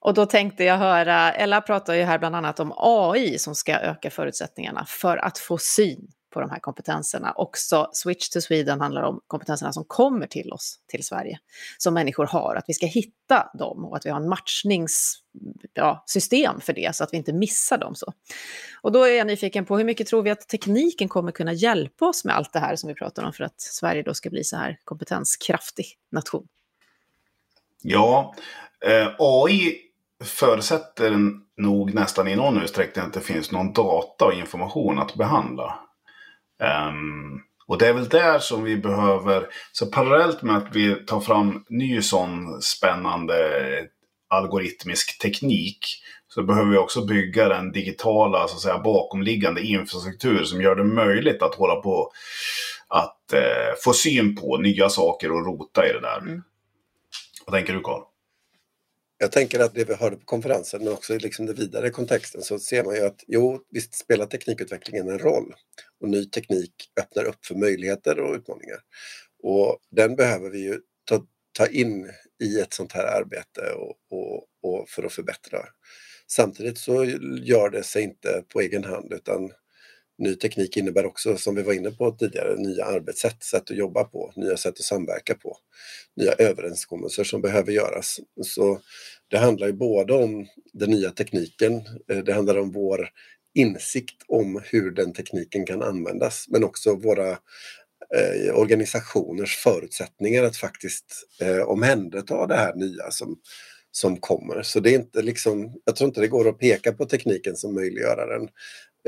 Och 0.00 0.14
då 0.14 0.26
tänkte 0.26 0.64
jag 0.64 0.78
höra, 0.78 1.32
Ella 1.32 1.60
pratar 1.60 1.94
ju 1.94 2.02
här 2.02 2.18
bland 2.18 2.36
annat 2.36 2.60
om 2.60 2.72
AI 2.76 3.38
som 3.38 3.54
ska 3.54 3.78
öka 3.78 4.10
förutsättningarna 4.10 4.84
för 4.88 5.16
att 5.16 5.38
få 5.38 5.58
syn 5.58 6.08
på 6.36 6.40
de 6.40 6.50
här 6.50 6.58
kompetenserna. 6.58 7.32
Också 7.36 7.90
Switch 7.92 8.28
to 8.28 8.40
Sweden 8.40 8.80
handlar 8.80 9.02
om 9.02 9.20
kompetenserna 9.26 9.72
som 9.72 9.84
kommer 9.84 10.26
till 10.26 10.52
oss, 10.52 10.78
till 10.86 11.04
Sverige, 11.04 11.38
som 11.78 11.94
människor 11.94 12.26
har. 12.26 12.54
Att 12.54 12.64
vi 12.68 12.74
ska 12.74 12.86
hitta 12.86 13.50
dem 13.54 13.84
och 13.84 13.96
att 13.96 14.06
vi 14.06 14.10
har 14.10 14.20
en 14.20 14.28
matchningssystem 14.28 16.60
för 16.60 16.72
det 16.72 16.96
så 16.96 17.04
att 17.04 17.12
vi 17.12 17.16
inte 17.16 17.32
missar 17.32 17.78
dem. 17.78 17.94
Så. 17.94 18.12
Och 18.80 18.92
då 18.92 19.02
är 19.02 19.12
jag 19.12 19.26
nyfiken 19.26 19.64
på 19.64 19.78
hur 19.78 19.84
mycket 19.84 20.06
tror 20.06 20.22
vi 20.22 20.30
att 20.30 20.48
tekniken 20.48 21.08
kommer 21.08 21.32
kunna 21.32 21.52
hjälpa 21.52 22.06
oss 22.06 22.24
med 22.24 22.36
allt 22.36 22.52
det 22.52 22.58
här 22.58 22.76
som 22.76 22.88
vi 22.88 22.94
pratar 22.94 23.22
om 23.22 23.32
för 23.32 23.44
att 23.44 23.60
Sverige 23.60 24.02
då 24.02 24.14
ska 24.14 24.30
bli 24.30 24.44
så 24.44 24.56
här 24.56 24.78
kompetenskraftig 24.84 25.86
nation? 26.12 26.46
Ja, 27.82 28.34
eh, 28.86 29.08
AI 29.18 29.76
förutsätter 30.24 31.16
nog 31.56 31.94
nästan 31.94 32.28
i 32.28 32.36
någon 32.36 32.62
utsträckning 32.62 33.04
att 33.04 33.12
det 33.12 33.20
finns 33.20 33.52
någon 33.52 33.72
data 33.72 34.24
och 34.24 34.34
information 34.34 34.98
att 34.98 35.14
behandla. 35.14 35.85
Ehm, 36.62 37.40
och 37.66 37.78
det 37.78 37.88
är 37.88 37.92
väl 37.92 38.08
där 38.08 38.38
som 38.38 38.64
vi 38.64 38.76
behöver, 38.76 39.46
så 39.72 39.86
parallellt 39.86 40.42
med 40.42 40.56
att 40.56 40.76
vi 40.76 40.94
tar 40.94 41.20
fram 41.20 41.64
ny 41.68 42.02
sån 42.02 42.62
spännande 42.62 43.34
algoritmisk 44.28 45.18
teknik 45.18 45.78
så 46.28 46.42
behöver 46.42 46.70
vi 46.70 46.78
också 46.78 47.04
bygga 47.04 47.48
den 47.48 47.72
digitala 47.72 48.48
så 48.48 48.54
att 48.54 48.60
säga, 48.60 48.78
bakomliggande 48.78 49.62
infrastruktur 49.62 50.44
som 50.44 50.62
gör 50.62 50.76
det 50.76 50.84
möjligt 50.84 51.42
att 51.42 51.54
hålla 51.54 51.76
på 51.76 52.12
att 52.88 53.32
eh, 53.32 53.74
få 53.84 53.92
syn 53.92 54.36
på 54.36 54.56
nya 54.56 54.88
saker 54.88 55.32
och 55.32 55.46
rota 55.46 55.88
i 55.88 55.92
det 55.92 56.00
där. 56.00 56.18
Mm. 56.18 56.42
Vad 57.46 57.54
tänker 57.54 57.72
du 57.72 57.80
Carl? 57.80 58.02
Jag 59.18 59.32
tänker 59.32 59.60
att 59.60 59.74
det 59.74 59.84
vi 59.84 59.94
hörde 59.94 60.16
på 60.16 60.24
konferensen, 60.24 60.84
men 60.84 60.92
också 60.92 61.14
i 61.14 61.18
liksom 61.18 61.46
den 61.46 61.54
vidare 61.54 61.90
kontexten, 61.90 62.42
så 62.42 62.58
ser 62.58 62.84
man 62.84 62.94
ju 62.94 63.06
att 63.06 63.24
jo, 63.26 63.60
visst 63.70 63.94
spelar 63.94 64.26
teknikutvecklingen 64.26 65.08
en 65.08 65.18
roll. 65.18 65.54
Och 66.00 66.08
ny 66.08 66.24
teknik 66.24 66.72
öppnar 67.00 67.24
upp 67.24 67.46
för 67.46 67.54
möjligheter 67.54 68.20
och 68.20 68.36
utmaningar. 68.36 68.78
Och 69.42 69.78
den 69.90 70.16
behöver 70.16 70.50
vi 70.50 70.58
ju 70.58 70.80
ta, 71.04 71.26
ta 71.52 71.66
in 71.66 72.10
i 72.42 72.60
ett 72.60 72.72
sånt 72.72 72.92
här 72.92 73.20
arbete 73.20 73.60
och, 73.72 73.96
och, 74.10 74.44
och 74.62 74.88
för 74.88 75.02
att 75.02 75.12
förbättra. 75.12 75.58
Samtidigt 76.26 76.78
så 76.78 77.04
gör 77.42 77.70
det 77.70 77.82
sig 77.82 78.02
inte 78.02 78.44
på 78.48 78.60
egen 78.60 78.84
hand 78.84 79.12
utan 79.12 79.50
ny 80.18 80.34
teknik 80.34 80.76
innebär 80.76 81.06
också, 81.06 81.36
som 81.36 81.54
vi 81.54 81.62
var 81.62 81.72
inne 81.72 81.90
på 81.90 82.10
tidigare, 82.10 82.56
nya 82.56 82.84
arbetssätt, 82.84 83.42
sätt 83.42 83.70
att 83.70 83.76
jobba 83.76 84.04
på, 84.04 84.32
nya 84.36 84.56
sätt 84.56 84.74
att 84.74 84.84
samverka 84.84 85.34
på, 85.34 85.56
nya 86.16 86.32
överenskommelser 86.32 87.24
som 87.24 87.40
behöver 87.40 87.72
göras. 87.72 88.20
Så 88.42 88.80
det 89.28 89.38
handlar 89.38 89.66
ju 89.66 89.72
både 89.72 90.14
om 90.14 90.46
den 90.72 90.90
nya 90.90 91.10
tekniken, 91.10 91.82
eh, 92.10 92.18
det 92.18 92.32
handlar 92.32 92.58
om 92.58 92.72
vår 92.72 93.08
insikt 93.54 94.22
om 94.28 94.62
hur 94.64 94.90
den 94.90 95.12
tekniken 95.12 95.66
kan 95.66 95.82
användas, 95.82 96.46
men 96.48 96.64
också 96.64 96.96
våra 96.96 97.30
eh, 98.14 98.54
organisationers 98.54 99.56
förutsättningar 99.56 100.44
att 100.44 100.56
faktiskt 100.56 101.26
eh, 101.40 101.62
omhänderta 101.62 102.46
det 102.46 102.56
här 102.56 102.74
nya 102.74 103.10
som, 103.10 103.38
som 103.90 104.16
kommer. 104.16 104.62
Så 104.62 104.80
det 104.80 104.90
är 104.90 104.94
inte 104.94 105.22
liksom, 105.22 105.80
jag 105.84 105.96
tror 105.96 106.08
inte 106.08 106.20
det 106.20 106.28
går 106.28 106.48
att 106.48 106.58
peka 106.58 106.92
på 106.92 107.04
tekniken 107.04 107.56
som 107.56 107.74
möjliggöraren 107.74 108.48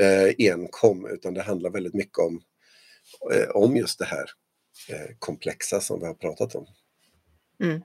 eh, 0.01 0.51
enkom, 0.51 1.05
utan 1.05 1.33
det 1.33 1.41
handlar 1.41 1.69
väldigt 1.69 1.93
mycket 1.93 2.17
om, 2.17 2.41
eh, 3.33 3.49
om 3.49 3.75
just 3.75 3.99
det 3.99 4.05
här 4.05 4.25
eh, 4.89 5.15
komplexa 5.19 5.81
som 5.81 5.99
vi 5.99 6.05
har 6.05 6.13
pratat 6.13 6.55
om. 6.55 6.65
Mm. 7.63 7.81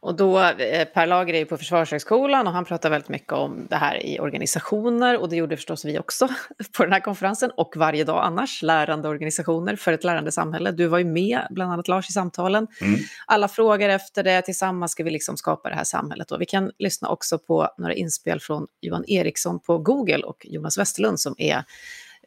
Och 0.00 0.16
då, 0.16 0.40
eh, 0.40 0.84
Per 0.84 1.06
Lager 1.06 1.34
är 1.34 1.38
ju 1.38 1.44
på 1.44 1.56
Försvarshögskolan 1.56 2.46
och 2.46 2.52
han 2.52 2.64
pratar 2.64 2.90
väldigt 2.90 3.08
mycket 3.08 3.32
om 3.32 3.66
det 3.70 3.76
här 3.76 4.06
i 4.06 4.20
organisationer 4.20 5.18
och 5.20 5.28
det 5.28 5.36
gjorde 5.36 5.56
förstås 5.56 5.84
vi 5.84 5.98
också 5.98 6.28
på 6.76 6.82
den 6.82 6.92
här 6.92 7.00
konferensen 7.00 7.50
och 7.56 7.76
varje 7.76 8.04
dag 8.04 8.24
annars, 8.24 8.62
lärande 8.62 9.08
organisationer 9.08 9.76
för 9.76 9.92
ett 9.92 10.04
lärande 10.04 10.32
samhälle. 10.32 10.70
Du 10.70 10.86
var 10.86 10.98
ju 10.98 11.04
med, 11.04 11.46
bland 11.50 11.72
annat 11.72 11.88
Lars, 11.88 12.08
i 12.08 12.12
samtalen. 12.12 12.66
Mm. 12.80 13.00
Alla 13.26 13.48
frågar 13.48 13.88
efter 13.88 14.22
det, 14.22 14.42
tillsammans 14.42 14.92
ska 14.92 15.04
vi 15.04 15.10
liksom 15.10 15.36
skapa 15.36 15.68
det 15.68 15.74
här 15.74 15.84
samhället. 15.84 16.30
Och 16.30 16.40
vi 16.40 16.46
kan 16.46 16.70
lyssna 16.78 17.08
också 17.08 17.38
på 17.38 17.68
några 17.78 17.94
inspel 17.94 18.40
från 18.40 18.66
Johan 18.80 19.04
Eriksson 19.08 19.60
på 19.60 19.78
Google 19.78 20.22
och 20.22 20.46
Jonas 20.48 20.78
Westerlund 20.78 21.20
som 21.20 21.34
är 21.38 21.64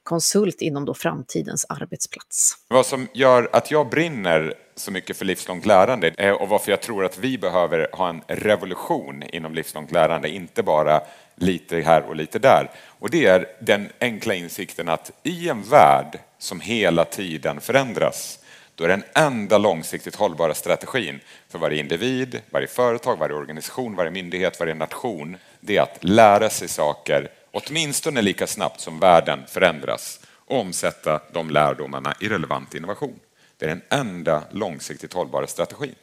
konsult 0.03 0.61
inom 0.61 0.85
då 0.85 0.93
framtidens 0.93 1.65
arbetsplats. 1.69 2.53
Vad 2.67 2.85
som 2.85 3.07
gör 3.13 3.49
att 3.53 3.71
jag 3.71 3.89
brinner 3.89 4.53
så 4.81 4.91
mycket 4.91 5.17
för 5.17 5.25
livslångt 5.25 5.65
lärande 5.65 6.13
eh, 6.17 6.31
och 6.31 6.49
varför 6.49 6.71
jag 6.71 6.81
tror 6.81 7.05
att 7.05 7.17
vi 7.17 7.37
behöver 7.37 7.87
ha 7.93 8.09
en 8.09 8.21
revolution 8.27 9.23
inom 9.23 9.53
livslångt 9.53 9.91
lärande, 9.91 10.29
inte 10.29 10.63
bara 10.63 11.01
lite 11.35 11.81
här 11.81 12.01
och 12.01 12.15
lite 12.15 12.39
där. 12.39 12.69
Och 12.85 13.09
det 13.09 13.25
är 13.25 13.45
den 13.59 13.89
enkla 13.99 14.33
insikten 14.33 14.89
att 14.89 15.11
i 15.23 15.49
en 15.49 15.61
värld 15.61 16.19
som 16.37 16.61
hela 16.61 17.05
tiden 17.05 17.61
förändras, 17.61 18.39
då 18.75 18.83
är 18.83 18.87
den 18.87 19.03
enda 19.15 19.57
långsiktigt 19.57 20.15
hållbara 20.15 20.53
strategin 20.53 21.19
för 21.49 21.59
varje 21.59 21.79
individ, 21.79 22.41
varje 22.49 22.67
företag, 22.67 23.17
varje 23.17 23.35
organisation, 23.35 23.95
varje 23.95 24.11
myndighet, 24.11 24.59
varje 24.59 24.73
nation, 24.73 25.37
det 25.59 25.77
är 25.77 25.81
att 25.81 26.03
lära 26.03 26.49
sig 26.49 26.67
saker 26.67 27.29
åtminstone 27.51 28.21
lika 28.21 28.47
snabbt 28.47 28.79
som 28.79 28.99
världen 28.99 29.39
förändras 29.47 30.19
och 30.45 30.59
omsätta 30.59 31.21
de 31.33 31.49
lärdomarna 31.49 32.13
i 32.19 32.29
relevant 32.29 32.75
innovation. 32.75 33.19
Det 33.61 33.67
är 33.67 33.69
den 33.69 33.99
enda 33.99 34.43
långsiktigt 34.51 35.13
hållbara 35.13 35.47
strategin. 35.47 35.95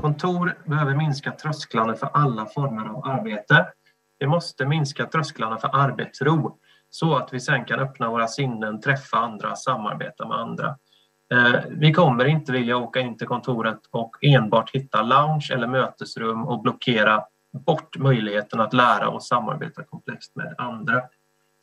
Kontor 0.00 0.58
behöver 0.66 0.96
minska 0.96 1.30
trösklarna 1.30 1.94
för 1.94 2.10
alla 2.12 2.46
former 2.46 2.88
av 2.88 3.04
arbete. 3.04 3.66
Vi 4.18 4.26
måste 4.26 4.66
minska 4.66 5.06
trösklarna 5.06 5.58
för 5.58 5.70
arbetsro 5.72 6.58
så 6.90 7.16
att 7.16 7.32
vi 7.32 7.40
sen 7.40 7.64
kan 7.64 7.80
öppna 7.80 8.10
våra 8.10 8.28
sinnen, 8.28 8.80
träffa 8.80 9.16
andra, 9.16 9.56
samarbeta 9.56 10.28
med 10.28 10.38
andra. 10.38 10.76
Eh, 11.34 11.60
vi 11.70 11.92
kommer 11.92 12.24
inte 12.24 12.52
vilja 12.52 12.76
åka 12.76 13.00
in 13.00 13.16
till 13.16 13.26
kontoret 13.26 13.80
och 13.90 14.16
enbart 14.22 14.70
hitta 14.70 15.02
lounge 15.02 15.50
eller 15.52 15.66
mötesrum 15.66 16.44
och 16.44 16.62
blockera 16.62 17.24
bort 17.66 17.98
möjligheten 17.98 18.60
att 18.60 18.72
lära 18.72 19.08
och 19.08 19.22
samarbeta 19.22 19.84
komplext 19.84 20.36
med 20.36 20.54
andra. 20.58 21.02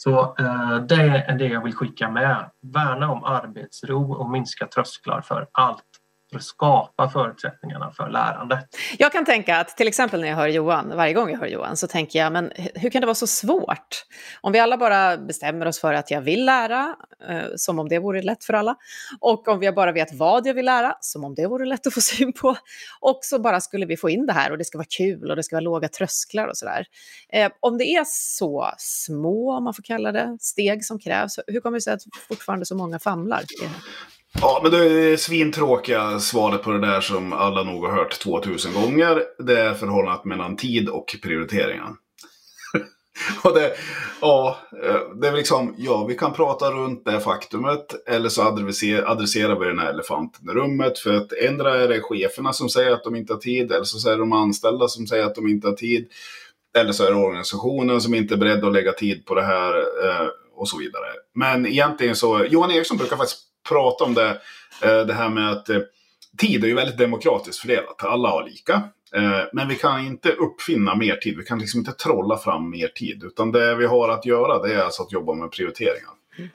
Så 0.03 0.35
eh, 0.39 0.75
det 0.75 1.23
är 1.27 1.37
det 1.37 1.47
jag 1.47 1.63
vill 1.63 1.75
skicka 1.75 2.09
med. 2.09 2.49
Värna 2.61 3.11
om 3.11 3.23
arbetsro 3.23 4.13
och 4.13 4.29
minska 4.29 4.67
trösklar 4.67 5.21
för 5.21 5.47
allt 5.51 5.83
för 6.31 6.37
att 6.37 6.43
skapa 6.43 7.09
förutsättningarna 7.09 7.91
för 7.91 8.09
lärandet. 8.09 8.65
Jag 8.97 9.11
kan 9.11 9.25
tänka 9.25 9.57
att 9.57 9.77
till 9.77 9.87
exempel 9.87 10.21
när 10.21 10.27
jag 10.27 10.35
hör 10.35 10.47
Johan, 10.47 10.91
varje 10.95 11.13
gång 11.13 11.29
jag 11.29 11.39
hör 11.39 11.47
Johan, 11.47 11.77
så 11.77 11.87
tänker 11.87 12.19
jag, 12.19 12.33
men 12.33 12.51
hur 12.75 12.89
kan 12.89 13.01
det 13.01 13.05
vara 13.07 13.15
så 13.15 13.27
svårt? 13.27 14.05
Om 14.41 14.51
vi 14.51 14.59
alla 14.59 14.77
bara 14.77 15.17
bestämmer 15.17 15.65
oss 15.65 15.79
för 15.79 15.93
att 15.93 16.11
jag 16.11 16.21
vill 16.21 16.45
lära, 16.45 16.95
eh, 17.29 17.43
som 17.55 17.79
om 17.79 17.89
det 17.89 17.99
vore 17.99 18.21
lätt 18.21 18.43
för 18.43 18.53
alla, 18.53 18.75
och 19.19 19.47
om 19.47 19.63
jag 19.63 19.75
bara 19.75 19.91
vet 19.91 20.13
vad 20.13 20.47
jag 20.47 20.53
vill 20.53 20.65
lära, 20.65 20.95
som 20.99 21.23
om 21.23 21.35
det 21.35 21.47
vore 21.47 21.65
lätt 21.65 21.87
att 21.87 21.93
få 21.93 22.01
syn 22.01 22.33
på, 22.33 22.55
och 22.99 23.19
så 23.21 23.39
bara 23.39 23.61
skulle 23.61 23.85
vi 23.85 23.97
få 23.97 24.09
in 24.09 24.25
det 24.25 24.33
här 24.33 24.51
och 24.51 24.57
det 24.57 24.65
ska 24.65 24.77
vara 24.77 24.87
kul 24.97 25.29
och 25.29 25.35
det 25.35 25.43
ska 25.43 25.55
vara 25.55 25.63
låga 25.63 25.87
trösklar 25.87 26.47
och 26.47 26.57
sådär. 26.57 26.85
Eh, 27.33 27.51
om 27.59 27.77
det 27.77 27.85
är 27.85 28.03
så 28.07 28.73
små, 28.77 29.57
om 29.57 29.63
man 29.63 29.73
får 29.73 29.83
kalla 29.83 30.11
det, 30.11 30.37
steg 30.39 30.85
som 30.85 30.99
krävs, 30.99 31.39
hur 31.47 31.59
kommer 31.59 31.77
det 31.77 31.81
sig 31.81 31.93
att 31.93 32.01
fortfarande 32.27 32.65
så 32.65 32.75
många 32.75 32.99
famlar? 32.99 33.41
Ja, 34.39 34.59
men 34.63 34.71
det 34.71 34.77
är 34.77 35.17
svintråkiga 35.17 36.19
svaret 36.19 36.63
på 36.63 36.71
det 36.71 36.79
där 36.79 37.01
som 37.01 37.33
alla 37.33 37.63
nog 37.63 37.85
har 37.85 37.91
hört 37.91 38.19
2000 38.19 38.73
gånger. 38.73 39.23
Det 39.37 39.59
är 39.59 39.73
förhållandet 39.73 40.25
mellan 40.25 40.57
tid 40.57 40.89
och 40.89 41.15
prioriteringar. 41.23 41.89
och 43.43 43.53
det, 43.55 43.73
ja, 44.21 44.57
eh, 44.83 45.15
det 45.21 45.27
är 45.27 45.33
liksom, 45.33 45.75
ja, 45.77 46.05
vi 46.05 46.15
kan 46.15 46.33
prata 46.33 46.71
runt 46.71 47.05
det 47.05 47.19
faktumet 47.19 48.07
eller 48.07 48.29
så 48.29 48.41
adresserar, 48.41 49.59
vi 49.59 49.65
den 49.65 49.79
här 49.79 49.89
elefanten 49.89 50.49
i 50.49 50.53
rummet. 50.53 50.99
För 50.99 51.13
att 51.13 51.33
ändra 51.33 51.75
är 51.75 51.87
det 51.87 52.01
cheferna 52.01 52.53
som 52.53 52.69
säger 52.69 52.91
att 52.91 53.03
de 53.03 53.15
inte 53.15 53.33
har 53.33 53.39
tid, 53.39 53.71
eller 53.71 53.83
så 53.83 54.09
är 54.09 54.11
det 54.11 54.19
de 54.19 54.33
anställda 54.33 54.87
som 54.87 55.07
säger 55.07 55.25
att 55.25 55.35
de 55.35 55.47
inte 55.47 55.67
har 55.67 55.75
tid. 55.75 56.07
Eller 56.77 56.91
så 56.91 57.03
är 57.03 57.11
det 57.11 57.15
organisationen 57.15 58.01
som 58.01 58.15
inte 58.15 58.33
är 58.33 58.37
beredd 58.37 58.65
att 58.65 58.73
lägga 58.73 58.91
tid 58.91 59.25
på 59.25 59.35
det 59.35 59.43
här 59.43 59.77
eh, 59.77 60.27
och 60.55 60.67
så 60.67 60.77
vidare. 60.77 61.07
Men 61.35 61.65
egentligen 61.65 62.15
så, 62.15 62.45
Johan 62.45 62.71
Eriksson 62.71 62.97
brukar 62.97 63.17
faktiskt 63.17 63.50
prata 63.69 64.03
om 64.03 64.13
det, 64.13 64.29
eh, 64.83 65.05
det 65.05 65.13
här 65.13 65.29
med 65.29 65.51
att 65.51 65.69
eh, 65.69 65.79
tid 66.37 66.63
är 66.63 66.67
ju 66.67 66.75
väldigt 66.75 66.97
demokratiskt 66.97 67.61
fördelat. 67.61 68.03
Alla 68.03 68.29
har 68.29 68.43
lika. 68.43 68.73
Eh, 69.15 69.41
men 69.53 69.67
vi 69.67 69.75
kan 69.75 70.05
inte 70.05 70.31
uppfinna 70.31 70.95
mer 70.95 71.15
tid. 71.15 71.37
Vi 71.37 71.43
kan 71.43 71.59
liksom 71.59 71.79
inte 71.79 71.91
trolla 71.91 72.37
fram 72.37 72.69
mer 72.69 72.87
tid. 72.87 73.23
Utan 73.23 73.51
det 73.51 73.75
vi 73.75 73.85
har 73.85 74.09
att 74.09 74.25
göra 74.25 74.67
det 74.67 74.73
är 74.73 74.83
alltså 74.83 75.03
att 75.03 75.11
jobba 75.11 75.33
med 75.33 75.51
prioriteringar. 75.51 76.11
Mm. 76.37 76.49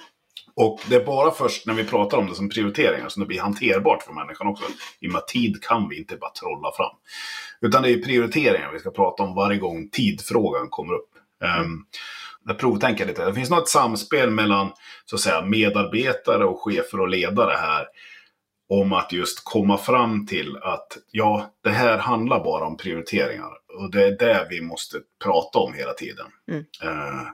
Och 0.55 0.81
det 0.89 0.97
är 0.97 1.05
bara 1.05 1.31
först 1.31 1.67
när 1.67 1.75
vi 1.75 1.85
pratar 1.85 2.19
om 2.19 2.27
det 2.27 2.35
som 2.35 2.49
prioriteringar 2.49 3.09
som 3.09 3.21
det 3.21 3.27
blir 3.27 3.41
hanterbart 3.41 4.03
för 4.03 4.13
människan 4.13 4.47
också. 4.47 4.65
I 5.01 5.09
och 5.09 5.13
med 5.13 5.19
att 5.19 5.29
tid 5.29 5.63
kan 5.63 5.89
vi 5.89 5.99
inte 5.99 6.17
bara 6.17 6.31
trolla 6.31 6.73
fram. 6.77 6.97
Utan 7.61 7.83
det 7.83 7.91
är 7.91 8.03
prioriteringar 8.03 8.73
vi 8.73 8.79
ska 8.79 8.91
prata 8.91 9.23
om 9.23 9.35
varje 9.35 9.59
gång 9.59 9.89
tidfrågan 9.89 10.69
kommer 10.71 10.95
upp. 10.95 11.11
Mm 11.43 11.85
jag 12.47 12.59
provtänker 12.59 13.07
lite. 13.07 13.25
Det 13.25 13.35
finns 13.35 13.51
något 13.51 13.69
samspel 13.69 14.31
mellan 14.31 14.73
så 15.05 15.17
att 15.17 15.21
säga, 15.21 15.45
medarbetare 15.45 16.45
och 16.45 16.61
chefer 16.61 17.01
och 17.01 17.09
ledare 17.09 17.55
här. 17.57 17.87
Om 18.69 18.93
att 18.93 19.13
just 19.13 19.45
komma 19.45 19.79
fram 19.79 20.27
till 20.27 20.57
att 20.57 20.99
ja, 21.11 21.51
det 21.65 21.71
här 21.71 21.99
handlar 21.99 22.45
bara 22.45 22.65
om 22.65 22.77
prioriteringar. 22.77 23.51
Och 23.79 23.91
det 23.91 24.05
är 24.05 24.19
det 24.19 24.47
vi 24.51 24.61
måste 24.61 24.99
prata 25.25 25.59
om 25.59 25.75
hela 25.75 25.93
tiden. 25.93 26.27
Mm. 26.51 26.65
Uh, 26.85 27.29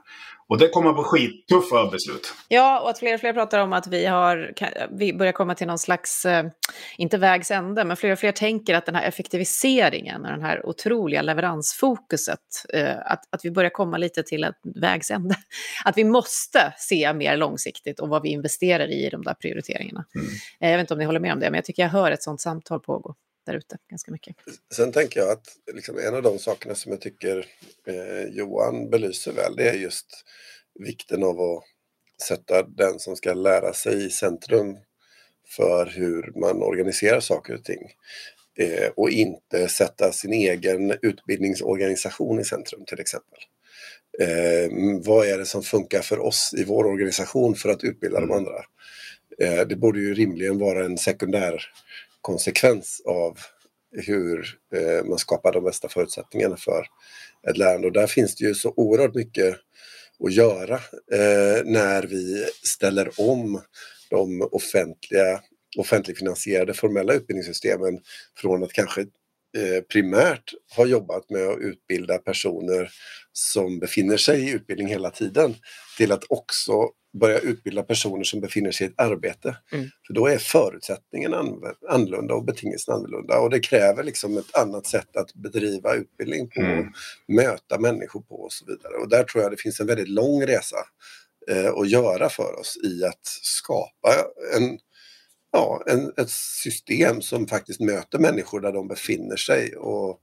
och 0.47 0.57
det 0.57 0.69
kommer 0.69 0.93
på 0.93 1.03
skittuffa 1.03 1.89
beslut. 1.91 2.33
Ja, 2.47 2.79
och 2.79 2.89
att 2.89 2.99
fler 2.99 3.13
och 3.13 3.19
fler 3.19 3.33
pratar 3.33 3.59
om 3.59 3.73
att 3.73 3.87
vi, 3.87 4.05
har, 4.05 4.53
vi 4.91 5.13
börjar 5.13 5.33
komma 5.33 5.55
till 5.55 5.67
någon 5.67 5.79
slags, 5.79 6.25
eh, 6.25 6.45
inte 6.97 7.17
vägs 7.17 7.51
ände, 7.51 7.83
men 7.83 7.97
fler 7.97 8.11
och 8.11 8.19
fler 8.19 8.31
tänker 8.31 8.75
att 8.75 8.85
den 8.85 8.95
här 8.95 9.07
effektiviseringen 9.07 10.25
och 10.25 10.31
den 10.31 10.41
här 10.41 10.65
otroliga 10.65 11.21
leveransfokuset, 11.21 12.39
eh, 12.73 12.97
att, 13.05 13.21
att 13.29 13.45
vi 13.45 13.51
börjar 13.51 13.69
komma 13.69 13.97
lite 13.97 14.23
till 14.23 14.43
ett 14.43 14.59
vägs 14.75 15.11
ände. 15.11 15.35
Att 15.85 15.97
vi 15.97 16.03
måste 16.03 16.73
se 16.77 17.13
mer 17.13 17.37
långsiktigt 17.37 17.99
och 17.99 18.09
vad 18.09 18.21
vi 18.21 18.29
investerar 18.29 18.91
i 18.91 19.09
de 19.09 19.23
där 19.23 19.33
prioriteringarna. 19.33 20.05
Mm. 20.15 20.27
Eh, 20.59 20.69
jag 20.69 20.77
vet 20.77 20.83
inte 20.83 20.93
om 20.93 20.99
ni 20.99 21.05
håller 21.05 21.19
med 21.19 21.33
om 21.33 21.39
det, 21.39 21.45
men 21.45 21.55
jag 21.55 21.65
tycker 21.65 21.83
jag 21.83 21.89
hör 21.89 22.11
ett 22.11 22.23
sånt 22.23 22.41
samtal 22.41 22.79
pågå 22.79 23.15
där 23.45 23.53
ute 23.53 23.77
ganska 23.89 24.11
mycket. 24.11 24.35
Sen 24.73 24.91
tänker 24.91 25.19
jag 25.19 25.31
att 25.31 25.47
liksom 25.73 25.97
en 25.97 26.15
av 26.15 26.23
de 26.23 26.39
sakerna 26.39 26.75
som 26.75 26.91
jag 26.91 27.01
tycker 27.01 27.45
eh, 27.87 28.23
Johan 28.31 28.89
belyser 28.89 29.31
väl, 29.31 29.55
det 29.55 29.69
är 29.69 29.73
just 29.73 30.25
vikten 30.79 31.23
av 31.23 31.41
att 31.41 31.63
sätta 32.27 32.63
den 32.63 32.99
som 32.99 33.15
ska 33.15 33.33
lära 33.33 33.73
sig 33.73 34.05
i 34.05 34.09
centrum 34.09 34.77
för 35.47 35.85
hur 35.85 36.39
man 36.39 36.63
organiserar 36.63 37.19
saker 37.19 37.53
och 37.53 37.63
ting. 37.63 37.91
Eh, 38.59 38.89
och 38.95 39.09
inte 39.09 39.67
sätta 39.67 40.11
sin 40.11 40.33
egen 40.33 40.93
utbildningsorganisation 41.01 42.39
i 42.39 42.43
centrum 42.43 42.85
till 42.85 42.99
exempel. 42.99 43.39
Eh, 44.19 44.69
vad 45.05 45.27
är 45.27 45.37
det 45.37 45.45
som 45.45 45.63
funkar 45.63 46.01
för 46.01 46.19
oss 46.19 46.53
i 46.57 46.63
vår 46.63 46.85
organisation 46.85 47.55
för 47.55 47.69
att 47.69 47.83
utbilda 47.83 48.19
de 48.19 48.31
mm. 48.31 48.37
andra? 48.37 48.65
Eh, 49.39 49.67
det 49.67 49.75
borde 49.75 49.99
ju 49.99 50.13
rimligen 50.13 50.59
vara 50.59 50.85
en 50.85 50.97
sekundär 50.97 51.61
konsekvens 52.23 53.01
av 53.05 53.37
hur 53.91 54.59
eh, 54.75 55.05
man 55.05 55.17
skapar 55.17 55.51
de 55.51 55.63
bästa 55.63 55.89
förutsättningarna 55.89 56.57
för 56.57 56.85
ett 57.49 57.57
lärande. 57.57 57.87
Och 57.87 57.93
där 57.93 58.07
finns 58.07 58.35
det 58.35 58.45
ju 58.45 58.55
så 58.55 58.73
oerhört 58.75 59.15
mycket 59.15 59.55
att 60.23 60.33
göra 60.33 60.75
eh, 61.11 61.63
när 61.65 62.03
vi 62.03 62.45
ställer 62.63 63.11
om 63.17 63.61
de 64.09 64.41
offentliga, 64.51 65.41
offentligfinansierade 65.77 66.73
formella 66.73 67.13
utbildningssystemen 67.13 67.99
från 68.37 68.63
att 68.63 68.73
kanske 68.73 69.05
primärt 69.91 70.53
ha 70.75 70.85
jobbat 70.85 71.29
med 71.29 71.47
att 71.47 71.59
utbilda 71.59 72.17
personer 72.17 72.91
som 73.33 73.79
befinner 73.79 74.17
sig 74.17 74.43
i 74.43 74.51
utbildning 74.51 74.87
hela 74.87 75.09
tiden 75.09 75.55
till 75.97 76.11
att 76.11 76.23
också 76.29 76.89
börja 77.19 77.39
utbilda 77.39 77.83
personer 77.83 78.23
som 78.23 78.41
befinner 78.41 78.71
sig 78.71 78.87
i 78.87 78.89
ett 78.89 78.99
arbete. 78.99 79.57
Mm. 79.71 79.89
För 80.07 80.13
då 80.13 80.27
är 80.27 80.37
förutsättningen 80.37 81.33
annorlunda 81.89 82.33
och 82.33 82.45
betingelserna 82.45 82.97
annorlunda 82.97 83.39
och 83.39 83.49
det 83.49 83.59
kräver 83.59 84.03
liksom 84.03 84.37
ett 84.37 84.57
annat 84.57 84.87
sätt 84.87 85.17
att 85.17 85.33
bedriva 85.33 85.95
utbildning 85.95 86.49
på, 86.49 86.61
mm. 86.61 86.87
möta 87.27 87.79
människor 87.79 88.21
på 88.21 88.35
och 88.35 88.51
så 88.53 88.65
vidare. 88.65 88.93
Och 88.93 89.09
där 89.09 89.23
tror 89.23 89.43
jag 89.43 89.51
det 89.51 89.61
finns 89.61 89.79
en 89.79 89.87
väldigt 89.87 90.09
lång 90.09 90.45
resa 90.45 90.77
eh, 91.51 91.73
att 91.73 91.89
göra 91.89 92.29
för 92.29 92.59
oss 92.59 92.77
i 92.83 93.05
att 93.05 93.25
skapa 93.41 94.15
en, 94.55 94.79
ja, 95.53 95.83
en, 95.85 96.13
ett 96.17 96.29
system 96.63 97.21
som 97.21 97.47
faktiskt 97.47 97.79
möter 97.79 98.19
människor 98.19 98.61
där 98.61 98.71
de 98.71 98.87
befinner 98.87 99.35
sig 99.35 99.75
och 99.75 100.19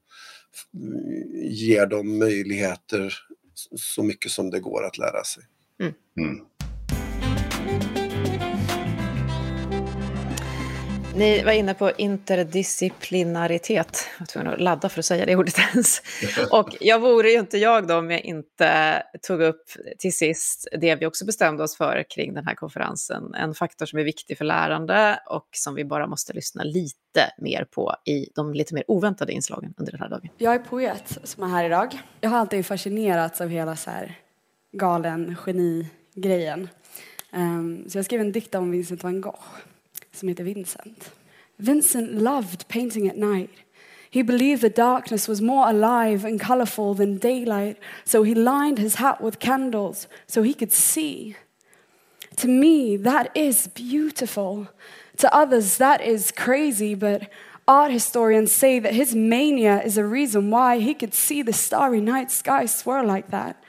ger 1.51 1.87
dem 1.87 2.18
möjligheter 2.18 3.14
så 3.76 4.03
mycket 4.03 4.31
som 4.31 4.51
det 4.51 4.61
går 4.61 4.85
att 4.85 4.99
lära 4.99 5.24
sig. 5.24 5.45
Mm. 5.81 5.93
Mm. 6.18 6.47
Ni 11.15 11.43
var 11.43 11.53
inne 11.53 11.75
på 11.75 11.91
interdisciplinaritet. 11.91 14.09
Jag 14.13 14.21
var 14.21 14.27
tvungen 14.27 14.53
att 14.53 14.61
ladda 14.61 14.89
för 14.89 14.99
att 14.99 15.05
säga 15.05 15.27
det 15.27 15.37
ordet 15.37 15.59
ens. 15.59 16.03
Och 16.51 16.77
jag 16.81 17.01
vore 17.01 17.31
ju 17.31 17.39
inte 17.39 17.59
jag 17.59 17.87
då 17.87 17.99
om 17.99 18.11
jag 18.11 18.21
inte 18.21 19.03
tog 19.27 19.41
upp 19.41 19.63
till 19.99 20.17
sist 20.17 20.69
det 20.81 20.95
vi 20.95 21.07
också 21.07 21.27
bestämde 21.27 21.63
oss 21.63 21.77
för 21.77 22.05
kring 22.11 22.35
den 22.35 22.47
här 22.47 22.55
konferensen. 22.55 23.35
En 23.35 23.55
faktor 23.55 23.87
som 23.87 23.99
är 23.99 24.05
viktig 24.05 24.39
för 24.39 24.45
lärande 24.45 25.21
och 25.27 25.49
som 25.53 25.75
vi 25.75 25.85
bara 25.85 26.07
måste 26.07 26.33
lyssna 26.33 26.63
lite 26.63 27.33
mer 27.39 27.65
på 27.65 27.95
i 28.05 28.27
de 28.35 28.55
lite 28.55 28.75
mer 28.75 28.85
oväntade 28.89 29.33
inslagen 29.33 29.75
under 29.77 29.93
den 29.93 30.01
här 30.01 30.09
dagen. 30.09 30.29
Jag 30.39 30.55
är 30.55 30.59
poet 30.59 31.19
som 31.25 31.43
är 31.43 31.49
här 31.49 31.65
idag. 31.65 31.99
Jag 32.21 32.31
har 32.31 32.39
alltid 32.39 32.67
fascinerats 32.67 33.41
av 33.41 33.49
hela 33.49 33.77
så 33.77 33.91
här 33.91 34.19
galen 34.73 35.37
geni-grejen. 35.47 36.69
Um, 37.33 37.85
så 37.89 37.99
jag 37.99 38.05
skrev 38.05 38.21
en 38.21 38.33
dikt 38.33 38.55
om 38.55 38.71
Vincent 38.71 39.03
van 39.03 39.21
Gogh 39.21 39.45
som 40.13 40.29
heter 40.29 40.45
Vincent. 40.45 41.11
Vincent 41.59 42.15
loved 42.15 42.69
painting 42.69 43.09
at 43.09 43.17
night. 43.17 43.51
He 44.11 44.23
believed 44.23 44.63
the 44.63 44.71
darkness 44.71 45.29
was 45.29 45.41
more 45.41 45.69
alive 45.69 46.25
and 46.25 46.41
colorful 46.41 46.95
than 46.95 47.19
daylight, 47.19 47.79
so 48.05 48.25
he 48.25 48.35
lined 48.35 48.79
his 48.79 48.97
hat 48.97 49.21
with 49.21 49.39
candles 49.39 50.09
so 50.27 50.43
he 50.43 50.55
could 50.55 50.73
see. 50.73 51.37
To 52.37 52.49
me, 52.49 52.97
that 52.97 53.31
is 53.37 53.69
beautiful. 53.69 54.69
To 55.19 55.33
others, 55.35 55.77
that 55.77 56.01
is 56.01 56.33
crazy, 56.33 56.95
but 56.95 57.31
art 57.69 57.93
historians 57.93 58.51
say 58.51 58.81
that 58.81 58.95
his 58.95 59.15
mania 59.15 59.81
is 59.83 59.97
a 59.97 60.05
reason 60.05 60.51
why 60.51 60.81
he 60.81 60.95
could 60.95 61.15
see 61.15 61.43
the 61.43 61.53
starry 61.53 62.01
night 62.01 62.31
sky 62.33 62.67
swirl 62.67 63.07
like 63.07 63.31
that. 63.31 63.60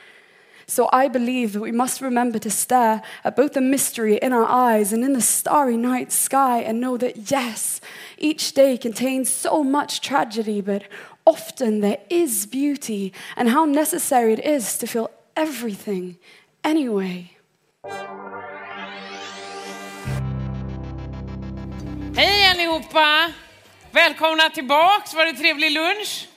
So 0.72 0.88
I 0.94 1.10
believe 1.10 1.52
that 1.52 1.60
we 1.60 1.74
must 1.74 2.00
remember 2.00 2.40
to 2.40 2.50
stare 2.50 3.02
at 3.26 3.36
both 3.36 3.52
the 3.52 3.62
mystery 3.62 4.16
in 4.16 4.32
our 4.32 4.46
eyes 4.46 4.94
and 4.94 5.04
in 5.04 5.12
the 5.12 5.22
starry 5.22 5.76
night 5.76 6.14
sky 6.14 6.62
and 6.62 6.80
know 6.80 6.96
that, 6.96 7.30
yes, 7.30 7.82
each 8.18 8.54
day 8.54 8.78
contains 8.78 9.30
so 9.30 9.66
much 9.66 10.00
tragedy, 10.00 10.62
but 10.62 10.84
often 11.26 11.82
there 11.82 11.98
is 12.10 12.46
beauty, 12.46 13.12
and 13.36 13.50
how 13.50 13.66
necessary 13.66 14.32
it 14.32 14.40
is 14.40 14.78
to 14.78 14.88
feel 14.88 15.10
everything 15.36 16.18
anyway. 16.64 17.32
Hej 22.16 22.46
allihopa! 22.46 23.34
Välkomna 23.92 24.50
tillbaks. 24.50 25.14
Var 25.14 25.26
det 25.26 25.34
trevlig 25.34 25.72
lunch? 25.72 26.28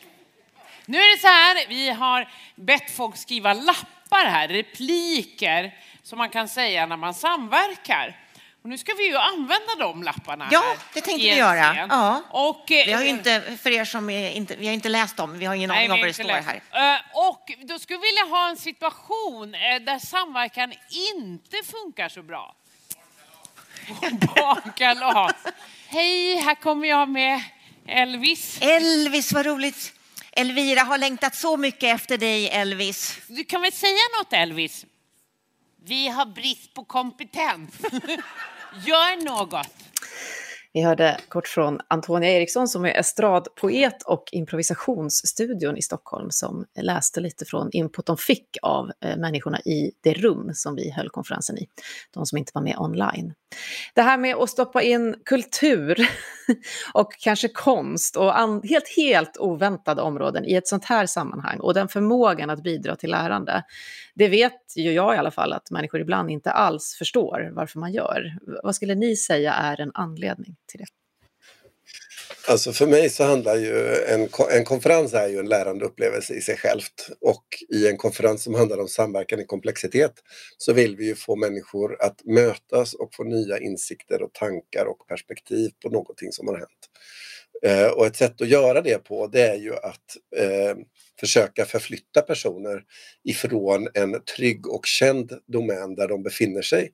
Nu 0.86 0.98
är 0.98 1.16
det 1.16 1.20
så 1.20 1.28
här, 1.28 1.66
vi 1.68 1.90
har 1.90 2.28
bett 2.56 2.90
folk 2.90 3.16
skriva 3.16 3.52
lapp 3.52 3.93
lappar 4.14 4.30
här, 4.30 4.48
repliker 4.48 5.74
som 6.02 6.18
man 6.18 6.30
kan 6.30 6.48
säga 6.48 6.86
när 6.86 6.96
man 6.96 7.14
samverkar. 7.14 8.16
Och 8.62 8.70
nu 8.70 8.78
ska 8.78 8.94
vi 8.94 9.06
ju 9.08 9.16
använda 9.16 9.74
de 9.78 10.02
lapparna 10.02 10.48
Ja, 10.50 10.60
här 10.60 10.76
det 10.94 11.00
tänkte 11.00 11.24
vi 11.28 11.36
göra. 11.36 11.86
Ja. 11.88 12.22
Och, 12.30 12.70
eh, 12.72 12.86
Vi 12.86 12.92
har 12.92 13.02
ju 13.02 13.08
inte, 13.08 13.56
för 13.62 13.70
er 13.70 13.84
som 13.84 14.10
inte, 14.10 14.56
vi 14.56 14.66
har 14.66 14.74
inte 14.74 14.88
läst 14.88 15.16
dem, 15.16 15.38
vi 15.38 15.44
har 15.44 15.54
ingen 15.54 15.70
aning 15.70 15.92
om 15.92 15.98
vad 16.00 16.08
det 16.08 16.14
står 16.14 16.24
läst. 16.24 16.48
här. 16.70 16.94
Eh, 16.94 17.00
Och 17.12 17.52
då 17.62 17.78
skulle 17.78 17.98
vi 17.98 18.06
vilja 18.06 18.24
ha 18.36 18.48
en 18.48 18.56
situation 18.56 19.54
eh, 19.54 19.60
där 19.80 19.98
samverkan 19.98 20.72
inte 21.16 21.56
funkar 21.64 22.08
så 22.08 22.22
bra. 22.22 22.54
Barnkalas. 24.36 25.32
Hej, 25.88 26.36
här 26.36 26.54
kommer 26.54 26.88
jag 26.88 27.08
med 27.08 27.40
Elvis. 27.86 28.58
Elvis, 28.62 29.32
vad 29.32 29.46
roligt. 29.46 29.92
Elvira 30.36 30.80
har 30.80 30.98
längtat 30.98 31.34
så 31.34 31.56
mycket 31.56 31.94
efter 31.94 32.18
dig, 32.18 32.48
Elvis. 32.48 33.18
Du 33.26 33.44
kan 33.44 33.62
väl 33.62 33.72
säga 33.72 34.00
något 34.18 34.32
Elvis? 34.32 34.86
Vi 35.84 36.08
har 36.08 36.26
brist 36.26 36.74
på 36.74 36.84
kompetens. 36.84 37.70
Gör 38.84 39.24
något. 39.24 39.83
Vi 40.76 40.82
hörde 40.82 41.16
kort 41.28 41.48
från 41.48 41.80
Antonia 41.88 42.30
Eriksson 42.30 42.68
som 42.68 42.84
är 42.84 42.98
estradpoet 42.98 44.02
och 44.02 44.24
improvisationsstudion 44.32 45.76
i 45.76 45.82
Stockholm 45.82 46.30
som 46.30 46.64
läste 46.80 47.20
lite 47.20 47.44
från 47.44 47.68
input 47.72 48.06
de 48.06 48.16
fick 48.16 48.56
av 48.62 48.90
eh, 49.00 49.16
människorna 49.16 49.60
i 49.60 49.92
det 50.00 50.12
rum 50.12 50.50
som 50.54 50.74
vi 50.74 50.90
höll 50.90 51.08
konferensen 51.08 51.58
i, 51.58 51.68
de 52.14 52.26
som 52.26 52.38
inte 52.38 52.52
var 52.54 52.62
med 52.62 52.76
online. 52.78 53.34
Det 53.94 54.02
här 54.02 54.18
med 54.18 54.36
att 54.36 54.50
stoppa 54.50 54.82
in 54.82 55.16
kultur 55.24 56.08
och 56.94 57.12
kanske 57.18 57.48
konst 57.48 58.16
och 58.16 58.32
helt, 58.64 58.96
helt 58.96 59.36
oväntade 59.38 60.02
områden 60.02 60.44
i 60.44 60.54
ett 60.54 60.68
sånt 60.68 60.84
här 60.84 61.06
sammanhang 61.06 61.60
och 61.60 61.74
den 61.74 61.88
förmågan 61.88 62.50
att 62.50 62.62
bidra 62.62 62.96
till 62.96 63.10
lärande, 63.10 63.64
det 64.14 64.28
vet 64.28 64.76
ju 64.76 64.92
jag 64.92 65.14
i 65.14 65.18
alla 65.18 65.30
fall 65.30 65.52
att 65.52 65.70
människor 65.70 66.00
ibland 66.00 66.30
inte 66.30 66.50
alls 66.50 66.94
förstår 66.98 67.50
varför 67.52 67.78
man 67.78 67.92
gör. 67.92 68.38
Vad 68.62 68.74
skulle 68.74 68.94
ni 68.94 69.16
säga 69.16 69.52
är 69.52 69.80
en 69.80 69.90
anledning 69.94 70.56
till 70.74 70.80
det? 70.80 70.86
Alltså 72.48 72.72
för 72.72 72.86
mig 72.86 73.10
så 73.10 73.24
handlar 73.24 73.56
ju 73.56 73.94
en, 74.08 74.28
en 74.50 74.64
konferens 74.64 75.14
är 75.14 75.28
ju 75.28 75.38
en 75.38 75.48
lärande 75.48 75.84
upplevelse 75.84 76.34
i 76.34 76.40
sig 76.40 76.56
självt 76.56 77.08
och 77.20 77.44
i 77.74 77.88
en 77.88 77.96
konferens 77.96 78.42
som 78.42 78.54
handlar 78.54 78.78
om 78.78 78.88
samverkan 78.88 79.40
i 79.40 79.44
komplexitet 79.44 80.12
så 80.58 80.72
vill 80.72 80.96
vi 80.96 81.06
ju 81.06 81.14
få 81.14 81.36
människor 81.36 82.02
att 82.02 82.24
mötas 82.24 82.94
och 82.94 83.14
få 83.14 83.24
nya 83.24 83.58
insikter 83.58 84.22
och 84.22 84.32
tankar 84.32 84.84
och 84.86 85.08
perspektiv 85.08 85.70
på 85.82 85.90
någonting 85.90 86.32
som 86.32 86.48
har 86.48 86.56
hänt. 86.56 86.90
Eh, 87.62 87.86
och 87.86 88.06
ett 88.06 88.16
sätt 88.16 88.40
att 88.40 88.48
göra 88.48 88.82
det 88.82 89.04
på 89.04 89.26
det 89.26 89.42
är 89.42 89.56
ju 89.56 89.74
att 89.74 90.16
eh, 90.36 90.76
försöka 91.20 91.64
förflytta 91.64 92.22
personer 92.22 92.82
ifrån 93.24 93.88
en 93.94 94.24
trygg 94.36 94.68
och 94.68 94.86
känd 94.86 95.32
domän 95.46 95.94
där 95.94 96.08
de 96.08 96.22
befinner 96.22 96.62
sig 96.62 96.92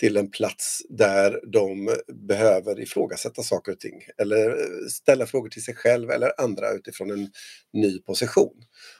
till 0.00 0.16
en 0.16 0.30
plats 0.30 0.82
där 0.88 1.40
de 1.52 1.96
behöver 2.12 2.80
ifrågasätta 2.80 3.42
saker 3.42 3.72
och 3.72 3.80
ting 3.80 4.02
eller 4.18 4.50
eh, 4.50 4.86
ställa 4.90 5.26
frågor 5.26 5.48
till 5.48 5.64
sig 5.64 5.74
själv 5.74 6.10
eller 6.10 6.40
andra 6.40 6.72
utifrån 6.72 7.10
en 7.10 7.28
ny 7.72 7.98
position. 7.98 8.54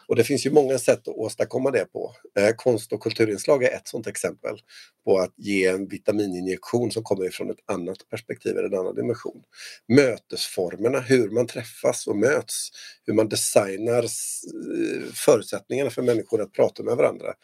Och 0.06 0.16
det 0.16 0.24
finns 0.24 0.46
ju 0.46 0.50
många 0.50 0.78
sätt 0.78 1.08
att 1.08 1.14
åstadkomma 1.14 1.70
det 1.70 1.84
på. 1.84 2.14
Eh, 2.38 2.50
konst 2.56 2.92
och 2.92 3.02
kulturinslag 3.02 3.64
är 3.64 3.76
ett 3.76 3.88
sådant 3.88 4.06
exempel 4.06 4.56
på 5.04 5.18
att 5.18 5.34
ge 5.36 5.66
en 5.66 5.88
vitamininjektion 5.88 6.90
som 6.90 7.02
kommer 7.02 7.26
ifrån 7.26 7.50
ett 7.50 7.70
annat 7.70 8.08
perspektiv 8.10 8.56
eller 8.56 8.68
en 8.68 8.78
annan 8.78 8.94
dimension. 8.94 9.42
Mötesformerna, 9.88 11.00
hur 11.00 11.30
man 11.30 11.46
träffas 11.46 12.06
och 12.06 12.16
möts, 12.16 12.70
hur 13.06 13.14
man 13.14 13.28
designar 13.28 14.02
eh, 14.02 15.12
förutsättningarna 15.14 15.90
för 15.90 16.02
människor 16.02 16.42
att 16.42 16.52
prata 16.52 16.82
med 16.82 16.96
varandra. 16.96 17.34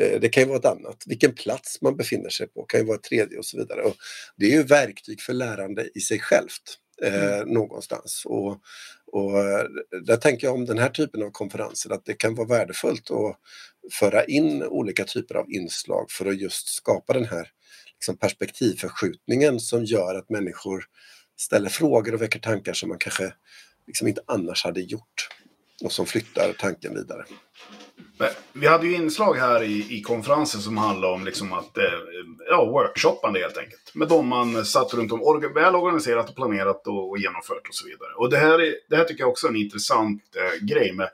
Eh, 0.00 0.20
Det 0.20 0.28
kan 0.28 0.42
ju 0.42 0.48
vara 0.48 0.58
ett 0.58 0.64
annat. 0.64 1.02
Vilken 1.06 1.34
plats 1.34 1.82
man 1.82 1.96
befinner 1.96 2.28
sig 2.30 2.46
på 2.48 2.62
kan 2.62 2.80
ju 2.80 2.86
vara 2.86 2.96
ett 2.96 3.02
tredje 3.02 3.38
och 3.38 3.44
så 3.46 3.58
vidare. 3.58 3.82
Och 3.82 3.94
det 4.36 4.46
är 4.46 4.50
ju 4.50 4.62
verktyg 4.62 5.20
för 5.20 5.32
lärande 5.32 5.88
i 5.94 6.00
sig 6.00 6.20
självt 6.20 6.78
eh, 7.02 7.46
någonstans. 7.46 8.22
Och, 8.26 8.60
och 9.12 9.38
eh, 9.38 9.64
där 10.06 10.16
tänker 10.16 10.46
jag 10.46 10.54
om 10.54 10.64
den 10.66 10.78
här 10.78 10.88
typen 10.90 11.22
av 11.22 11.30
konferenser 11.30 11.90
att 11.92 12.04
det 12.04 12.14
kan 12.14 12.34
vara 12.34 12.48
värdefullt 12.48 13.10
att 13.10 13.36
föra 13.92 14.24
in 14.24 14.62
olika 14.62 15.04
typer 15.04 15.34
av 15.34 15.50
inslag 15.50 16.10
för 16.10 16.26
att 16.26 16.40
just 16.40 16.68
skapa 16.68 17.12
den 17.12 17.24
här 17.24 17.48
liksom, 17.94 18.18
perspektivförskjutningen 18.18 19.60
som 19.60 19.84
gör 19.84 20.14
att 20.14 20.30
människor 20.30 20.84
ställer 21.38 21.68
frågor 21.68 22.14
och 22.14 22.22
väcker 22.22 22.38
tankar 22.38 22.72
som 22.72 22.88
man 22.88 22.98
kanske 22.98 23.32
liksom 23.86 24.08
inte 24.08 24.20
annars 24.26 24.64
hade 24.64 24.80
gjort 24.80 25.28
och 25.84 25.92
som 25.92 26.06
flyttar 26.06 26.52
tanken 26.52 26.94
vidare. 26.94 27.24
Vi 28.52 28.66
hade 28.66 28.86
ju 28.86 28.94
inslag 28.94 29.34
här 29.34 29.62
i, 29.62 29.98
i 29.98 30.02
konferensen 30.02 30.60
som 30.60 30.76
handlade 30.76 31.14
om 31.14 31.24
liksom 31.24 31.52
att, 31.52 31.78
eh, 31.78 31.84
ja, 32.50 32.64
workshoppande 32.64 33.40
helt 33.40 33.58
enkelt. 33.58 33.94
Med 33.94 34.08
de 34.08 34.28
man 34.28 34.64
satt 34.64 34.94
runt 34.94 35.12
om, 35.12 35.22
orga, 35.22 35.48
väl 35.48 35.74
organiserat 35.74 36.28
och 36.28 36.36
planerat 36.36 36.86
och, 36.86 37.10
och 37.10 37.18
genomfört 37.18 37.68
och 37.68 37.74
så 37.74 37.86
vidare. 37.86 38.10
Och 38.16 38.30
det 38.30 38.38
här, 38.38 38.62
är, 38.62 38.74
det 38.88 38.96
här 38.96 39.04
tycker 39.04 39.22
jag 39.22 39.30
också 39.30 39.46
är 39.46 39.50
en 39.50 39.56
intressant 39.56 40.22
eh, 40.36 40.66
grej. 40.66 40.92
Med, 40.92 41.08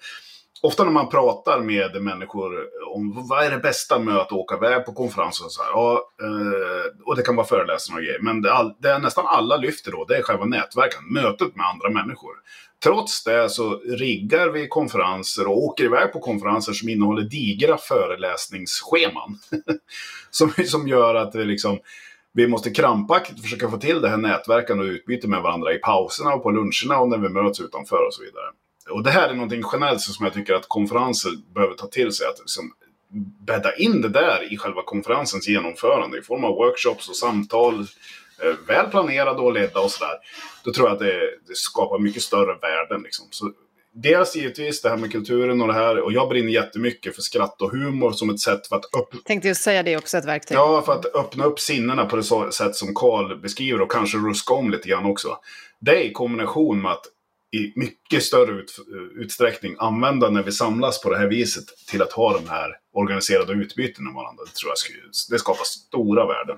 ofta 0.63 0.85
när 0.85 0.91
man 0.91 1.09
pratar 1.09 1.61
med 1.61 2.03
människor 2.03 2.53
om 2.95 3.27
vad 3.29 3.45
är 3.45 3.51
det 3.51 3.59
bästa 3.59 3.99
med 3.99 4.17
att 4.17 4.33
åka 4.33 4.57
iväg 4.57 4.87
på 4.87 4.93
konferenser 4.93 5.45
och 5.45 5.53
så 5.53 5.63
här, 5.63 5.77
och, 5.77 5.93
eh, 5.93 7.07
och 7.07 7.17
det 7.17 7.23
kan 7.23 7.37
vara 7.37 7.47
föreläsningar 7.47 8.01
och 8.01 8.05
grejer. 8.05 8.21
Men 8.21 8.43
det, 8.43 8.53
all, 8.53 8.75
det 8.79 8.99
nästan 8.99 9.27
alla 9.27 9.57
lyfter 9.57 9.93
då, 9.93 10.05
det 10.05 10.17
är 10.17 10.23
själva 10.23 10.45
nätverket, 10.45 11.01
mötet 11.11 11.57
med 11.57 11.67
andra 11.67 11.91
människor. 11.91 12.33
Trots 12.83 13.25
det 13.25 13.49
så 13.49 13.79
riggar 13.79 14.49
vi 14.49 14.69
konferenser 14.69 15.49
och 15.49 15.65
åker 15.65 15.85
iväg 15.85 16.13
på 16.13 16.21
konferenser 16.21 16.73
som 16.73 16.89
innehåller 16.89 17.23
digra 17.23 17.77
föreläsningsscheman. 17.77 19.39
som, 20.31 20.53
som 20.67 20.89
gör 20.89 21.15
att 21.15 21.35
vi, 21.35 21.45
liksom, 21.45 21.79
vi 22.33 22.49
måste 22.49 22.71
krampaktigt 22.71 23.43
försöka 23.43 23.71
få 23.71 23.77
till 23.77 24.01
det 24.01 24.09
här 24.09 24.17
nätverken 24.17 24.79
och 24.79 24.85
utbyte 24.85 25.29
med 25.29 25.43
varandra 25.43 25.73
i 25.73 25.79
pauserna 25.79 26.35
och 26.35 26.43
på 26.43 26.51
luncherna 26.51 26.99
och 27.01 27.09
när 27.09 27.19
vi 27.19 27.29
möts 27.29 27.61
utanför 27.61 28.07
och 28.07 28.15
så 28.15 28.23
vidare. 28.23 28.47
Och 28.91 29.03
det 29.03 29.11
här 29.11 29.29
är 29.29 29.35
någonting 29.35 29.63
generellt 29.73 30.01
som 30.01 30.25
jag 30.25 30.35
tycker 30.35 30.55
att 30.55 30.69
konferenser 30.69 31.31
behöver 31.55 31.75
ta 31.75 31.87
till 31.87 32.13
sig. 32.13 32.27
Att 32.27 32.39
liksom 32.39 32.73
bädda 33.47 33.77
in 33.77 34.01
det 34.01 34.09
där 34.09 34.53
i 34.53 34.57
själva 34.57 34.83
konferensens 34.83 35.49
genomförande 35.49 36.19
i 36.19 36.23
form 36.23 36.45
av 36.45 36.55
workshops 36.55 37.09
och 37.09 37.17
samtal. 37.17 37.75
eh, 38.43 38.67
Väl 38.67 38.87
planerade 38.91 39.41
och 39.43 39.53
ledda 39.53 39.81
och 39.81 39.91
sådär. 39.91 40.15
Då 40.65 40.73
tror 40.73 40.89
jag 40.89 40.95
att 40.95 41.01
det, 41.01 41.21
det 41.49 41.57
skapar 41.57 41.99
mycket 41.99 42.23
större 42.23 42.59
värden. 42.59 43.03
Liksom. 43.03 43.27
Så 43.31 43.53
dels 43.95 44.37
givetvis 44.37 44.83
det 44.83 44.89
här 44.89 44.97
med 44.97 45.13
kulturen 45.13 45.63
och 45.63 45.69
det 45.69 45.75
här. 45.75 45.99
Och 46.01 46.13
jag 46.13 46.29
brinner 46.29 46.53
jättemycket 46.53 47.15
för 47.15 47.23
skratt 47.23 47.63
och 47.63 47.71
humor 47.71 48.13
som 48.13 48.31
ett 48.31 48.41
sätt 48.41 48.67
för 48.67 48.77
att 48.77 48.85
upp, 48.85 49.25
Tänkte 49.25 49.49
just 49.49 49.63
säga 49.63 49.83
det 49.83 49.97
också 49.97 50.19
ett 50.19 50.25
verktyg. 50.25 50.57
Ja, 50.57 50.83
för 50.87 50.93
att 50.93 51.07
öppna 51.15 51.45
upp 51.45 51.61
sinnena 51.61 52.05
på 52.05 52.17
det 52.17 52.53
sätt 52.53 52.77
som 52.77 52.95
Karl 52.95 53.41
beskriver 53.41 53.81
och 53.81 53.93
kanske 53.93 54.19
ruska 54.19 54.55
om 54.55 54.71
lite 54.71 54.89
grann 54.89 55.05
också. 55.05 55.39
Det 55.81 56.05
i 56.05 56.13
kombination 56.13 56.83
med 56.83 56.93
att 56.93 57.05
i 57.53 57.73
mycket 57.77 58.23
större 58.23 58.61
ut, 58.61 58.77
utsträckning 59.17 59.77
använda 59.79 60.31
när 60.31 60.43
vi 60.43 60.53
samlas 60.53 61.03
på 61.03 61.11
det 61.11 61.19
här 61.19 61.27
viset 61.27 61.65
till 61.89 62.03
att 62.03 62.13
ha 62.13 62.39
de 62.39 62.49
här 62.49 62.79
organiserade 62.93 63.53
utbytena 63.53 64.11
med 64.11 64.15
varandra. 64.15 64.45
Det 64.45 64.53
tror 64.53 64.71
jag 64.71 64.79
skulle, 64.79 64.99
det 65.31 65.39
skapar 65.39 65.65
stora 65.65 66.27
värden. 66.27 66.57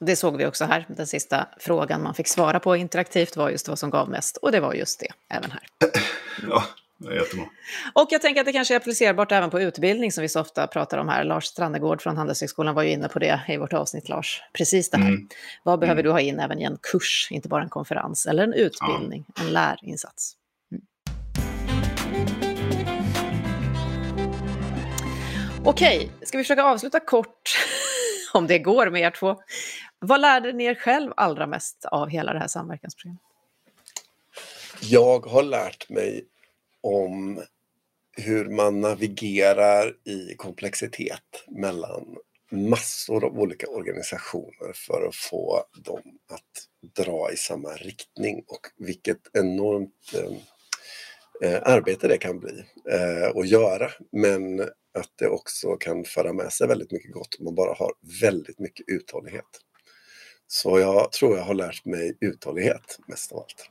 Det 0.00 0.16
såg 0.16 0.36
vi 0.36 0.46
också 0.46 0.64
här. 0.64 0.86
Den 0.88 1.06
sista 1.06 1.48
frågan 1.58 2.02
man 2.02 2.14
fick 2.14 2.28
svara 2.28 2.60
på 2.60 2.76
interaktivt 2.76 3.36
var 3.36 3.50
just 3.50 3.68
vad 3.68 3.78
som 3.78 3.90
gav 3.90 4.08
mest. 4.10 4.36
Och 4.36 4.52
det 4.52 4.60
var 4.60 4.74
just 4.74 5.00
det, 5.00 5.08
även 5.36 5.50
här. 5.50 5.62
Ja, 6.48 6.64
det 7.02 7.16
är 7.16 7.20
jättebra. 7.20 7.44
Och 7.92 8.08
jag 8.10 8.22
tänker 8.22 8.40
att 8.40 8.46
det 8.46 8.52
kanske 8.52 8.74
är 8.74 8.76
applicerbart 8.76 9.32
även 9.32 9.50
på 9.50 9.60
utbildning 9.60 10.12
som 10.12 10.22
vi 10.22 10.28
så 10.28 10.40
ofta 10.40 10.66
pratar 10.66 10.98
om 10.98 11.08
här. 11.08 11.24
Lars 11.24 11.44
Strannegård 11.44 12.02
från 12.02 12.16
Handelshögskolan 12.16 12.74
var 12.74 12.82
ju 12.82 12.90
inne 12.90 13.08
på 13.08 13.18
det 13.18 13.40
i 13.48 13.56
vårt 13.56 13.72
avsnitt, 13.72 14.08
Lars. 14.08 14.42
Precis 14.52 14.90
det 14.90 14.96
här. 14.96 15.08
Mm. 15.08 15.28
Vad 15.62 15.78
behöver 15.78 16.02
du 16.02 16.10
ha 16.10 16.20
in 16.20 16.40
även 16.40 16.60
i 16.60 16.64
en 16.64 16.78
kurs, 16.92 17.28
inte 17.30 17.48
bara 17.48 17.62
en 17.62 17.68
konferens 17.68 18.26
eller 18.26 18.44
en 18.44 18.52
utbildning, 18.52 19.24
en 19.40 19.52
lärinsats? 19.52 20.36
Mm. 20.72 20.84
Okej, 25.64 26.10
ska 26.22 26.38
vi 26.38 26.44
försöka 26.44 26.64
avsluta 26.64 27.00
kort, 27.00 27.54
om 28.32 28.46
det 28.46 28.58
går 28.58 28.90
med 28.90 29.02
er 29.02 29.10
två. 29.10 29.36
Vad 29.98 30.20
lärde 30.20 30.52
ni 30.52 30.64
er 30.64 30.74
själv 30.74 31.12
allra 31.16 31.46
mest 31.46 31.84
av 31.84 32.08
hela 32.08 32.32
det 32.32 32.38
här 32.38 32.48
samverkansprogrammet? 32.48 33.22
Jag 34.80 35.26
har 35.26 35.42
lärt 35.42 35.88
mig 35.88 36.24
om 36.82 37.42
hur 38.16 38.48
man 38.48 38.80
navigerar 38.80 39.94
i 40.04 40.34
komplexitet 40.36 41.44
mellan 41.48 42.16
massor 42.50 43.24
av 43.24 43.40
olika 43.40 43.66
organisationer 43.66 44.72
för 44.74 45.08
att 45.08 45.14
få 45.14 45.64
dem 45.84 46.02
att 46.30 46.94
dra 47.04 47.32
i 47.32 47.36
samma 47.36 47.68
riktning 47.68 48.44
och 48.48 48.66
vilket 48.76 49.20
enormt 49.32 50.14
eh, 50.14 51.50
eh, 51.50 51.62
arbete 51.62 52.08
det 52.08 52.18
kan 52.18 52.38
bli 52.38 52.64
eh, 52.90 53.36
att 53.36 53.48
göra. 53.48 53.90
Men 54.12 54.60
att 54.98 55.12
det 55.18 55.28
också 55.28 55.76
kan 55.76 56.04
föra 56.04 56.32
med 56.32 56.52
sig 56.52 56.68
väldigt 56.68 56.92
mycket 56.92 57.12
gott 57.12 57.36
om 57.38 57.44
man 57.44 57.54
bara 57.54 57.74
har 57.74 57.92
väldigt 58.20 58.58
mycket 58.58 58.88
uthållighet. 58.88 59.60
Så 60.46 60.78
jag 60.78 61.12
tror 61.12 61.36
jag 61.36 61.44
har 61.44 61.54
lärt 61.54 61.84
mig 61.84 62.16
uthållighet 62.20 62.98
mest 63.06 63.32
av 63.32 63.38
allt. 63.38 63.70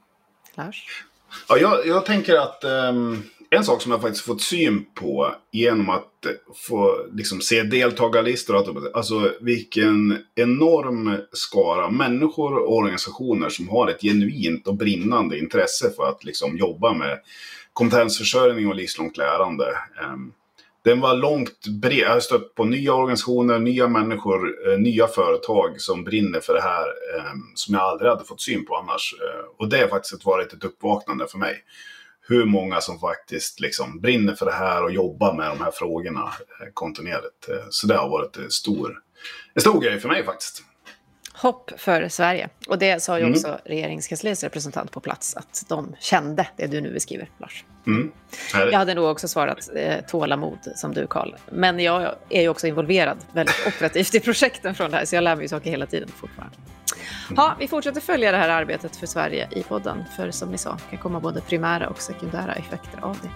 Lars? 0.55 1.05
Ja, 1.48 1.58
jag, 1.58 1.88
jag 1.88 2.06
tänker 2.06 2.36
att 2.36 2.64
um, 2.64 3.24
en 3.50 3.64
sak 3.64 3.82
som 3.82 3.92
jag 3.92 4.02
faktiskt 4.02 4.26
fått 4.26 4.42
syn 4.42 4.86
på 4.94 5.36
genom 5.52 5.90
att 5.90 6.26
eh, 6.26 6.32
få 6.56 7.06
liksom, 7.14 7.42
se 7.42 7.64
deltagarlistor. 7.64 8.96
Alltså 8.98 9.34
vilken 9.42 10.18
enorm 10.36 11.18
skara 11.32 11.90
människor 11.90 12.58
och 12.58 12.78
organisationer 12.78 13.50
som 13.50 13.70
har 13.70 13.88
ett 13.88 14.02
genuint 14.02 14.68
och 14.68 14.76
brinnande 14.76 15.40
intresse 15.40 15.92
för 15.96 16.10
att 16.10 16.24
liksom, 16.24 16.58
jobba 16.58 16.94
med 16.94 17.20
kompetensförsörjning 17.74 18.68
och 18.68 18.76
livslångt 18.76 19.18
lärande. 19.18 19.66
Um, 20.14 20.34
den 20.84 21.02
var 21.02 21.16
långt 21.16 21.68
bred. 21.68 21.98
Jag 21.98 22.10
har 22.10 22.20
stött 22.20 22.56
på 22.56 22.64
nya 22.64 22.94
organisationer, 22.94 23.60
nya 23.60 23.88
människor, 23.88 24.72
eh, 24.72 24.80
nya 24.80 25.08
företag 25.08 25.82
som 25.82 26.04
brinner 26.04 26.40
för 26.40 26.54
det 26.54 26.62
här 26.62 26.88
eh, 27.16 27.34
som 27.56 27.76
jag 27.76 27.84
aldrig 27.84 28.10
hade 28.10 28.26
fått 28.26 28.42
syn 28.42 28.66
på 28.66 28.76
annars. 28.76 29.16
Eh, 29.22 29.46
och 29.58 29.70
det 29.70 29.78
har 29.78 29.88
faktiskt 29.88 30.26
varit 30.26 30.54
ett 30.54 30.64
uppvaknande 30.64 31.28
för 31.28 31.38
mig. 31.38 31.64
Hur 32.28 32.46
många 32.46 32.82
som 32.82 33.00
faktiskt 33.00 33.60
liksom 33.60 34.00
brinner 34.00 34.36
för 34.36 34.46
det 34.46 34.52
här 34.52 34.84
och 34.84 34.92
jobbar 34.92 35.34
med 35.34 35.50
de 35.50 35.64
här 35.64 35.72
frågorna 35.72 36.22
eh, 36.22 36.68
kontinuerligt. 36.74 37.50
Eh, 37.50 37.66
så 37.70 37.88
det 37.88 37.96
har 37.96 38.10
varit 38.10 38.38
en 38.38 38.52
stor, 38.52 38.98
en 39.54 39.62
stor 39.62 39.82
grej 39.82 40.00
för 40.00 40.10
mig 40.10 40.26
faktiskt. 40.26 40.64
Hopp 41.42 41.72
för 41.78 42.10
Sverige. 42.10 42.50
Och 42.68 42.78
det 42.80 43.04
sa 43.04 43.18
ju 43.18 43.24
Mm. 43.24 43.34
också 43.34 43.60
regeringskansliets 43.66 44.44
representant 44.44 44.92
på 44.92 45.00
plats, 45.00 45.36
att 45.36 45.66
de 45.70 45.96
kände 46.00 46.48
det 46.58 46.68
du 46.68 46.82
nu 46.82 46.94
beskriver, 46.94 47.30
Lars. 47.38 47.66
Mm. 47.88 48.12
Jag 48.54 48.80
hade 48.80 48.94
nog 48.94 49.06
också 49.06 49.28
svarat 49.28 49.70
eh, 49.76 50.06
tålamod 50.08 50.58
som 50.76 50.94
du, 50.94 51.08
Karl. 51.08 51.36
Men 51.52 51.80
jag 51.80 52.16
är 52.30 52.42
ju 52.42 52.50
också 52.50 52.68
involverad 52.68 53.18
väldigt 53.34 53.56
operativt 53.68 54.16
i 54.16 54.20
projekten 54.20 54.76
från 54.76 54.92
det 54.92 54.98
här, 54.98 55.06
så 55.06 55.16
jag 55.16 55.24
lär 55.24 55.36
mig 55.36 55.48
saker 55.48 55.70
hela 55.70 55.86
tiden 55.86 56.10
fortfarande. 56.16 56.56
Ja, 57.36 57.56
vi 57.60 57.68
fortsätter 57.68 58.02
följa 58.02 58.32
det 58.32 58.38
här 58.38 58.50
arbetet 58.50 58.96
för 58.96 59.08
Sverige 59.08 59.48
i 59.52 59.64
podden, 59.64 60.04
för 60.16 60.32
som 60.32 60.50
ni 60.52 60.58
sa, 60.58 60.78
kan 60.89 61.00
komma 61.00 61.20
både 61.20 61.42
primära 61.42 61.89
och 61.89 62.02
sekundära 62.02 62.54
effekter 62.54 63.00
av 63.02 63.18
det. 63.22 63.30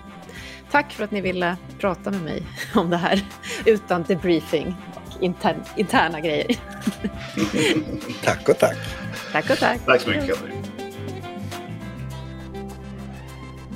Tack 0.71 0.91
för 0.91 1.03
att 1.03 1.11
ni 1.11 1.21
ville 1.21 1.57
prata 1.79 2.11
med 2.11 2.21
mig 2.21 2.43
om 2.75 2.89
det 2.89 2.97
här 2.97 3.25
utan 3.65 4.03
debriefing 4.03 4.75
intern, 5.21 5.63
interna 5.77 6.21
grejer. 6.21 6.59
Tack 8.23 8.49
och 8.49 8.59
tack. 8.59 8.77
Tack 9.31 9.49
och 9.49 9.57
tack. 9.57 9.85
Tack 9.85 10.01
så 10.01 10.09
mycket. 10.09 10.37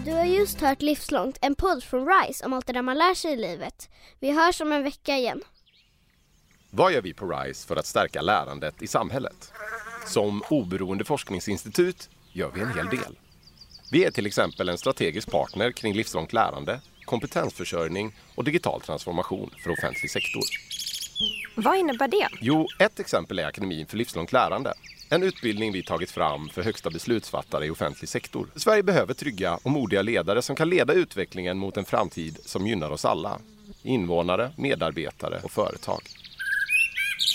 Du 0.05 0.11
har 0.11 0.25
just 0.25 0.61
hört 0.61 0.81
Livslångt, 0.81 1.37
en 1.41 1.55
podd 1.55 1.83
från 1.83 2.07
RISE 2.07 2.45
om 2.45 2.53
allt 2.53 2.67
det 2.67 2.73
där 2.73 2.81
man 2.81 2.97
lär 2.97 3.13
sig 3.13 3.33
i 3.33 3.35
livet. 3.35 3.89
Vi 4.19 4.31
hörs 4.31 4.61
om 4.61 4.71
en 4.71 4.83
vecka 4.83 5.17
igen. 5.17 5.41
Vad 6.71 6.93
gör 6.93 7.01
vi 7.01 7.13
på 7.13 7.25
RISE 7.25 7.67
för 7.67 7.75
att 7.75 7.85
stärka 7.85 8.21
lärandet 8.21 8.81
i 8.81 8.87
samhället? 8.87 9.53
Som 10.05 10.43
oberoende 10.49 11.05
forskningsinstitut 11.05 12.09
gör 12.33 12.51
vi 12.55 12.61
en 12.61 12.73
hel 12.73 12.85
del. 12.85 13.17
Vi 13.91 14.05
är 14.05 14.11
till 14.11 14.25
exempel 14.25 14.69
en 14.69 14.77
strategisk 14.77 15.31
partner 15.31 15.71
kring 15.71 15.93
livslångt 15.93 16.33
lärande, 16.33 16.81
kompetensförsörjning 17.05 18.15
och 18.35 18.43
digital 18.43 18.81
transformation 18.81 19.49
för 19.63 19.71
offentlig 19.71 20.11
sektor. 20.11 20.43
Vad 21.55 21.77
innebär 21.77 22.07
det? 22.07 22.27
Jo, 22.41 22.67
ett 22.79 22.99
exempel 22.99 23.39
är 23.39 23.45
Akademin 23.45 23.85
för 23.87 23.97
livslångt 23.97 24.31
lärande. 24.33 24.73
En 25.09 25.23
utbildning 25.23 25.71
vi 25.71 25.83
tagit 25.83 26.11
fram 26.11 26.49
för 26.49 26.61
högsta 26.63 26.89
beslutsfattare 26.89 27.65
i 27.65 27.69
offentlig 27.69 28.09
sektor. 28.09 28.47
Sverige 28.55 28.83
behöver 28.83 29.13
trygga 29.13 29.59
och 29.63 29.71
modiga 29.71 30.01
ledare 30.01 30.41
som 30.41 30.55
kan 30.55 30.69
leda 30.69 30.93
utvecklingen 30.93 31.57
mot 31.57 31.77
en 31.77 31.85
framtid 31.85 32.39
som 32.45 32.67
gynnar 32.67 32.89
oss 32.89 33.05
alla. 33.05 33.39
Invånare, 33.83 34.51
medarbetare 34.57 35.39
och 35.43 35.51
företag. 35.51 35.99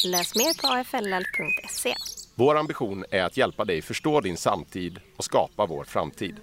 Läs 0.06 0.34
mer 0.34 0.60
på 0.62 0.66
afll.se. 0.68 1.94
Vår 2.34 2.56
ambition 2.56 3.04
är 3.10 3.22
att 3.22 3.36
hjälpa 3.36 3.64
dig 3.64 3.82
förstå 3.82 4.20
din 4.20 4.36
samtid 4.36 5.00
och 5.16 5.24
skapa 5.24 5.66
vår 5.66 5.84
framtid. 5.84 6.36